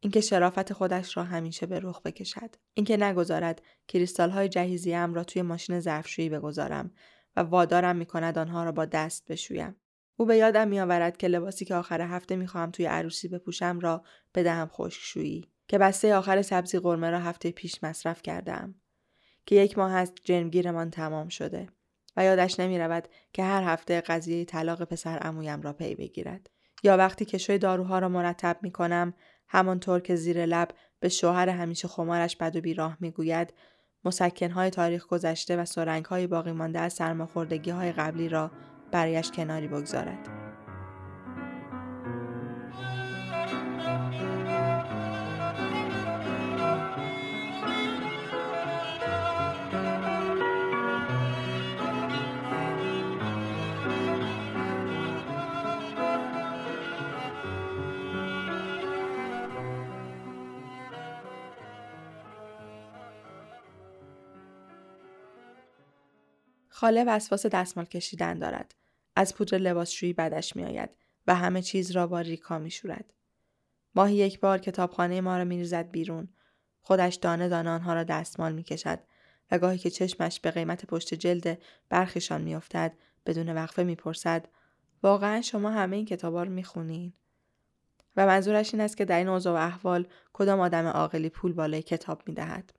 اینکه 0.00 0.20
شرافت 0.20 0.72
خودش 0.72 1.16
را 1.16 1.24
همیشه 1.24 1.66
به 1.66 1.80
رخ 1.82 2.02
بکشد. 2.02 2.56
اینکه 2.74 2.96
نگذارد 2.96 3.62
کریستال 3.88 4.30
های 4.30 4.48
جهیزیم 4.48 5.14
را 5.14 5.24
توی 5.24 5.42
ماشین 5.42 5.80
ظرفشویی 5.80 6.28
بگذارم 6.28 6.90
و 7.36 7.40
وادارم 7.40 7.96
می 7.96 8.06
کند 8.06 8.38
آنها 8.38 8.64
را 8.64 8.72
با 8.72 8.84
دست 8.84 9.26
بشویم. 9.32 9.76
او 10.16 10.26
به 10.26 10.36
یادم 10.36 10.68
می 10.68 10.80
آورد 10.80 11.16
که 11.16 11.28
لباسی 11.28 11.64
که 11.64 11.74
آخر 11.74 12.00
هفته 12.00 12.36
می 12.36 12.46
خواهم 12.46 12.70
توی 12.70 12.86
عروسی 12.86 13.28
بپوشم 13.28 13.80
را 13.80 14.04
بدهم 14.34 14.68
خشکشویی 14.72 15.50
که 15.68 15.78
بسته 15.78 16.14
آخر 16.14 16.42
سبزی 16.42 16.78
قرمه 16.78 17.10
را 17.10 17.20
هفته 17.20 17.50
پیش 17.50 17.84
مصرف 17.84 18.22
کردم 18.22 18.74
که 19.46 19.54
یک 19.54 19.78
ماه 19.78 19.92
است 19.92 20.14
جرمگیرمان 20.24 20.90
تمام 20.90 21.28
شده 21.28 21.68
و 22.16 22.24
یادش 22.24 22.60
نمی 22.60 22.78
رود 22.78 23.08
که 23.32 23.44
هر 23.44 23.62
هفته 23.62 24.00
قضیه 24.00 24.44
طلاق 24.44 24.84
پسر 24.84 25.18
امویم 25.22 25.62
را 25.62 25.72
پی 25.72 25.94
بگیرد. 25.94 26.50
یا 26.82 26.96
وقتی 26.96 27.24
کشوی 27.24 27.58
داروها 27.58 27.98
را 27.98 28.08
مرتب 28.08 28.56
می 28.62 28.70
کنم 28.70 29.14
همانطور 29.48 30.00
که 30.00 30.16
زیر 30.16 30.46
لب 30.46 30.68
به 31.00 31.08
شوهر 31.08 31.48
همیشه 31.48 31.88
خمارش 31.88 32.36
بد 32.36 32.56
و 32.56 32.60
بیراه 32.60 32.96
می 33.00 33.10
گوید 33.10 33.54
مسکنهای 34.04 34.70
تاریخ 34.70 35.06
گذشته 35.06 35.56
و 35.56 35.64
سرنگهای 35.64 36.26
باقی 36.26 36.52
مانده 36.52 36.80
از 36.80 36.92
سرماخوردگی 36.92 37.70
های 37.70 37.92
قبلی 37.92 38.28
را 38.28 38.50
برایش 38.92 39.30
کناری 39.30 39.68
بگذارد. 39.68 40.45
خاله 66.78 67.04
وسواس 67.04 67.46
دستمال 67.46 67.86
کشیدن 67.86 68.38
دارد. 68.38 68.74
از 69.16 69.34
پودر 69.34 69.58
لباسشویی 69.58 70.12
بدش 70.12 70.56
میآید 70.56 70.90
و 71.26 71.34
همه 71.34 71.62
چیز 71.62 71.90
را 71.90 72.06
با 72.06 72.20
ریکا 72.20 72.58
میشورد. 72.58 73.12
ماهی 73.94 74.16
یک 74.16 74.40
بار 74.40 74.58
کتابخانه 74.58 75.20
ما 75.20 75.38
را 75.38 75.44
میریزد 75.44 75.90
بیرون. 75.90 76.28
خودش 76.80 77.14
دانه 77.14 77.48
دانه 77.48 77.70
آنها 77.70 77.94
را 77.94 78.04
دستمال 78.04 78.52
می‌کشد 78.52 78.98
و 79.50 79.58
گاهی 79.58 79.78
که 79.78 79.90
چشمش 79.90 80.40
به 80.40 80.50
قیمت 80.50 80.86
پشت 80.86 81.14
جلد 81.14 81.58
برخیشان 81.88 82.40
میافتد 82.42 82.92
بدون 83.26 83.48
وقفه 83.48 83.82
می‌پرسد 83.82 84.48
واقعا 85.02 85.40
شما 85.40 85.70
همه 85.70 85.96
این 85.96 86.06
کتابا 86.06 86.42
رو 86.42 86.50
می‌خونین 86.50 87.12
و 88.16 88.26
منظورش 88.26 88.74
این 88.74 88.80
است 88.80 88.96
که 88.96 89.04
در 89.04 89.18
این 89.18 89.28
اوضاع 89.28 89.54
و 89.54 89.66
احوال 89.66 90.06
کدام 90.32 90.60
آدم 90.60 90.86
عاقلی 90.86 91.28
پول 91.28 91.52
بالای 91.52 91.82
کتاب 91.82 92.22
می‌دهد 92.26 92.72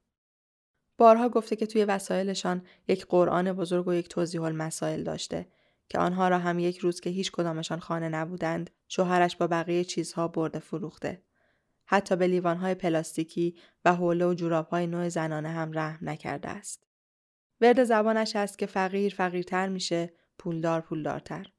بارها 0.97 1.29
گفته 1.29 1.55
که 1.55 1.65
توی 1.65 1.85
وسایلشان 1.85 2.61
یک 2.87 3.05
قرآن 3.05 3.53
بزرگ 3.53 3.87
و 3.87 3.93
یک 3.93 4.09
توضیح 4.09 4.41
المسائل 4.41 5.03
داشته 5.03 5.47
که 5.89 5.99
آنها 5.99 6.27
را 6.27 6.39
هم 6.39 6.59
یک 6.59 6.77
روز 6.77 6.99
که 6.99 7.09
هیچ 7.09 7.31
کدامشان 7.31 7.79
خانه 7.79 8.09
نبودند 8.09 8.69
شوهرش 8.87 9.35
با 9.35 9.47
بقیه 9.47 9.83
چیزها 9.83 10.27
برده 10.27 10.59
فروخته. 10.59 11.21
حتی 11.85 12.15
به 12.15 12.27
لیوانهای 12.27 12.75
پلاستیکی 12.75 13.55
و 13.85 13.93
حوله 13.93 14.25
و 14.25 14.33
جورابهای 14.33 14.87
نوع 14.87 15.09
زنانه 15.09 15.49
هم 15.49 15.71
رحم 15.73 16.09
نکرده 16.09 16.49
است. 16.49 16.87
ورد 17.61 17.83
زبانش 17.83 18.35
است 18.35 18.57
که 18.57 18.65
فقیر 18.65 19.15
فقیرتر 19.15 19.69
میشه 19.69 20.13
پولدار 20.37 20.81
پولدارتر. 20.81 21.51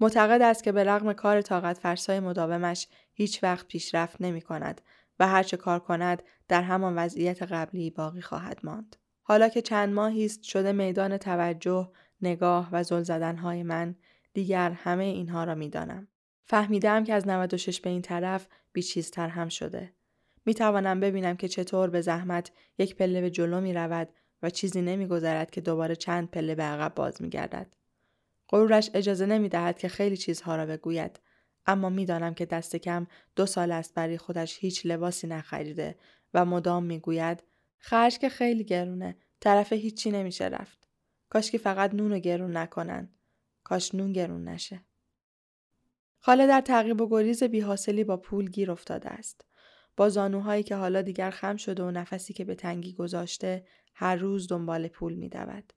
معتقد 0.00 0.42
است 0.42 0.64
که 0.64 0.72
به 0.72 0.84
رغم 0.84 1.12
کار 1.12 1.42
طاقت 1.42 1.78
فرسای 1.78 2.20
مداومش 2.20 2.88
هیچ 3.12 3.42
وقت 3.42 3.66
پیشرفت 3.66 4.16
نمی 4.20 4.40
کند 4.40 4.80
و 5.20 5.28
هر 5.28 5.42
چه 5.42 5.56
کار 5.56 5.78
کند 5.78 6.22
در 6.48 6.62
همان 6.62 6.94
وضعیت 6.96 7.42
قبلی 7.42 7.90
باقی 7.90 8.20
خواهد 8.20 8.60
ماند. 8.62 8.96
حالا 9.22 9.48
که 9.48 9.62
چند 9.62 9.94
ماهی 9.94 10.24
است 10.24 10.42
شده 10.42 10.72
میدان 10.72 11.16
توجه، 11.16 11.90
نگاه 12.22 12.68
و 12.72 12.82
زل 12.82 13.02
زدنهای 13.02 13.62
من 13.62 13.94
دیگر 14.32 14.70
همه 14.70 15.04
اینها 15.04 15.44
را 15.44 15.54
می‌دانم. 15.54 16.08
فهمیدم 16.44 17.04
که 17.04 17.14
از 17.14 17.28
96 17.28 17.80
به 17.80 17.90
این 17.90 18.02
طرف 18.02 18.48
بیچیزتر 18.72 19.28
هم 19.28 19.48
شده. 19.48 19.92
می 20.46 20.54
توانم 20.54 21.00
ببینم 21.00 21.36
که 21.36 21.48
چطور 21.48 21.90
به 21.90 22.00
زحمت 22.00 22.50
یک 22.78 22.96
پله 22.96 23.20
به 23.20 23.30
جلو 23.30 23.60
می 23.60 23.74
رود 23.74 24.08
و 24.42 24.50
چیزی 24.50 24.82
نمی 24.82 25.06
گذرد 25.06 25.50
که 25.50 25.60
دوباره 25.60 25.96
چند 25.96 26.30
پله 26.30 26.54
به 26.54 26.62
عقب 26.62 26.94
باز 26.94 27.22
می 27.22 27.28
گردد. 27.28 27.74
غرورش 28.48 28.90
اجازه 28.94 29.26
نمی 29.26 29.48
دهد 29.48 29.78
که 29.78 29.88
خیلی 29.88 30.16
چیزها 30.16 30.56
را 30.56 30.66
بگوید 30.66 31.20
اما 31.66 31.88
می‌دانم 31.88 32.34
که 32.34 32.46
دست 32.46 32.76
کم 32.76 33.06
دو 33.36 33.46
سال 33.46 33.72
است 33.72 33.94
برای 33.94 34.18
خودش 34.18 34.58
هیچ 34.58 34.86
لباسی 34.86 35.26
نخریده 35.26 35.98
و 36.34 36.44
مدام 36.44 36.84
می‌گوید 36.84 37.42
خرج 37.78 38.18
که 38.18 38.28
خیلی 38.28 38.64
گرونه 38.64 39.16
طرف 39.40 39.72
هیچی 39.72 40.10
نمیشه 40.10 40.44
رفت. 40.44 40.88
کاش 41.28 41.50
که 41.50 41.58
فقط 41.58 41.94
نون 41.94 42.10
رو 42.10 42.18
گرون 42.18 42.56
نکنن. 42.56 43.08
کاش 43.64 43.94
نون 43.94 44.12
گرون 44.12 44.48
نشه. 44.48 44.80
خاله 46.18 46.46
در 46.46 46.60
تعقیب 46.60 47.00
و 47.00 47.08
گریز 47.08 47.42
بیحاصلی 47.42 48.04
با 48.04 48.16
پول 48.16 48.50
گیر 48.50 48.70
افتاده 48.70 49.08
است. 49.08 49.44
با 49.96 50.08
زانوهایی 50.08 50.62
که 50.62 50.76
حالا 50.76 51.02
دیگر 51.02 51.30
خم 51.30 51.56
شده 51.56 51.82
و 51.82 51.90
نفسی 51.90 52.32
که 52.32 52.44
به 52.44 52.54
تنگی 52.54 52.92
گذاشته 52.92 53.66
هر 53.94 54.16
روز 54.16 54.48
دنبال 54.48 54.88
پول 54.88 55.14
میدود. 55.14 55.72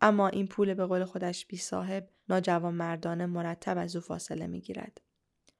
اما 0.00 0.28
این 0.28 0.46
پول 0.46 0.74
به 0.74 0.86
قول 0.86 1.04
خودش 1.04 1.46
بی 1.46 1.56
صاحب 1.56 2.08
ناجوان 2.28 2.74
مردانه 2.74 3.26
مرتب 3.26 3.78
از 3.78 3.96
او 3.96 4.02
فاصله 4.02 4.46
می 4.46 4.60
گیرد. 4.60 5.00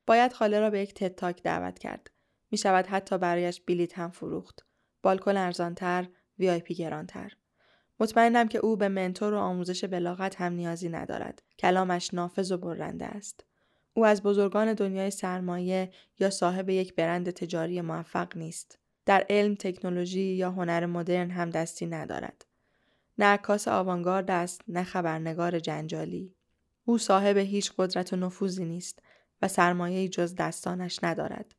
باید 0.07 0.33
خاله 0.33 0.61
را 0.61 0.71
به 0.71 0.81
یک 0.81 0.95
TED 0.95 1.15
Talk 1.15 1.43
دعوت 1.43 1.79
کرد. 1.79 2.11
می 2.51 2.59
شود 2.59 2.87
حتی 2.87 3.19
برایش 3.19 3.61
بلیت 3.61 3.99
هم 3.99 4.11
فروخت. 4.11 4.65
بالکن 5.03 5.37
ارزانتر، 5.37 6.09
VIP 6.39 6.75
گرانتر. 6.75 7.33
مطمئنم 8.01 8.49
که 8.49 8.59
او 8.59 8.77
به 8.77 8.89
mentor 8.89 9.35
و 9.35 9.39
آموزش 9.39 9.85
بلاغت 9.85 10.41
هم 10.41 10.53
نیازی 10.53 10.89
ندارد. 10.89 11.43
کلامش 11.59 12.15
نافذ 12.15 12.53
و 12.53 12.57
برنده 12.57 13.05
است. 13.05 13.45
او 13.95 14.07
از 14.07 14.23
بزرگان 14.23 14.73
دنیای 14.73 15.11
سرمایه 15.11 15.91
یا 16.19 16.31
صاحب 16.31 16.69
یک 16.69 16.95
برند 16.95 17.31
تجاری 17.31 17.81
موفق 17.81 18.37
نیست. 18.37 18.79
در 19.07 19.27
علم، 19.31 19.55
تکنولوژی 19.55 20.21
یا 20.21 20.51
هنر 20.51 20.87
مدرن 20.87 21.31
هم 21.31 21.51
دستی 21.51 21.87
ندارد. 21.87 22.47
نه 23.19 23.27
عکاس 23.27 23.69
آوانگارد 23.69 24.31
است، 24.31 24.61
نه 24.69 24.83
خبرنگار 24.83 25.59
جنجالی. 25.59 26.35
او 26.85 26.99
صاحب 26.99 27.37
هیچ 27.37 27.73
قدرت 27.79 28.13
و 28.13 28.17
نفوذی 28.17 28.65
نیست 28.65 29.03
و 29.45 29.49
سرمایه 29.49 30.09
جز 30.09 30.35
دستانش 30.35 30.99
ندارد. 31.03 31.55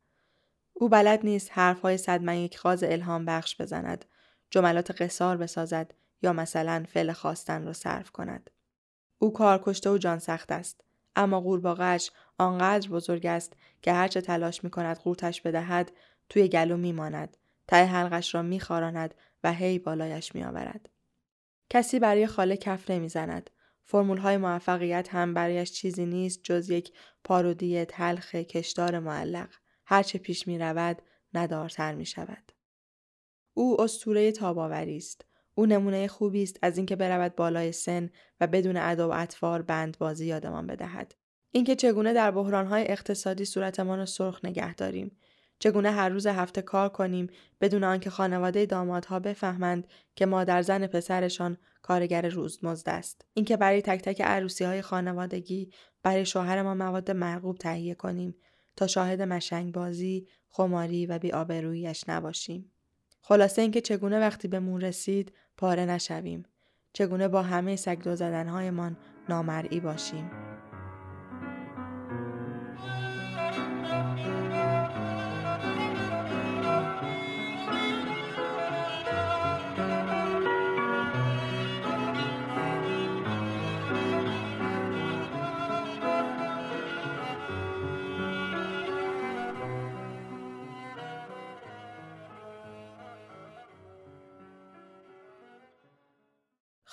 او 0.73 0.89
بلد 0.89 1.19
نیست 1.23 1.49
حرفهای 1.53 1.97
صد 1.97 2.21
من 2.21 2.37
یک 2.37 2.57
خاز 2.57 2.83
الهام 2.83 3.25
بخش 3.25 3.61
بزند، 3.61 4.05
جملات 4.49 5.01
قصار 5.01 5.37
بسازد 5.37 5.93
یا 6.21 6.33
مثلا 6.33 6.85
فعل 6.93 7.11
خواستن 7.11 7.65
را 7.65 7.73
صرف 7.73 8.11
کند. 8.11 8.49
او 9.19 9.33
کار 9.33 9.61
کشته 9.63 9.89
و 9.89 9.97
جان 9.97 10.19
سخت 10.19 10.51
است. 10.51 10.81
اما 11.15 11.41
قورباغهاش 11.41 12.11
آنقدر 12.37 12.89
بزرگ 12.89 13.25
است 13.25 13.53
که 13.81 13.93
هرچه 13.93 14.21
تلاش 14.21 14.63
می 14.63 14.69
کند 14.69 14.99
قورتش 14.99 15.41
بدهد 15.41 15.91
توی 16.29 16.47
گلو 16.47 16.77
می 16.77 16.91
ماند. 16.91 17.37
ته 17.67 17.85
حلقش 17.85 18.35
را 18.35 18.41
می 18.41 18.59
خاراند 18.59 19.13
و 19.43 19.53
هی 19.53 19.79
بالایش 19.79 20.35
می 20.35 20.43
آورد. 20.43 20.89
کسی 21.69 21.99
برای 21.99 22.27
خاله 22.27 22.57
کف 22.57 22.89
نمی 22.91 23.09
زند. 23.09 23.49
فرمول 23.85 24.17
های 24.17 24.37
موفقیت 24.37 25.13
هم 25.13 25.33
برایش 25.33 25.71
چیزی 25.71 26.05
نیست 26.05 26.39
جز 26.43 26.69
یک 26.69 26.93
پارودی 27.23 27.85
تلخ 27.85 28.35
کشدار 28.35 28.99
معلق. 28.99 29.49
هرچه 29.85 30.19
پیش 30.19 30.47
می 30.47 30.59
رود 30.59 31.01
ندارتر 31.33 31.95
می 31.95 32.05
شود. 32.05 32.51
او 33.53 33.81
استوره 33.81 34.31
تاباوری 34.31 34.97
است. 34.97 35.25
او 35.55 35.65
نمونه 35.65 36.07
خوبی 36.07 36.43
است 36.43 36.59
از 36.61 36.77
اینکه 36.77 36.95
برود 36.95 37.35
بالای 37.35 37.71
سن 37.71 38.09
و 38.41 38.47
بدون 38.47 38.77
ادا 38.77 39.09
و 39.09 39.13
اطوار 39.13 39.61
بند 39.61 39.97
بازی 39.97 40.25
یادمان 40.25 40.67
بدهد. 40.67 41.15
اینکه 41.51 41.75
چگونه 41.75 42.13
در 42.13 42.31
بحرانهای 42.31 42.91
اقتصادی 42.91 43.45
صورتمان 43.45 43.97
را 43.97 44.05
سرخ 44.05 44.45
نگه 44.45 44.75
داریم 44.75 45.17
چگونه 45.59 45.91
هر 45.91 46.09
روز 46.09 46.27
هفته 46.27 46.61
کار 46.61 46.89
کنیم 46.89 47.27
بدون 47.61 47.83
آنکه 47.83 48.09
خانواده 48.09 48.65
دامادها 48.65 49.19
بفهمند 49.19 49.87
که 50.15 50.25
مادر 50.25 50.61
زن 50.61 50.87
پسرشان 50.87 51.57
کارگر 51.81 52.29
روزمزد 52.29 52.89
است. 52.89 53.25
اینکه 53.33 53.57
برای 53.57 53.81
تک 53.81 54.01
تک 54.01 54.21
عروسی 54.21 54.63
های 54.63 54.81
خانوادگی 54.81 55.69
برای 56.03 56.25
شوهر 56.25 56.61
ما 56.61 56.73
مواد 56.73 57.11
مرغوب 57.11 57.57
تهیه 57.57 57.95
کنیم 57.95 58.35
تا 58.75 58.87
شاهد 58.87 59.21
مشنگ 59.21 59.73
بازی 59.73 60.27
خماری 60.49 61.05
و 61.05 61.19
بیآبروییش 61.19 62.09
نباشیم. 62.09 62.71
خلاصه 63.21 63.61
اینکه 63.61 63.81
چگونه 63.81 64.19
وقتی 64.19 64.47
به 64.47 64.59
مون 64.59 64.81
رسید 64.81 65.33
پاره 65.57 65.85
نشویم. 65.85 66.43
چگونه 66.93 67.27
با 67.27 67.41
همه 67.41 67.75
سگدو 67.75 68.15
زدنهایمان 68.15 68.97
نامرئی 69.29 69.79
باشیم. 69.79 70.31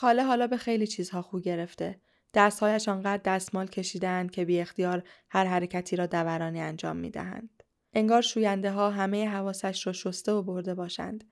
خاله 0.02 0.24
حالا 0.24 0.46
به 0.46 0.56
خیلی 0.56 0.86
چیزها 0.86 1.22
خو 1.22 1.40
گرفته. 1.40 2.00
دستهایش 2.34 2.88
آنقدر 2.88 3.22
دستمال 3.24 3.66
کشیدند 3.66 4.30
که 4.30 4.44
بی 4.44 4.60
اختیار 4.60 5.02
هر 5.28 5.44
حرکتی 5.44 5.96
را 5.96 6.06
دورانی 6.06 6.60
انجام 6.60 6.96
می 6.96 7.10
دهند. 7.10 7.62
انگار 7.92 8.22
شوینده 8.22 8.70
ها 8.70 8.90
همه 8.90 9.28
حواسش 9.28 9.86
را 9.86 9.92
شسته 9.92 10.32
و 10.32 10.42
برده 10.42 10.74
باشند. 10.74 11.24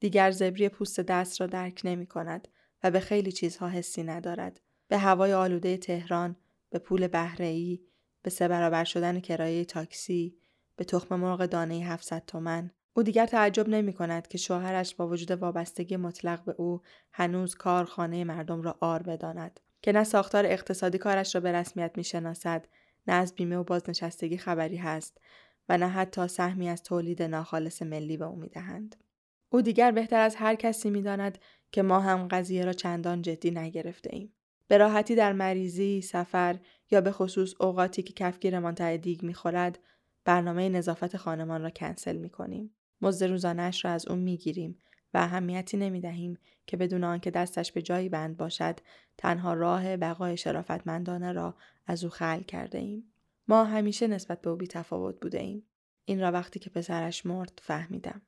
دیگر 0.00 0.30
زبری 0.30 0.68
پوست 0.68 1.00
دست 1.00 1.40
را 1.40 1.46
درک 1.46 1.80
نمی 1.84 2.06
کند 2.06 2.48
و 2.82 2.90
به 2.90 3.00
خیلی 3.00 3.32
چیزها 3.32 3.68
حسی 3.68 4.02
ندارد. 4.02 4.60
به 4.88 4.98
هوای 4.98 5.32
آلوده 5.32 5.76
تهران، 5.76 6.36
به 6.70 6.78
پول 6.78 7.06
بهره‌ای، 7.06 7.80
به 8.22 8.30
سه 8.30 8.48
برابر 8.48 8.84
شدن 8.84 9.20
کرایه 9.20 9.64
تاکسی، 9.64 10.36
به 10.76 10.84
تخم 10.84 11.16
مرغ 11.16 11.46
دانه 11.46 11.74
700 11.74 12.22
تومن، 12.26 12.70
او 12.94 13.02
دیگر 13.02 13.26
تعجب 13.26 13.68
نمی 13.68 13.92
کند 13.92 14.28
که 14.28 14.38
شوهرش 14.38 14.94
با 14.94 15.08
وجود 15.08 15.30
وابستگی 15.30 15.96
مطلق 15.96 16.44
به 16.44 16.54
او 16.58 16.80
هنوز 17.12 17.54
کارخانه 17.54 18.24
مردم 18.24 18.62
را 18.62 18.76
آر 18.80 19.02
بداند 19.02 19.60
که 19.82 19.92
نه 19.92 20.04
ساختار 20.04 20.46
اقتصادی 20.46 20.98
کارش 20.98 21.34
را 21.34 21.40
به 21.40 21.52
رسمیت 21.52 21.92
می 21.96 22.04
شناسد 22.04 22.66
نه 23.06 23.14
از 23.14 23.34
بیمه 23.34 23.56
و 23.56 23.64
بازنشستگی 23.64 24.38
خبری 24.38 24.76
هست 24.76 25.18
و 25.68 25.78
نه 25.78 25.88
حتی 25.88 26.28
سهمی 26.28 26.68
از 26.68 26.82
تولید 26.82 27.22
ناخالص 27.22 27.82
ملی 27.82 28.16
به 28.16 28.24
او 28.24 28.36
می 28.36 28.48
دهند. 28.48 28.96
او 29.48 29.62
دیگر 29.62 29.90
بهتر 29.90 30.20
از 30.20 30.36
هر 30.36 30.54
کسی 30.54 30.90
می 30.90 31.02
داند 31.02 31.38
که 31.72 31.82
ما 31.82 32.00
هم 32.00 32.28
قضیه 32.28 32.64
را 32.64 32.72
چندان 32.72 33.22
جدی 33.22 33.50
نگرفته 33.50 34.10
ایم. 34.12 34.32
به 34.68 34.78
راحتی 34.78 35.14
در 35.14 35.32
مریضی، 35.32 36.02
سفر 36.02 36.58
یا 36.90 37.00
به 37.00 37.12
خصوص 37.12 37.54
اوقاتی 37.60 38.02
که 38.02 38.12
کفگیرمان 38.12 38.74
ته 38.74 38.96
دیگ 38.96 39.22
می‌خورد 39.22 39.78
برنامه 40.24 40.68
نظافت 40.68 41.16
خانمان 41.16 41.62
را 41.62 41.70
کنسل 41.70 42.16
می 42.16 42.30
کنیم. 42.30 42.74
مزد 43.02 43.26
روزانش 43.26 43.84
را 43.84 43.90
از 43.90 44.08
او 44.08 44.16
می‌گیریم 44.16 44.78
و 45.14 45.18
اهمیتی 45.18 45.76
نمی 45.76 46.00
دهیم 46.00 46.38
که 46.66 46.76
بدون 46.76 47.04
آنکه 47.04 47.30
دستش 47.30 47.72
به 47.72 47.82
جایی 47.82 48.08
بند 48.08 48.36
باشد 48.36 48.80
تنها 49.18 49.54
راه 49.54 49.96
بقای 49.96 50.36
شرافتمندانه 50.36 51.32
را 51.32 51.54
از 51.86 52.04
او 52.04 52.10
خل 52.10 52.40
کرده 52.40 52.78
ایم. 52.78 53.12
ما 53.48 53.64
همیشه 53.64 54.06
نسبت 54.06 54.40
به 54.40 54.50
او 54.50 54.56
بی 54.56 54.66
تفاوت 54.66 55.20
بوده 55.20 55.40
ایم. 55.40 55.62
این 56.04 56.20
را 56.20 56.32
وقتی 56.32 56.58
که 56.58 56.70
پسرش 56.70 57.26
مرد 57.26 57.60
فهمیدم. 57.62 58.22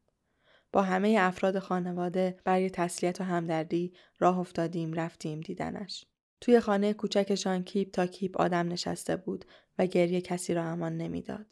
با 0.72 0.82
همه 0.82 1.16
افراد 1.20 1.58
خانواده 1.58 2.40
برای 2.44 2.70
تسلیت 2.70 3.20
و 3.20 3.24
همدردی 3.24 3.92
راه 4.18 4.38
افتادیم 4.38 4.92
رفتیم 4.92 5.40
دیدنش. 5.40 6.04
توی 6.40 6.60
خانه 6.60 6.92
کوچکشان 6.92 7.64
کیپ 7.64 7.90
تا 7.90 8.06
کیپ 8.06 8.40
آدم 8.40 8.68
نشسته 8.68 9.16
بود 9.16 9.44
و 9.78 9.86
گریه 9.86 10.20
کسی 10.20 10.54
را 10.54 10.64
امان 10.64 10.96
نمی‌داد. 10.96 11.46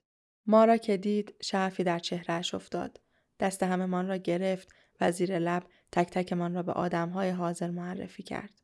ما 0.47 0.65
را 0.65 0.77
که 0.77 0.97
دید 0.97 1.35
شعفی 1.43 1.85
در 1.85 1.99
چهرهش 1.99 2.55
افتاد. 2.55 3.01
دست 3.41 3.63
من 3.63 4.09
را 4.09 4.17
گرفت 4.17 4.69
و 5.01 5.13
زیر 5.13 5.39
لب 5.39 5.63
تک 5.93 6.11
تکمان 6.11 6.55
را 6.55 6.63
به 6.63 6.73
آدمهای 6.73 7.31
حاضر 7.31 7.71
معرفی 7.71 8.23
کرد. 8.23 8.63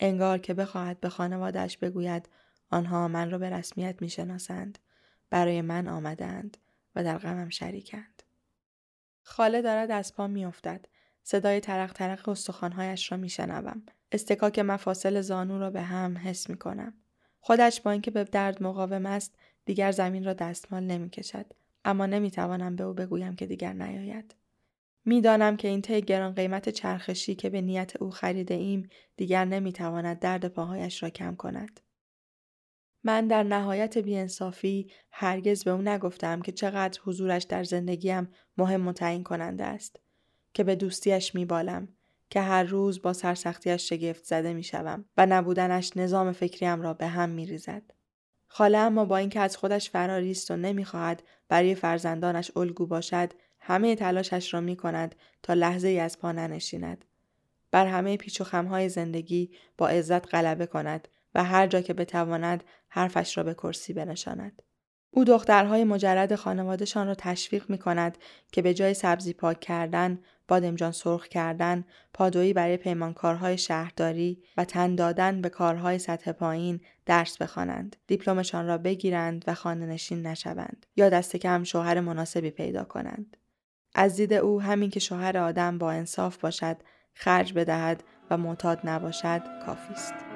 انگار 0.00 0.38
که 0.38 0.54
بخواهد 0.54 1.00
به 1.00 1.08
خانوادش 1.08 1.78
بگوید 1.78 2.28
آنها 2.70 3.08
من 3.08 3.30
را 3.30 3.38
به 3.38 3.50
رسمیت 3.50 4.02
می‌شناسند 4.02 4.78
برای 5.30 5.62
من 5.62 5.88
آمدند 5.88 6.56
و 6.94 7.04
در 7.04 7.18
غمم 7.18 7.48
شریکند. 7.48 8.22
خاله 9.22 9.62
دارد 9.62 9.90
از 9.90 10.14
پا 10.14 10.26
میافتد 10.26 10.86
صدای 11.22 11.60
ترق 11.60 11.92
ترق 11.92 12.28
استخوانهایش 12.28 13.12
را 13.12 13.18
میشنوم 13.18 13.82
استکاک 14.12 14.58
مفاصل 14.58 15.20
زانو 15.20 15.58
را 15.58 15.70
به 15.70 15.82
هم 15.82 16.18
حس 16.18 16.50
می‌کنم 16.50 16.94
خودش 17.40 17.80
با 17.80 17.90
اینکه 17.90 18.10
به 18.10 18.24
درد 18.24 18.62
مقاوم 18.62 19.06
است 19.06 19.34
دیگر 19.64 19.92
زمین 19.92 20.24
را 20.24 20.32
دستمال 20.32 20.82
نمی‌کشد 20.82 21.46
اما 21.84 22.06
نمی‌توانم 22.06 22.76
به 22.76 22.84
او 22.84 22.94
بگویم 22.94 23.36
که 23.36 23.46
دیگر 23.46 23.72
نیاید. 23.72 24.34
می‌دانم 25.04 25.56
که 25.56 25.68
این 25.68 25.82
طی 25.82 26.02
گران 26.02 26.34
قیمت 26.34 26.68
چرخشی 26.68 27.34
که 27.34 27.50
به 27.50 27.60
نیت 27.60 28.02
او 28.02 28.10
خریده 28.10 28.54
ایم 28.54 28.88
دیگر 29.16 29.44
نمی‌تواند 29.44 30.18
درد 30.18 30.48
پاهایش 30.48 31.02
را 31.02 31.10
کم 31.10 31.36
کند. 31.36 31.80
من 33.04 33.26
در 33.26 33.42
نهایت 33.42 33.98
بیانصافی 33.98 34.90
هرگز 35.10 35.64
به 35.64 35.70
او 35.70 35.82
نگفتم 35.82 36.42
که 36.42 36.52
چقدر 36.52 37.00
حضورش 37.04 37.42
در 37.42 37.64
زندگیم 37.64 38.28
مهم 38.58 38.88
و 38.88 38.92
تعیین 38.92 39.22
کننده 39.22 39.64
است 39.64 40.00
که 40.54 40.64
به 40.64 40.76
دوستیش 40.76 41.34
میبالم 41.34 41.88
که 42.30 42.40
هر 42.40 42.62
روز 42.62 43.02
با 43.02 43.12
سرسختیش 43.12 43.88
شگفت 43.88 44.24
زده 44.24 44.52
می‌شوم 44.52 45.04
و 45.16 45.26
نبودنش 45.26 45.96
نظام 45.96 46.32
فکریم 46.32 46.82
را 46.82 46.94
به 46.94 47.06
هم 47.06 47.28
میریزد 47.28 47.82
خاله 48.46 48.78
اما 48.78 49.04
با 49.04 49.16
اینکه 49.16 49.40
از 49.40 49.56
خودش 49.56 49.90
فراری 49.90 50.30
است 50.30 50.50
و 50.50 50.56
نمی‌خواهد 50.56 51.22
برای 51.50 51.74
فرزندانش 51.74 52.50
الگو 52.56 52.86
باشد 52.86 53.32
همه 53.60 53.94
تلاشش 53.94 54.54
را 54.54 54.60
می 54.60 54.76
کند 54.76 55.14
تا 55.42 55.54
لحظه 55.54 55.88
از 55.88 56.18
پا 56.18 56.32
ننشیند. 56.32 57.04
بر 57.70 57.86
همه 57.86 58.16
پیچ 58.16 58.40
و 58.40 58.44
خمهای 58.44 58.88
زندگی 58.88 59.50
با 59.78 59.88
عزت 59.88 60.34
غلبه 60.34 60.66
کند 60.66 61.08
و 61.34 61.44
هر 61.44 61.66
جا 61.66 61.80
که 61.80 61.94
بتواند 61.94 62.64
حرفش 62.88 63.38
را 63.38 63.44
به 63.44 63.54
کرسی 63.54 63.92
بنشاند. 63.92 64.62
او 65.10 65.24
دخترهای 65.24 65.84
مجرد 65.84 66.34
خانوادهشان 66.34 67.06
را 67.06 67.14
تشویق 67.14 67.70
می 67.70 67.78
کند 67.78 68.18
که 68.52 68.62
به 68.62 68.74
جای 68.74 68.94
سبزی 68.94 69.32
پاک 69.32 69.60
کردن، 69.60 70.18
بادمجان 70.50 70.92
سرخ 70.92 71.28
کردن، 71.28 71.84
پادویی 72.14 72.52
برای 72.52 72.76
پیمانکارهای 72.76 73.58
شهرداری 73.58 74.42
و 74.56 74.64
تن 74.64 74.94
دادن 74.94 75.40
به 75.40 75.48
کارهای 75.48 75.98
سطح 75.98 76.32
پایین 76.32 76.80
درس 77.06 77.38
بخوانند، 77.38 77.96
دیپلمشان 78.06 78.66
را 78.66 78.78
بگیرند 78.78 79.44
و 79.46 79.54
خانه 79.54 79.86
نشین 79.86 80.26
نشوند 80.26 80.86
یا 80.96 81.08
دست 81.08 81.36
کم 81.36 81.64
شوهر 81.64 82.00
مناسبی 82.00 82.50
پیدا 82.50 82.84
کنند. 82.84 83.36
از 83.94 84.16
دید 84.16 84.32
او 84.32 84.62
همین 84.62 84.90
که 84.90 85.00
شوهر 85.00 85.38
آدم 85.38 85.78
با 85.78 85.90
انصاف 85.90 86.36
باشد، 86.36 86.76
خرج 87.14 87.52
بدهد 87.52 88.04
و 88.30 88.36
معتاد 88.36 88.80
نباشد 88.84 89.42
کافی 89.66 89.92
است. 89.92 90.29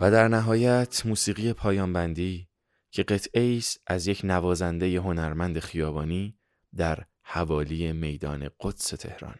و 0.00 0.10
در 0.10 0.28
نهایت 0.28 1.06
موسیقی 1.06 1.52
پایانبندی 1.52 2.48
که 2.90 3.02
قطعه 3.02 3.56
است 3.56 3.80
از 3.86 4.06
یک 4.06 4.20
نوازنده 4.24 5.00
هنرمند 5.00 5.58
خیابانی 5.58 6.38
در 6.76 7.04
حوالی 7.22 7.92
میدان 7.92 8.50
قدس 8.60 8.88
تهران. 8.88 9.34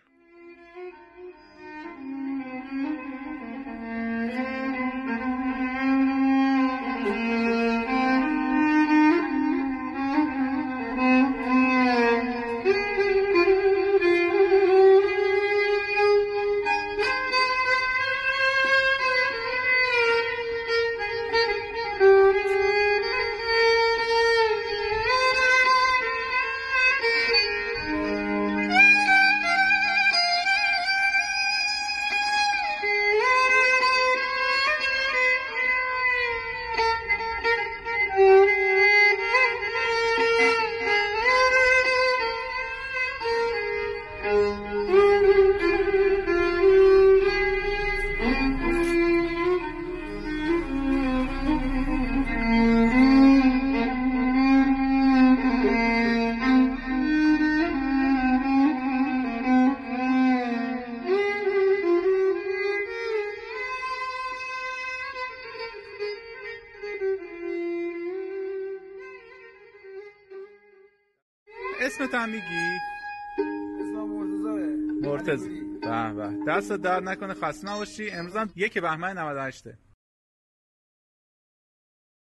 دست 76.61 76.73
درد 76.73 77.03
نکنه 77.09 77.35
خسته 77.35 77.69
نباشی. 77.69 78.11
امروز 78.11 78.37
هم 78.37 78.51
یک 78.57 78.79
بهمن 78.79 79.19
98 79.19 79.65